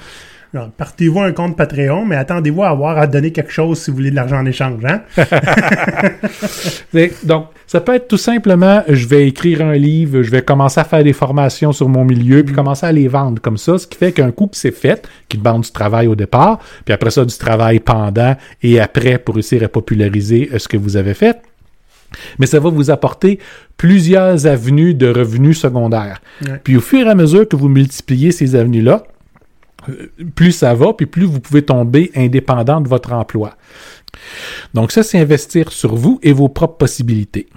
Partez-vous 0.78 1.20
un 1.20 1.34
compte 1.34 1.58
Patreon, 1.58 2.06
mais 2.06 2.16
attendez-vous 2.16 2.64
à 2.64 2.70
avoir 2.70 2.98
à 2.98 3.08
donner 3.08 3.34
quelque 3.34 3.52
chose 3.52 3.80
si 3.80 3.92
vous 3.92 3.98
voulez 3.98 4.12
de 4.12 4.16
l'argent 4.16 4.38
en 4.38 4.46
échange, 4.46 4.86
hein? 4.86 5.02
Donc, 7.24 7.48
ça 7.68 7.82
peut 7.82 7.96
être 7.96 8.08
tout 8.08 8.18
simplement, 8.18 8.84
je 8.88 9.08
vais 9.08 9.28
écrire 9.28 9.62
un 9.62 9.74
livre, 9.74 10.22
je 10.22 10.32
vais 10.32 10.44
commencer 10.44 10.80
à 10.80 10.86
faire 10.86 11.04
des 11.04 11.12
formations 11.12 11.74
sur 11.74 11.90
mon 11.90 12.06
milieu, 12.06 12.44
puis 12.44 12.56
commencer 12.56 12.86
à 12.86 12.92
les 12.92 13.10
vendre 13.10 13.42
comme 13.42 13.58
ça, 13.58 13.80
ce 13.80 13.88
qui 13.88 13.98
fait 13.98 14.14
qu'un 14.14 14.32
coup 14.32 14.46
que 14.46 14.56
c'est 14.56 14.72
fait, 14.72 15.06
qui 15.28 15.40
demande 15.40 15.64
du 15.64 15.72
travail 15.72 16.08
au 16.08 16.16
départ, 16.16 16.60
puis 16.86 16.94
après 16.94 17.10
ça, 17.10 17.26
du 17.26 17.36
travail 17.36 17.80
pendant 17.80 18.36
et 18.62 18.80
après 18.80 19.18
pour 19.18 19.36
réussir 19.36 19.64
à 19.64 19.68
populariser 19.68 20.52
euh, 20.54 20.60
ce 20.60 20.68
que 20.68 20.78
vous 20.78 20.96
avez 20.96 21.16
fait, 21.16 21.42
mais 22.40 22.46
ça 22.46 22.60
va 22.60 22.70
vous 22.70 22.92
apporter 22.92 23.40
plusieurs 23.78 24.46
avenues 24.46 24.94
de 24.94 25.08
revenus 25.08 25.60
secondaires. 25.60 26.22
Ouais. 26.46 26.60
Puis 26.64 26.78
au 26.78 26.82
fur 26.82 27.08
et 27.08 27.10
à 27.10 27.16
mesure 27.16 27.48
que 27.48 27.56
vous 27.56 27.70
multipliez 27.70 28.32
ces 28.32 28.56
avenues-là, 28.56 29.04
euh, 29.90 30.10
plus 30.36 30.52
ça 30.52 30.74
va, 30.74 30.94
puis 30.94 31.06
plus 31.06 31.26
vous 31.26 31.40
pouvez 31.40 31.64
tomber 31.64 32.12
indépendant 32.16 32.82
de 32.82 32.88
votre 32.88 33.14
emploi. 33.14 33.56
Donc 34.74 34.92
ça, 34.92 35.04
c'est 35.04 35.20
investir 35.20 35.72
sur 35.72 35.96
vous 35.96 36.20
et 36.24 36.34
vos 36.34 36.50
propres 36.50 36.78
possibilités. 36.78 37.48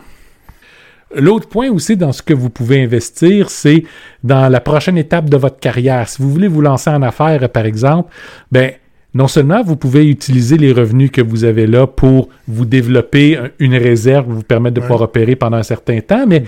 L'autre 1.15 1.49
point 1.49 1.71
aussi 1.71 1.97
dans 1.97 2.13
ce 2.13 2.23
que 2.23 2.35
vous 2.35 2.51
pouvez 2.51 2.83
investir, 2.83 3.49
c'est 3.49 3.85
dans 4.25 4.49
la 4.49 4.61
prochaine 4.61 4.99
étape 4.99 5.31
de 5.31 5.37
votre 5.37 5.61
carrière. 5.61 6.09
Si 6.09 6.21
vous 6.21 6.31
voulez 6.31 6.49
vous 6.49 6.61
lancer 6.61 6.91
en 6.91 7.01
affaires, 7.03 7.49
par 7.51 7.65
exemple, 7.65 8.11
ben 8.51 8.73
non 9.17 9.29
seulement 9.29 9.63
vous 9.63 9.77
pouvez 9.77 10.09
utiliser 10.09 10.57
les 10.59 10.73
revenus 10.73 11.11
que 11.11 11.21
vous 11.23 11.45
avez 11.45 11.67
là 11.67 11.87
pour 11.87 12.29
vous 12.47 12.65
développer 12.65 13.37
un- 13.37 13.49
une 13.59 13.75
réserve, 13.75 14.27
vous 14.29 14.43
permettre 14.43 14.75
de 14.75 14.81
Ouais. 14.81 14.87
pouvoir 14.87 15.03
opérer 15.03 15.37
pendant 15.37 15.57
un 15.57 15.63
certain 15.63 16.01
temps, 16.01 16.25
mais 16.27 16.45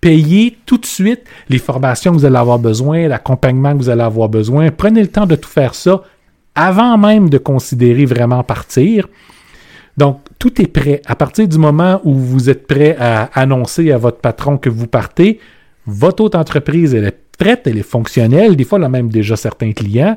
payez 0.00 0.56
tout 0.66 0.78
de 0.78 0.86
suite 0.86 1.22
les 1.48 1.58
formations 1.58 2.12
que 2.12 2.16
vous 2.18 2.24
allez 2.24 2.36
avoir 2.36 2.58
besoin, 2.58 3.08
l'accompagnement 3.08 3.72
que 3.72 3.78
vous 3.78 3.88
allez 3.90 4.02
avoir 4.02 4.28
besoin. 4.28 4.70
Prenez 4.70 5.00
le 5.02 5.08
temps 5.08 5.26
de 5.26 5.36
tout 5.36 5.48
faire 5.48 5.74
ça 5.74 6.02
avant 6.54 6.96
même 6.98 7.28
de 7.30 7.38
considérer 7.38 8.04
vraiment 8.04 8.42
partir. 8.42 9.08
Donc, 9.96 10.20
tout 10.38 10.60
est 10.62 10.66
prêt. 10.66 11.02
À 11.06 11.14
partir 11.16 11.46
du 11.46 11.58
moment 11.58 12.00
où 12.04 12.14
vous 12.14 12.48
êtes 12.48 12.66
prêt 12.66 12.96
à 12.98 13.24
annoncer 13.38 13.92
à 13.92 13.98
votre 13.98 14.18
patron 14.18 14.56
que 14.56 14.70
vous 14.70 14.86
partez, 14.86 15.38
votre 15.86 16.22
autre 16.24 16.38
entreprise, 16.38 16.94
elle 16.94 17.04
est 17.06 17.18
prête, 17.38 17.62
elle 17.66 17.78
est 17.78 17.82
fonctionnelle. 17.82 18.56
Des 18.56 18.64
fois, 18.64 18.78
elle 18.78 18.84
a 18.84 18.88
même 18.88 19.08
déjà 19.10 19.36
certains 19.36 19.72
clients. 19.72 20.16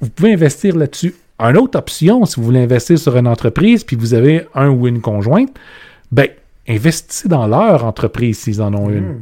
Donc, 0.00 0.08
vous 0.08 0.10
pouvez 0.10 0.32
investir 0.32 0.76
là-dessus. 0.76 1.14
Une 1.38 1.56
autre 1.56 1.78
option, 1.78 2.24
si 2.26 2.36
vous 2.36 2.46
voulez 2.46 2.62
investir 2.62 2.98
sur 2.98 3.16
une 3.16 3.26
entreprise, 3.26 3.84
puis 3.84 3.96
vous 3.96 4.14
avez 4.14 4.46
un 4.54 4.68
ou 4.68 4.86
une 4.86 5.00
conjointe, 5.00 5.50
ben, 6.12 6.28
investissez 6.68 7.28
dans 7.28 7.46
leur 7.46 7.84
entreprise 7.84 8.38
s'ils 8.38 8.62
en 8.62 8.72
ont 8.74 8.88
une. 8.88 9.18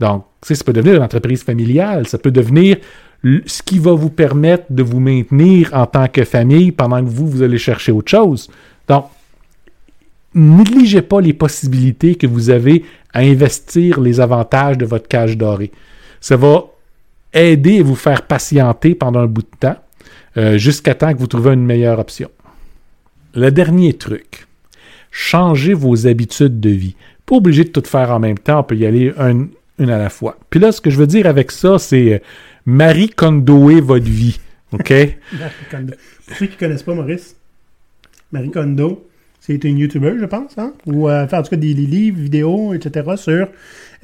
Donc, 0.00 0.24
tu 0.40 0.48
sais, 0.48 0.54
ça 0.54 0.64
peut 0.64 0.72
devenir 0.72 0.96
une 0.96 1.02
entreprise 1.02 1.42
familiale, 1.42 2.06
ça 2.06 2.16
peut 2.16 2.30
devenir 2.30 2.78
ce 3.22 3.62
qui 3.62 3.78
va 3.78 3.92
vous 3.92 4.08
permettre 4.08 4.64
de 4.70 4.82
vous 4.82 5.00
maintenir 5.00 5.70
en 5.74 5.84
tant 5.84 6.08
que 6.08 6.24
famille 6.24 6.72
pendant 6.72 7.04
que 7.04 7.10
vous, 7.10 7.28
vous 7.28 7.42
allez 7.42 7.58
chercher 7.58 7.92
autre 7.92 8.10
chose. 8.10 8.50
Donc, 8.88 9.04
négligez 10.34 11.02
pas 11.02 11.20
les 11.20 11.34
possibilités 11.34 12.14
que 12.14 12.26
vous 12.26 12.48
avez 12.48 12.84
à 13.12 13.20
investir 13.20 14.00
les 14.00 14.20
avantages 14.20 14.78
de 14.78 14.86
votre 14.86 15.06
cage 15.06 15.36
dorée. 15.36 15.70
Ça 16.20 16.36
va 16.36 16.64
aider 17.34 17.80
à 17.80 17.82
vous 17.82 17.94
faire 17.94 18.22
patienter 18.22 18.94
pendant 18.94 19.20
un 19.20 19.26
bout 19.26 19.42
de 19.42 19.56
temps, 19.58 19.76
euh, 20.36 20.58
jusqu'à 20.58 20.94
temps 20.94 21.12
que 21.12 21.18
vous 21.18 21.26
trouvez 21.26 21.52
une 21.54 21.64
meilleure 21.64 21.98
option. 21.98 22.30
Le 23.34 23.50
dernier 23.50 23.92
truc, 23.94 24.46
changez 25.10 25.74
vos 25.74 26.06
habitudes 26.06 26.60
de 26.60 26.70
vie. 26.70 26.96
Pas 27.26 27.36
obligé 27.36 27.64
de 27.64 27.70
tout 27.70 27.82
faire 27.86 28.10
en 28.10 28.18
même 28.18 28.38
temps, 28.38 28.60
on 28.60 28.64
peut 28.64 28.76
y 28.76 28.86
aller 28.86 29.12
un- 29.18 29.46
une 29.78 29.90
à 29.90 29.98
la 29.98 30.10
fois. 30.10 30.36
Puis 30.50 30.60
là, 30.60 30.72
ce 30.72 30.80
que 30.80 30.90
je 30.90 30.96
veux 30.98 31.06
dire 31.06 31.26
avec 31.26 31.50
ça, 31.50 31.78
c'est 31.78 32.14
euh, 32.14 32.18
Marie 32.66 33.08
Kondoé 33.08 33.80
votre 33.80 34.04
vie. 34.06 34.38
OK? 34.72 34.92
Pour 36.26 36.36
ceux 36.36 36.46
qui 36.46 36.54
ne 36.54 36.58
connaissent 36.58 36.82
pas 36.82 36.94
Maurice, 36.94 37.36
Marie 38.32 38.50
Kondo, 38.50 39.08
c'est 39.40 39.64
une 39.64 39.78
YouTuber, 39.78 40.14
je 40.20 40.26
pense, 40.26 40.56
hein? 40.58 40.74
ou 40.86 41.08
euh, 41.08 41.26
fait 41.26 41.36
en 41.36 41.42
tout 41.42 41.50
cas 41.50 41.56
des, 41.56 41.74
livres, 41.74 42.20
vidéos, 42.20 42.74
etc. 42.74 43.10
sur 43.16 43.48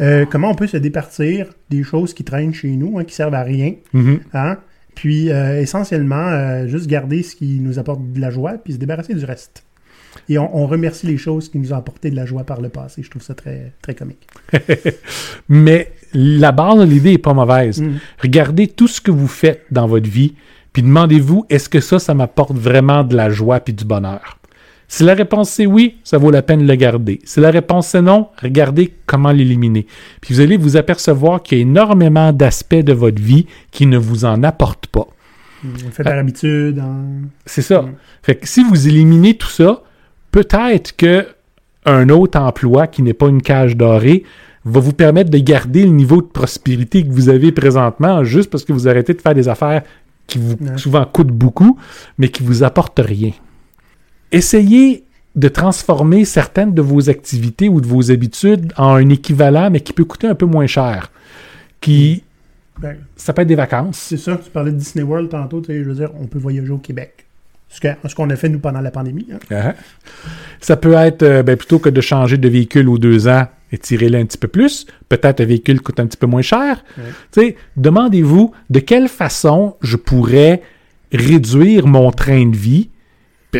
euh, 0.01 0.25
comment 0.27 0.51
on 0.51 0.55
peut 0.55 0.67
se 0.67 0.77
départir 0.79 1.47
des 1.71 1.83
choses 1.85 2.15
qui 2.15 2.25
traînent 2.25 2.55
chez 2.55 2.71
nous, 2.71 2.99
hein, 2.99 3.05
qui 3.05 3.15
servent 3.15 3.35
à 3.35 3.43
rien. 3.43 3.75
Mhm. 3.93 4.21
Hein? 4.33 4.59
Puis 4.97 5.31
euh, 5.31 5.61
essentiellement, 5.61 6.17
euh, 6.17 6.67
juste 6.67 6.89
garder 6.89 7.23
ce 7.23 7.37
qui 7.37 7.61
nous 7.61 7.79
apporte 7.79 8.01
de 8.13 8.21
la 8.21 8.31
joie, 8.31 8.55
puis 8.55 8.73
se 8.73 8.79
débarrasser 8.79 9.15
du 9.15 9.25
reste. 9.25 9.63
Et 10.29 10.39
on, 10.39 10.57
on 10.57 10.67
remercie 10.67 11.07
les 11.07 11.19
choses 11.19 11.51
qui 11.51 11.59
nous 11.59 11.73
ont 11.73 11.77
apporté 11.77 12.11
de 12.11 12.17
la 12.17 12.25
joie 12.25 12.43
par 12.43 12.61
le 12.61 12.71
passé. 12.71 13.03
Je 13.03 13.11
trouve 13.11 13.23
ça 13.23 13.35
très, 13.35 13.73
très 13.83 13.95
comique. 13.95 14.27
Mais 15.49 15.93
la 16.15 16.51
base 16.51 16.81
de 16.81 16.85
l'idée 16.85 17.13
est 17.13 17.19
pas 17.19 17.35
mauvaise. 17.35 17.81
Mhm. 17.81 17.99
Regardez 18.23 18.67
tout 18.67 18.89
ce 18.89 19.01
que 19.01 19.11
vous 19.11 19.29
faites 19.29 19.65
dans 19.71 19.87
votre 19.87 20.09
vie, 20.09 20.35
puis 20.73 20.83
demandez-vous 20.83 21.45
est-ce 21.51 21.69
que 21.69 21.81
ça, 21.81 21.99
ça 21.99 22.15
m'apporte 22.15 22.57
vraiment 22.57 23.05
de 23.05 23.15
la 23.15 23.29
joie 23.29 23.61
puis 23.61 23.75
du 23.75 23.85
bonheur? 23.85 24.36
Si 24.89 25.03
la 25.05 25.15
réponse 25.15 25.51
c'est 25.51 25.67
oui, 25.67 25.97
ça 26.05 26.17
vaut 26.19 26.31
la 26.31 26.43
peine 26.43 26.63
de 26.63 26.67
le 26.69 26.75
garder. 26.77 27.21
Si 27.25 27.41
la 27.41 27.51
réponse 27.51 27.89
c'est 27.89 28.03
non, 28.03 28.29
regardez 28.41 28.95
comment 29.07 29.33
l'éliminer. 29.33 29.87
Puis 30.21 30.35
vous 30.35 30.41
allez 30.41 30.57
vous 30.57 30.77
apercevoir 30.77 31.43
qu'il 31.43 31.59
y 31.59 31.61
a 31.61 31.63
énormément 31.63 32.33
d'aspects 32.33 32.75
de 32.77 32.93
votre 32.93 33.21
vie 33.21 33.47
qui 33.71 33.87
ne 33.87 33.99
vous 33.99 34.25
en 34.25 34.43
apportent 34.45 34.87
pas. 34.87 35.07
On 35.65 35.69
le 35.73 35.91
fait 35.91 36.05
par 36.05 36.19
habitude. 36.19 36.79
hein. 36.79 37.29
C'est 37.47 37.63
ça. 37.63 37.83
Mm. 37.83 37.95
Fait 38.23 38.37
que 38.37 38.47
si 38.49 38.63
vous 38.63 38.87
éliminez 38.87 39.35
tout 39.35 39.49
ça, 39.49 39.83
peut-être 40.31 40.95
que 40.97 41.27
un 41.85 42.09
autre 42.09 42.39
emploi 42.39 42.87
qui 42.87 43.03
n'est 43.03 43.15
pas 43.15 43.29
une 43.29 43.43
cage 43.43 43.77
dorée 43.77 44.25
va 44.65 44.81
vous 44.81 44.93
permettre 44.93 45.31
de 45.31 45.39
garder 45.39 45.83
le 45.85 45.91
niveau 45.91 46.21
de 46.21 46.27
prospérité 46.27 47.05
que 47.05 47.11
vous 47.13 47.29
avez 47.29 47.53
présentement 47.53 48.25
juste 48.25 48.51
parce 48.51 48.65
que 48.65 48.73
vous 48.73 48.89
arrêtez 48.89 49.15
de 49.15 49.21
faire 49.21 49.35
des 49.35 49.49
affaires 49.49 49.83
qui 50.27 50.39
vous 50.39 50.55
Ouais. 50.61 50.77
souvent 50.77 51.05
coûtent 51.05 51.29
beaucoup, 51.29 51.79
mais 52.19 52.29
qui 52.29 52.43
vous 52.43 52.65
apportent 52.65 52.99
rien. 53.03 53.31
Essayez 54.33 55.05
de 55.35 55.49
transformer 55.49 56.25
certaines 56.25 56.73
de 56.73 56.81
vos 56.83 57.11
activités 57.11 57.69
ou 57.69 57.81
de 57.81 57.87
vos 57.87 58.11
habitudes 58.11 58.73
en 58.77 58.95
un 58.95 59.09
équivalent, 59.11 59.71
mais 59.71 59.81
qui 59.81 59.93
peut 59.93 60.05
coûter 60.05 60.27
un 60.27 60.35
peu 60.35 60.47
moins 60.47 60.67
cher. 60.67 61.11
Qui, 61.81 62.23
Ben, 62.81 62.97
ça 63.17 63.33
peut 63.33 63.43
être 63.43 63.49
des 63.49 63.55
vacances. 63.55 63.99
c'est 63.99 64.17
ça, 64.17 64.39
tu 64.43 64.51
parlais 64.51 64.73
de 64.73 64.77
Disney 64.79 65.03
World 65.05 65.29
tantôt, 65.31 65.61
tu 65.61 65.67
sais, 65.69 65.79
je 65.83 65.89
veux 65.89 65.95
dire, 65.95 66.11
on 66.21 66.27
peut 66.27 66.39
voyager 66.39 66.71
au 66.71 66.79
Québec. 66.79 67.25
Ce 67.69 67.81
que- 67.81 67.89
ce 68.09 68.15
qu'on 68.15 68.31
a 68.31 68.37
fait, 68.37 68.49
nous, 68.49 68.59
pendant 68.61 68.81
la 68.81 68.91
pandémie. 68.91 69.27
hein. 69.33 69.39
Uh-huh. 69.51 69.75
Ça 70.61 70.77
peut 70.77 70.95
être, 70.95 71.23
euh, 71.23 71.43
ben, 71.43 71.57
plutôt 71.57 71.79
que 71.79 71.89
de 71.91 72.01
changer 72.01 72.39
de 72.39 72.49
véhicule 72.49 72.89
aux 72.89 72.97
deux 72.99 73.29
ans, 73.29 73.47
étirez-le 73.73 74.19
un 74.19 74.25
petit 74.25 74.39
peu 74.39 74.49
plus. 74.49 74.87
Peut-être 75.09 75.41
un 75.41 75.45
véhicule 75.45 75.81
coûte 75.83 75.99
un 76.01 76.07
petit 76.07 76.17
peu 76.17 76.27
moins 76.27 76.43
cher. 76.43 76.85
Ouais. 76.97 77.05
Tu 77.33 77.41
sais, 77.41 77.57
demandez-vous 77.77 78.53
de 78.71 78.79
quelle 78.79 79.09
façon 79.09 79.77
je 79.83 79.97
pourrais 79.97 80.63
réduire 81.13 81.87
mon 81.87 82.11
train 82.13 82.47
de 82.47 82.57
vie, 82.57 82.89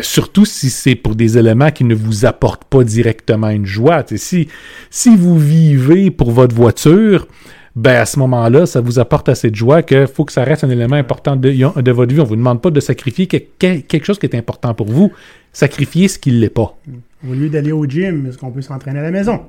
surtout 0.01 0.45
si 0.45 0.69
c'est 0.69 0.95
pour 0.95 1.15
des 1.15 1.37
éléments 1.37 1.71
qui 1.71 1.83
ne 1.83 1.95
vous 1.95 2.25
apportent 2.25 2.65
pas 2.65 2.83
directement 2.83 3.49
une 3.49 3.65
joie. 3.65 4.03
Si, 4.15 4.47
si 4.89 5.15
vous 5.15 5.37
vivez 5.37 6.11
pour 6.11 6.31
votre 6.31 6.55
voiture, 6.55 7.27
ben 7.75 7.95
à 8.01 8.05
ce 8.05 8.17
moment-là, 8.19 8.65
ça 8.65 8.81
vous 8.81 8.97
apporte 8.99 9.29
assez 9.29 9.51
de 9.51 9.55
joie 9.55 9.83
qu'il 9.83 10.07
faut 10.07 10.25
que 10.25 10.31
ça 10.33 10.43
reste 10.43 10.63
un 10.63 10.69
élément 10.69 10.95
important 10.95 11.35
de, 11.35 11.51
de 11.81 11.91
votre 11.91 12.11
vie. 12.13 12.19
On 12.19 12.23
ne 12.23 12.27
vous 12.29 12.35
demande 12.35 12.61
pas 12.61 12.71
de 12.71 12.79
sacrifier 12.79 13.27
que- 13.27 13.37
que- 13.37 13.79
quelque 13.81 14.05
chose 14.05 14.17
qui 14.17 14.25
est 14.25 14.35
important 14.35 14.73
pour 14.73 14.87
vous. 14.87 15.11
Sacrifier 15.53 16.07
ce 16.07 16.17
qui 16.17 16.31
ne 16.31 16.39
l'est 16.39 16.49
pas. 16.49 16.75
Au 17.27 17.33
lieu 17.33 17.49
d'aller 17.49 17.71
au 17.71 17.85
gym, 17.85 18.25
est-ce 18.27 18.37
qu'on 18.37 18.51
peut 18.51 18.61
s'entraîner 18.61 18.99
à 18.99 19.03
la 19.03 19.11
maison? 19.11 19.41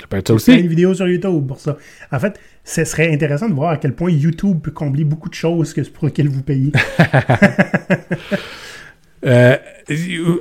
Ça 0.00 0.06
peut 0.08 0.16
être 0.16 0.28
ça 0.28 0.34
aussi. 0.34 0.52
une 0.58 0.66
vidéo 0.66 0.92
sur 0.94 1.06
YouTube 1.06 1.46
pour 1.46 1.60
ça. 1.60 1.76
En 2.10 2.18
fait, 2.18 2.40
ce 2.64 2.84
serait 2.84 3.12
intéressant 3.12 3.48
de 3.48 3.54
voir 3.54 3.70
à 3.70 3.76
quel 3.76 3.94
point 3.94 4.10
YouTube 4.10 4.58
peut 4.62 4.72
combler 4.72 5.04
beaucoup 5.04 5.28
de 5.28 5.34
choses 5.34 5.72
que 5.72 5.82
pour 5.82 6.06
lesquelles 6.06 6.28
vous 6.28 6.42
payez. 6.42 6.72
Euh, 9.26 9.56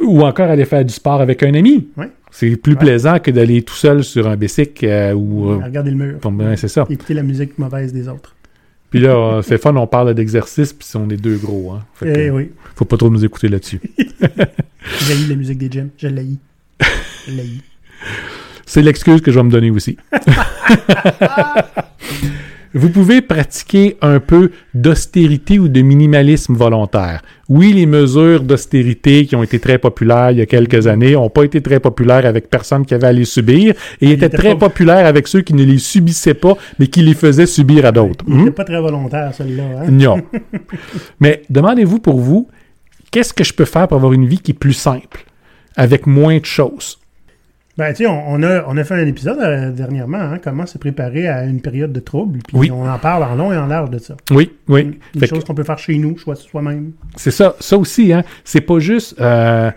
ou 0.01 0.21
encore 0.23 0.49
aller 0.49 0.65
faire 0.65 0.83
du 0.83 0.93
sport 0.93 1.21
avec 1.21 1.41
un 1.43 1.53
ami. 1.53 1.87
C'est 2.31 2.55
plus 2.55 2.73
Ouais. 2.73 2.79
plaisant 2.79 3.19
que 3.19 3.29
d'aller 3.31 3.61
tout 3.61 3.75
seul 3.75 4.03
sur 4.03 4.27
un 4.27 4.35
bicycle 4.35 4.85
euh, 4.87 5.13
ou. 5.13 5.51
euh, 5.51 5.59
Regardez 5.63 5.91
le 5.91 5.97
mur. 5.97 6.31
ben, 6.31 6.55
c'est 6.55 6.67
ça. 6.67 6.85
Écoutez 6.89 7.13
la 7.13 7.23
musique 7.23 7.57
mauvaise 7.59 7.93
des 7.93 8.07
autres. 8.07 8.35
Puis 8.89 8.99
là, 8.99 9.41
c'est 9.43 9.57
fun, 9.57 9.75
on 9.75 9.87
parle 9.87 10.13
d'exercice, 10.13 10.71
puis 10.73 10.87
on 10.95 11.09
est 11.09 11.17
deux 11.17 11.37
gros. 11.37 11.71
Hein. 11.71 11.83
Fait 11.95 12.05
que, 12.13 12.19
Eh 12.19 12.29
oui. 12.29 12.51
Faut 12.75 12.85
pas 12.85 12.97
trop 12.97 13.09
nous 13.09 13.23
écouter 13.25 13.47
là-dessus. 13.47 13.79
J'ai 13.97 15.27
la 15.29 15.35
musique 15.35 15.57
des 15.57 15.69
gyms. 15.71 15.89
Je 15.97 16.07
l'ai. 16.07 16.27
Je 17.27 17.31
l'ai. 17.33 17.43
C'est 18.65 18.81
l'excuse 18.81 19.21
que 19.21 19.31
je 19.31 19.37
vais 19.39 19.43
me 19.43 19.49
donner 19.51 19.71
aussi. 19.71 19.97
Vous 22.75 22.89
pouvez 22.89 23.21
pratiquer 23.21 23.97
un 24.01 24.19
peu 24.19 24.49
d'austérité 24.73 25.59
ou 25.59 25.67
de 25.67 25.81
minimalisme 25.81 26.55
volontaire. 26.55 27.21
Oui, 27.47 27.71
les 27.73 27.85
mesures 27.85 28.41
d'austérité 28.41 29.25
qui 29.27 29.35
ont 29.35 29.43
été 29.43 29.59
très 29.59 29.77
populaires 29.77 30.31
il 30.31 30.39
y 30.39 30.41
a 30.41 30.45
quelques 30.47 30.87
années 30.87 31.11
n'ont 31.13 31.29
pas 31.29 31.43
été 31.43 31.61
très 31.61 31.79
populaires 31.79 32.25
avec 32.25 32.49
personne 32.49 32.85
qui 32.85 32.93
avait 32.95 33.07
à 33.07 33.11
les 33.13 33.25
subir 33.25 33.75
et 34.01 34.11
étaient 34.11 34.29
très 34.29 34.53
pas- 34.55 34.67
populaires 34.69 35.05
avec 35.05 35.27
ceux 35.27 35.41
qui 35.41 35.53
ne 35.53 35.63
les 35.63 35.77
subissaient 35.77 36.33
pas 36.33 36.55
mais 36.79 36.87
qui 36.87 37.01
les 37.03 37.13
faisaient 37.13 37.45
subir 37.45 37.85
à 37.85 37.91
d'autres. 37.91 38.25
Il 38.27 38.33
Hmm? 38.35 38.51
pas 38.51 38.63
très 38.63 38.81
volontaire, 38.81 39.31
celui-là. 39.35 39.63
Hein? 39.81 39.91
Non. 39.91 40.21
Mais 41.19 41.43
demandez-vous 41.49 41.99
pour 41.99 42.19
vous, 42.19 42.47
qu'est-ce 43.11 43.33
que 43.33 43.43
je 43.43 43.53
peux 43.53 43.65
faire 43.65 43.87
pour 43.87 43.97
avoir 43.97 44.13
une 44.13 44.25
vie 44.25 44.39
qui 44.39 44.51
est 44.51 44.55
plus 44.59 44.73
simple, 44.73 45.25
avec 45.75 46.07
moins 46.07 46.37
de 46.39 46.45
choses? 46.45 46.97
Ben, 47.77 47.89
tu 47.91 48.03
sais, 48.03 48.07
on, 48.07 48.23
on 48.33 48.43
a, 48.43 48.63
on 48.67 48.77
a 48.77 48.83
fait 48.83 48.93
un 48.93 49.07
épisode 49.07 49.39
euh, 49.39 49.71
dernièrement, 49.71 50.19
hein, 50.19 50.39
comment 50.43 50.65
se 50.67 50.77
préparer 50.77 51.27
à 51.27 51.43
une 51.45 51.59
période 51.59 51.91
de 51.91 51.99
trouble. 51.99 52.39
Puis 52.47 52.55
Oui. 52.57 52.71
on 52.71 52.87
en 52.87 52.99
parle 52.99 53.23
en 53.23 53.33
long 53.35 53.51
et 53.51 53.57
en 53.57 53.65
large 53.65 53.89
de 53.89 53.97
ça. 53.97 54.15
Oui, 54.29 54.51
oui. 54.67 54.99
Une 55.15 55.19
Fait 55.19 55.25
chose 55.27 55.39
que 55.41 55.47
qu'on 55.47 55.55
peut 55.55 55.63
faire 55.63 55.79
chez 55.79 55.97
nous, 55.97 56.15
soi-même. 56.17 56.91
c'est 57.15 57.31
ça, 57.31 57.55
ça 57.59 57.75
aussi, 57.77 58.13
hein. 58.13 58.23
C'est 58.43 58.61
pas 58.61 58.77
juste 58.77 59.19
euh, 59.19 59.71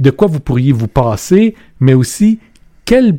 de 0.00 0.10
quoi 0.10 0.28
vous 0.28 0.40
pourriez 0.40 0.72
vous 0.72 0.88
passer, 0.88 1.54
mais 1.78 1.92
aussi 1.92 2.38
quel 2.86 3.18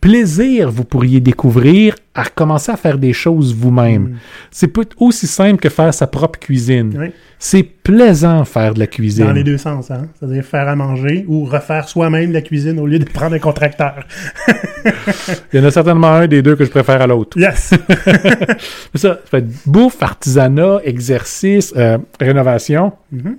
plaisir 0.00 0.70
vous 0.70 0.84
pourriez 0.84 1.20
découvrir 1.20 1.96
à 2.14 2.26
commencer 2.26 2.70
à 2.70 2.76
faire 2.76 2.96
des 2.96 3.12
choses 3.12 3.54
vous-même. 3.54 4.02
Mm. 4.02 4.16
C'est 4.50 4.72
aussi 4.98 5.26
simple 5.26 5.60
que 5.60 5.68
faire 5.68 5.92
sa 5.92 6.06
propre 6.06 6.38
cuisine. 6.38 6.94
Oui. 6.96 7.08
C'est 7.38 7.64
plaisant 7.64 8.44
faire 8.44 8.74
de 8.74 8.78
la 8.78 8.86
cuisine. 8.86 9.26
Dans 9.26 9.32
les 9.32 9.42
deux 9.42 9.58
sens, 9.58 9.90
hein. 9.90 10.06
C'est-à-dire 10.18 10.44
faire 10.44 10.68
à 10.68 10.76
manger 10.76 11.24
ou 11.26 11.44
refaire 11.44 11.88
soi-même 11.88 12.32
la 12.32 12.40
cuisine 12.40 12.78
au 12.78 12.86
lieu 12.86 12.98
de 12.98 13.04
prendre 13.04 13.34
un 13.34 13.38
contracteur. 13.38 14.06
Il 15.52 15.60
y 15.60 15.62
en 15.62 15.66
a 15.66 15.70
certainement 15.70 16.12
un 16.12 16.26
des 16.28 16.40
deux 16.40 16.54
que 16.54 16.64
je 16.64 16.70
préfère 16.70 17.02
à 17.02 17.06
l'autre. 17.06 17.38
Yes! 17.38 17.74
Ça, 18.94 18.94
ça 18.94 19.18
fait 19.28 19.44
bouffe, 19.66 20.02
artisanat, 20.02 20.80
exercice, 20.84 21.74
euh, 21.76 21.98
rénovation. 22.20 22.92
Mhm. 23.10 23.36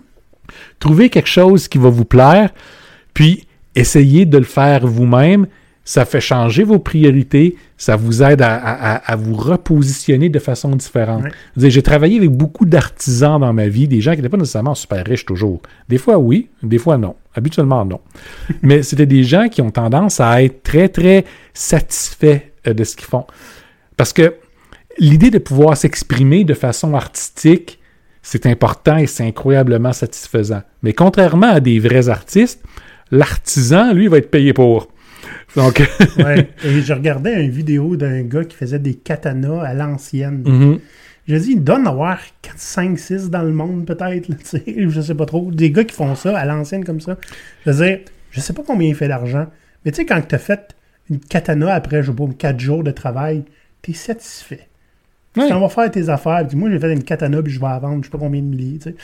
Trouvez 0.80 1.10
quelque 1.10 1.30
chose 1.30 1.68
qui 1.68 1.78
va 1.78 1.90
vous 1.90 2.06
plaire, 2.06 2.50
puis 3.14 3.48
essayez 3.74 4.26
de 4.26 4.38
le 4.38 4.44
faire 4.44 4.86
vous-même. 4.86 5.48
Ça 5.88 6.04
fait 6.04 6.20
changer 6.20 6.64
vos 6.64 6.80
priorités, 6.80 7.56
ça 7.78 7.96
vous 7.96 8.24
aide 8.24 8.42
à, 8.42 8.56
à- 8.56 8.96
à- 8.96 9.12
à 9.14 9.16
vous 9.16 9.36
repositionner 9.36 10.30
de 10.30 10.40
façon 10.40 10.76
différente. 10.76 11.26
J'ai 11.56 11.84
travaillé 11.84 12.18
avec 12.18 12.32
beaucoup 12.32 12.66
d'artisans 12.66 13.40
dans 13.40 13.54
ma 13.54 13.68
vie, 13.68 13.88
des 13.88 14.02
gens 14.02 14.12
qui 14.12 14.18
n'étaient 14.18 14.30
pas 14.30 14.38
nécessairement 14.38 14.74
super 14.74 15.06
riches 15.06 15.26
toujours. 15.26 15.62
Des 15.88 16.00
fois 16.00 16.18
oui, 16.18 16.50
des 16.64 16.80
fois 16.80 16.98
non. 16.98 17.16
Habituellement 17.36 17.86
non. 17.86 18.00
Mais 18.64 18.82
c'était 18.82 19.06
des 19.06 19.24
gens 19.24 19.48
qui 19.48 19.62
ont 19.62 19.70
tendance 19.70 20.20
à 20.20 20.42
être 20.42 20.64
très, 20.64 20.90
très 20.90 21.24
satisfaits 21.54 22.40
euh, 22.68 22.74
de 22.74 22.84
ce 22.84 22.96
qu'ils 22.96 23.08
font. 23.08 23.26
Parce 23.96 24.12
que 24.12 24.34
l'idée 24.98 25.30
de 25.30 25.38
pouvoir 25.38 25.78
s'exprimer 25.78 26.44
de 26.46 26.54
façon 26.56 26.96
artistique, 26.96 27.80
c'est 28.24 28.48
important 28.48 28.98
et 28.98 29.06
c'est 29.06 29.24
incroyablement 29.28 29.94
satisfaisant. 29.94 30.64
Mais 30.82 30.94
contrairement 30.94 31.50
à 31.50 31.60
des 31.60 31.78
vrais 31.78 32.10
artistes, 32.10 32.64
l'artisan, 33.12 33.94
lui, 33.94 34.08
va 34.08 34.18
être 34.18 34.32
payé 34.32 34.52
pour. 34.54 34.88
Donc, 35.56 35.82
ouais. 36.18 36.50
Et 36.64 36.82
je 36.82 36.94
regardais 36.94 37.44
une 37.44 37.52
vidéo 37.52 37.96
d'un 37.96 38.24
gars 38.24 38.44
qui 38.44 38.56
faisait 38.56 38.80
des 38.80 38.94
katanas 38.96 39.62
à 39.62 39.74
l'ancienne. 39.74 40.44
mhm. 40.46 40.80
J'ai 41.28 41.40
dit, 41.40 41.52
il 41.54 41.64
doit 41.64 41.80
en 41.80 41.86
avoir 41.88 42.20
4, 42.44 42.60
5, 42.60 43.00
6 43.00 43.30
dans 43.32 43.42
le 43.42 43.52
monde, 43.52 43.88
peut-être, 43.88 44.30
là, 44.30 44.36
tu 44.44 44.46
sais, 44.46 44.64
je 44.78 45.02
sais 45.02 45.16
pas 45.16 45.26
trop. 45.26 45.52
Des 45.52 45.72
gars 45.72 45.84
qui 45.84 45.96
font 45.96 46.14
ça 46.16 46.38
à 46.38 46.46
l'ancienne 46.46 46.86
comme 46.86 47.02
ça. 47.02 47.18
Je 47.66 47.72
veux 47.72 47.86
dire, 47.86 48.00
je 48.30 48.40
sais 48.40 48.54
pas 48.54 48.62
combien 48.66 48.90
il 48.90 48.96
fait 48.96 49.08
d'argent, 49.08 49.48
mais 49.84 49.92
tu 49.92 49.98
sais, 49.98 50.06
quand 50.06 50.22
tu 50.22 50.36
as 50.36 50.40
fait 50.40 50.76
une 51.10 51.20
katana 51.20 51.74
après, 51.74 52.04
je 52.04 52.12
sais 52.12 52.16
pas, 52.16 52.26
4 52.38 52.60
jours 52.60 52.84
de 52.84 52.92
travail, 52.92 53.44
tu 53.82 53.92
es 53.92 53.94
satisfait. 53.96 54.68
Ouais. 55.38 55.48
Tu 55.48 55.54
vas 55.54 55.70
faire 55.70 55.92
tes 55.92 56.10
affaires, 56.10 56.46
puis 56.48 56.58
moi, 56.58 56.70
j'ai 56.72 56.80
fait 56.80 56.92
une 56.94 57.04
katana, 57.04 57.42
puis 57.44 57.52
je 57.52 57.60
vais 57.60 57.66
la 57.68 57.80
vendre, 57.80 58.00
je 58.02 58.06
sais 58.06 58.12
pas 58.12 58.18
combien 58.18 58.42
de 58.42 58.48
milliers, 58.48 58.78
tu 58.80 58.90
sais. 58.92 58.96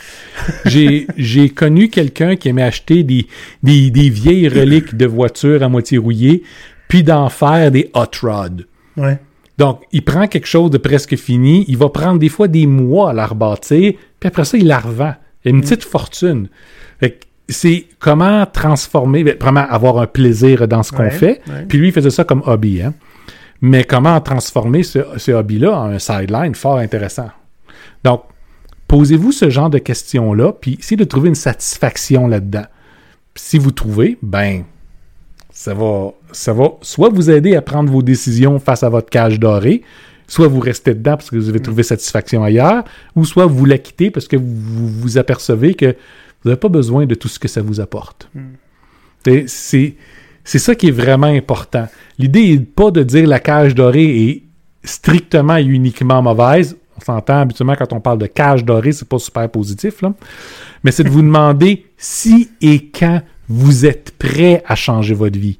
j'ai, 0.65 1.07
j'ai 1.17 1.49
connu 1.49 1.89
quelqu'un 1.89 2.35
qui 2.35 2.49
aimait 2.49 2.63
acheter 2.63 3.03
des, 3.03 3.27
des, 3.63 3.91
des 3.91 4.09
vieilles 4.09 4.47
reliques 4.47 4.95
de 4.95 5.05
voitures 5.05 5.61
à 5.63 5.69
moitié 5.69 5.97
rouillées, 5.97 6.43
puis 6.87 7.03
d'en 7.03 7.29
faire 7.29 7.71
des 7.71 7.89
hot 7.93 8.05
rods. 8.23 8.63
Ouais. 8.97 9.19
Donc, 9.57 9.81
il 9.91 10.03
prend 10.03 10.27
quelque 10.27 10.47
chose 10.47 10.71
de 10.71 10.77
presque 10.77 11.15
fini, 11.17 11.65
il 11.67 11.77
va 11.77 11.89
prendre 11.89 12.17
des 12.19 12.29
fois 12.29 12.47
des 12.47 12.65
mois 12.65 13.11
à 13.11 13.13
la 13.13 13.27
rebâtir, 13.27 13.93
puis 14.19 14.27
après 14.27 14.45
ça, 14.45 14.57
il 14.57 14.67
la 14.67 14.79
revend. 14.79 15.13
Il 15.43 15.51
y 15.51 15.53
a 15.53 15.55
une 15.57 15.61
petite 15.61 15.83
fortune. 15.83 16.47
Fait 16.99 17.11
que 17.11 17.15
c'est 17.49 17.85
comment 17.99 18.45
transformer, 18.45 19.23
ben, 19.23 19.35
vraiment 19.39 19.65
avoir 19.69 19.97
un 19.99 20.07
plaisir 20.07 20.67
dans 20.67 20.83
ce 20.83 20.91
qu'on 20.91 21.03
Ouais, 21.03 21.09
fait. 21.11 21.41
ouais. 21.47 21.65
Puis 21.67 21.77
lui, 21.79 21.87
il 21.89 21.91
faisait 21.91 22.09
ça 22.09 22.23
comme 22.23 22.41
hobby. 22.45 22.81
Hein? 22.81 22.93
Mais 23.61 23.83
comment 23.83 24.19
transformer 24.21 24.83
ce, 24.83 24.99
ce 25.17 25.31
hobby-là 25.31 25.77
en 25.77 25.85
un 25.91 25.99
sideline 25.99 26.55
fort 26.55 26.77
intéressant? 26.77 27.29
Donc, 28.03 28.23
posez-vous 28.87 29.31
ce 29.31 29.49
genre 29.49 29.69
de 29.69 29.77
questions-là, 29.77 30.53
puis 30.53 30.77
essayez 30.79 30.97
de 30.97 31.03
trouver 31.03 31.29
une 31.29 31.35
satisfaction 31.35 32.27
là-dedans. 32.27 32.65
Si 33.35 33.57
vous 33.57 33.71
trouvez, 33.71 34.17
ben, 34.21 34.63
ça 35.51 35.73
va, 35.73 36.11
ça 36.31 36.53
va 36.53 36.71
soit 36.81 37.09
vous 37.09 37.29
aider 37.29 37.55
à 37.55 37.61
prendre 37.61 37.91
vos 37.91 38.01
décisions 38.01 38.59
face 38.59 38.83
à 38.83 38.89
votre 38.89 39.09
cage 39.09 39.39
dorée, 39.39 39.83
soit 40.27 40.47
vous 40.47 40.59
restez 40.59 40.93
dedans 40.93 41.17
parce 41.17 41.29
que 41.29 41.35
vous 41.35 41.49
avez 41.49 41.59
trouvé 41.59 41.83
satisfaction 41.83 42.43
ailleurs, 42.43 42.83
ou 43.15 43.25
soit 43.25 43.45
vous 43.45 43.65
la 43.65 43.77
quittez 43.77 44.11
parce 44.11 44.27
que 44.27 44.37
vous 44.37 44.87
vous 44.87 45.17
apercevez 45.17 45.73
que 45.75 45.95
vous 46.43 46.49
n'avez 46.49 46.59
pas 46.59 46.69
besoin 46.69 47.05
de 47.05 47.15
tout 47.15 47.27
ce 47.27 47.37
que 47.37 47.47
ça 47.47 47.61
vous 47.61 47.79
apporte. 47.79 48.29
Et 49.25 49.45
C'est 49.47 49.95
c'est 50.43 50.59
ça 50.59 50.75
qui 50.75 50.87
est 50.87 50.91
vraiment 50.91 51.27
important. 51.27 51.87
L'idée 52.17 52.51
n'est 52.57 52.59
pas 52.63 52.91
de 52.91 53.03
dire 53.03 53.27
la 53.27 53.39
cage 53.39 53.75
dorée 53.75 54.29
est 54.29 54.43
strictement 54.83 55.57
et 55.57 55.63
uniquement 55.63 56.21
mauvaise. 56.21 56.77
On 56.97 57.01
s'entend 57.01 57.39
habituellement 57.41 57.75
quand 57.75 57.93
on 57.93 57.99
parle 57.99 58.17
de 58.19 58.27
cage 58.27 58.63
dorée, 58.65 58.91
c'est 58.91 59.07
pas 59.07 59.19
super 59.19 59.49
positif, 59.49 60.01
là. 60.01 60.13
Mais 60.83 60.91
c'est 60.91 61.03
de 61.03 61.09
vous 61.09 61.21
demander 61.21 61.85
si 61.97 62.49
et 62.61 62.89
quand 62.89 63.21
vous 63.47 63.85
êtes 63.85 64.11
prêt 64.17 64.63
à 64.67 64.75
changer 64.75 65.13
votre 65.13 65.37
vie. 65.39 65.59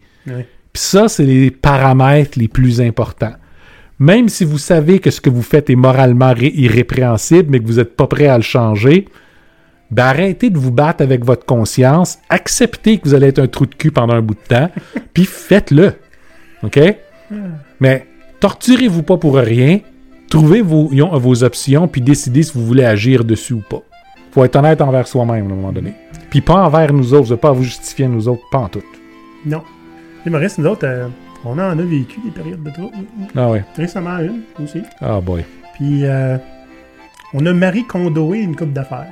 Puis 0.74 0.82
ça, 0.84 1.08
c'est 1.08 1.26
les 1.26 1.52
paramètres 1.52 2.38
les 2.40 2.48
plus 2.48 2.80
importants. 2.82 3.34
Même 4.00 4.30
si 4.30 4.46
vous 4.46 4.58
savez 4.58 5.00
que 5.00 5.12
ce 5.12 5.22
que 5.22 5.30
vous 5.30 5.42
faites 5.44 5.70
est 5.70 5.76
moralement 5.76 6.34
ré- 6.34 6.54
irrépréhensible, 6.56 7.50
mais 7.52 7.60
que 7.60 7.66
vous 7.66 7.76
n'êtes 7.76 7.96
pas 7.96 8.08
prêt 8.08 8.28
à 8.28 8.38
le 8.38 8.44
changer, 8.44 9.08
ben 9.92 10.06
arrêtez 10.06 10.50
de 10.50 10.58
vous 10.58 10.72
battre 10.72 11.04
avec 11.04 11.26
votre 11.26 11.46
conscience, 11.46 12.20
acceptez 12.30 12.98
que 12.98 13.10
vous 13.10 13.14
allez 13.14 13.28
être 13.28 13.40
un 13.40 13.48
trou 13.48 13.66
de 13.66 13.76
cul 13.76 13.92
pendant 13.92 14.14
un 14.14 14.22
bout 14.22 14.36
de 14.36 14.56
temps, 14.56 14.70
puis 15.14 15.26
faites-le. 15.26 15.94
OK? 16.64 16.80
Mais 17.80 18.08
torturez-vous 18.40 19.04
pas 19.04 19.18
pour 19.18 19.36
rien, 19.36 19.80
trouvez 20.30 20.62
vos, 20.62 20.88
vos 20.88 21.44
options, 21.44 21.88
puis 21.88 22.02
décidez 22.02 22.44
si 22.44 22.54
vous 22.54 22.66
voulez 22.66 22.86
agir 22.86 23.24
dessus 23.24 23.54
ou 23.54 23.64
pas. 23.68 23.82
Faut 24.32 24.46
être 24.46 24.56
honnête 24.56 24.82
envers 24.82 25.08
soi-même 25.08 25.46
à 25.46 25.52
un 25.52 25.56
moment 25.56 25.72
donné. 25.72 25.94
Puis 26.30 26.42
pas 26.42 26.66
envers 26.66 26.94
nous 26.94 27.14
autres, 27.14 27.26
je 27.26 27.34
veux 27.34 27.40
pas 27.40 27.52
vous 27.52 27.64
justifier 27.64 28.06
à 28.06 28.08
nous 28.08 28.30
autres, 28.30 28.44
pas 28.52 28.60
en 28.60 28.70
tout. 28.70 28.82
Non. 29.46 29.62
Les 30.26 30.32
Maurice, 30.32 30.58
nous 30.58 30.68
autres, 30.68 30.86
euh, 30.86 31.08
on 31.44 31.54
en 31.54 31.78
a 31.78 31.84
vécu 31.84 32.20
des 32.24 32.32
périodes 32.32 32.64
de 32.64 32.70
trouble. 32.70 32.96
Ah 33.36 33.50
ouais. 33.50 33.66
Récemment, 33.76 34.20
une 34.20 34.44
aussi. 34.64 34.82
Ah 35.02 35.20
boy. 35.20 35.44
Puis, 35.74 36.06
euh, 36.06 36.38
on 37.34 37.46
a 37.46 37.54
Marie 37.54 37.86
Condoé 37.86 38.40
une 38.40 38.56
coupe 38.56 38.72
d'affaires. 38.72 39.12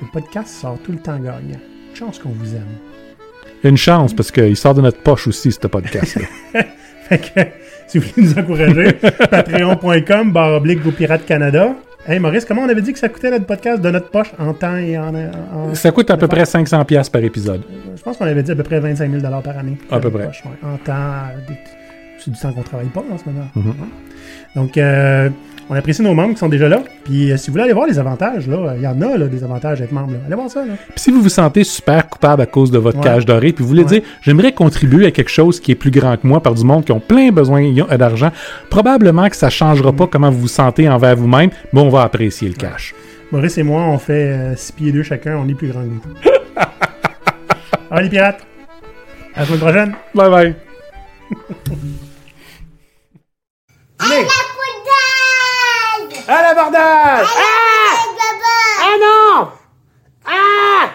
Le 0.00 0.06
podcast 0.12 0.48
sort 0.48 0.78
tout 0.84 0.92
le 0.92 0.98
temps 0.98 1.16
gagnant. 1.18 1.58
Chance 1.94 2.18
qu'on 2.18 2.28
vous 2.30 2.54
aime. 2.54 2.66
Une 3.64 3.76
chance, 3.76 4.14
parce 4.14 4.30
qu'il 4.30 4.56
sort 4.56 4.74
de 4.74 4.82
notre 4.82 5.00
poche 5.00 5.26
aussi, 5.28 5.50
ce 5.50 5.66
podcast-là. 5.66 6.26
Fait 7.08 7.18
que, 7.18 7.40
si 7.88 7.98
vous 7.98 8.06
voulez 8.14 8.26
nous 8.28 8.38
encourager, 8.38 8.92
patreon.com, 9.30 10.32
barre 10.32 10.54
oblique 10.54 10.80
vos 10.80 10.90
pirates 10.90 11.24
Canada. 11.24 11.74
Hey 12.08 12.18
Maurice, 12.20 12.44
comment 12.44 12.62
on 12.62 12.68
avait 12.68 12.82
dit 12.82 12.92
que 12.92 12.98
ça 12.98 13.08
coûtait 13.08 13.30
notre 13.30 13.46
podcast 13.46 13.80
de 13.80 13.90
notre 13.90 14.10
poche 14.10 14.30
en 14.38 14.52
temps 14.54 14.76
et 14.76 14.96
en. 14.98 15.12
en- 15.14 15.74
Ça 15.74 15.90
coûte 15.90 16.10
à 16.10 16.16
peu 16.16 16.28
près 16.28 16.42
500$ 16.44 16.84
piastres 16.84 17.10
par 17.10 17.22
épisode. 17.24 17.62
Je 17.96 18.02
pense 18.02 18.16
qu'on 18.16 18.26
avait 18.26 18.42
dit 18.44 18.52
à 18.52 18.54
peu 18.54 18.62
près 18.62 18.78
25 18.78 19.10
000 19.10 19.22
par 19.42 19.58
année. 19.58 19.76
À 19.90 19.98
peu 19.98 20.10
près. 20.10 20.26
poche, 20.26 20.42
ouais. 20.44 20.68
En 20.68 20.76
temps. 20.76 20.92
euh, 20.94 21.52
C'est 22.20 22.30
du 22.30 22.38
temps 22.38 22.52
qu'on 22.52 22.62
travaille 22.62 22.86
pas 22.88 23.02
en 23.10 23.18
ce 23.18 23.24
moment. 23.24 23.48
Mhm. 23.56 23.74
Donc, 24.54 24.78
euh, 24.78 25.30
on 25.68 25.74
apprécie 25.74 26.02
nos 26.02 26.14
membres 26.14 26.34
qui 26.34 26.38
sont 26.38 26.48
déjà 26.48 26.68
là. 26.68 26.82
Puis, 27.04 27.32
euh, 27.32 27.36
si 27.36 27.48
vous 27.48 27.52
voulez 27.54 27.64
aller 27.64 27.72
voir 27.72 27.86
les 27.86 27.98
avantages, 27.98 28.46
là, 28.46 28.74
il 28.76 28.82
y 28.82 28.86
en 28.86 29.00
a 29.02 29.16
là, 29.16 29.26
des 29.26 29.42
avantages 29.42 29.80
d'être 29.80 29.90
membre. 29.92 30.12
là. 30.12 30.18
Allez 30.26 30.34
voir 30.36 30.48
ça. 30.50 30.64
Là. 30.64 30.74
Puis 30.90 31.00
si 31.00 31.10
vous 31.10 31.20
vous 31.22 31.28
sentez 31.28 31.64
super 31.64 32.08
coupable 32.08 32.42
à 32.42 32.46
cause 32.46 32.70
de 32.70 32.78
votre 32.78 32.98
Ouais. 32.98 33.04
cage 33.04 33.26
dorée, 33.26 33.52
puis 33.52 33.62
vous 33.62 33.68
voulez 33.68 33.82
Ouais. 33.82 34.00
dire, 34.00 34.02
j'aimerais 34.22 34.52
contribuer 34.52 35.06
à 35.06 35.10
quelque 35.10 35.30
chose 35.30 35.58
qui 35.60 35.72
est 35.72 35.76
plus 35.76 35.90
grand 35.90 36.16
que 36.16 36.26
moi 36.26 36.40
par 36.40 36.54
du 36.54 36.64
monde 36.64 36.84
qui 36.84 36.92
ont 36.92 37.00
plein 37.00 37.30
besoin 37.32 37.68
d'argent, 37.98 38.30
probablement 38.70 39.28
que 39.28 39.36
ça 39.36 39.50
changera 39.50 39.90
Mm. 39.92 39.96
pas 39.96 40.06
comment 40.06 40.30
vous 40.30 40.40
vous 40.42 40.48
sentez 40.48 40.88
envers 40.88 41.16
vous-même, 41.16 41.50
mais 41.72 41.80
on 41.80 41.88
va 41.88 42.02
apprécier 42.02 42.48
le 42.48 42.54
cash. 42.54 42.94
Maurice 43.32 43.58
et 43.58 43.62
moi, 43.64 43.82
on 43.82 43.98
fait 43.98 44.54
6 44.56 44.70
pieds 44.72 44.92
2 44.92 45.02
chacun. 45.02 45.36
On 45.36 45.48
est 45.48 45.54
plus 45.54 45.68
grands 45.68 45.82
que 45.82 45.88
vous. 45.88 46.00
Allez, 47.90 48.04
les 48.04 48.10
pirates. 48.10 48.46
À 49.34 49.40
la 49.40 49.46
semaine 49.46 49.58
prochaine. 49.60 49.92
Bye 50.14 50.30
bye. 50.30 50.54
Allez. 53.98 54.26
À 56.28 56.42
l'abordage 56.42 57.28
Ah 57.38 57.94
Ah 58.82 58.96
non 59.00 59.48
Ah 60.26 60.88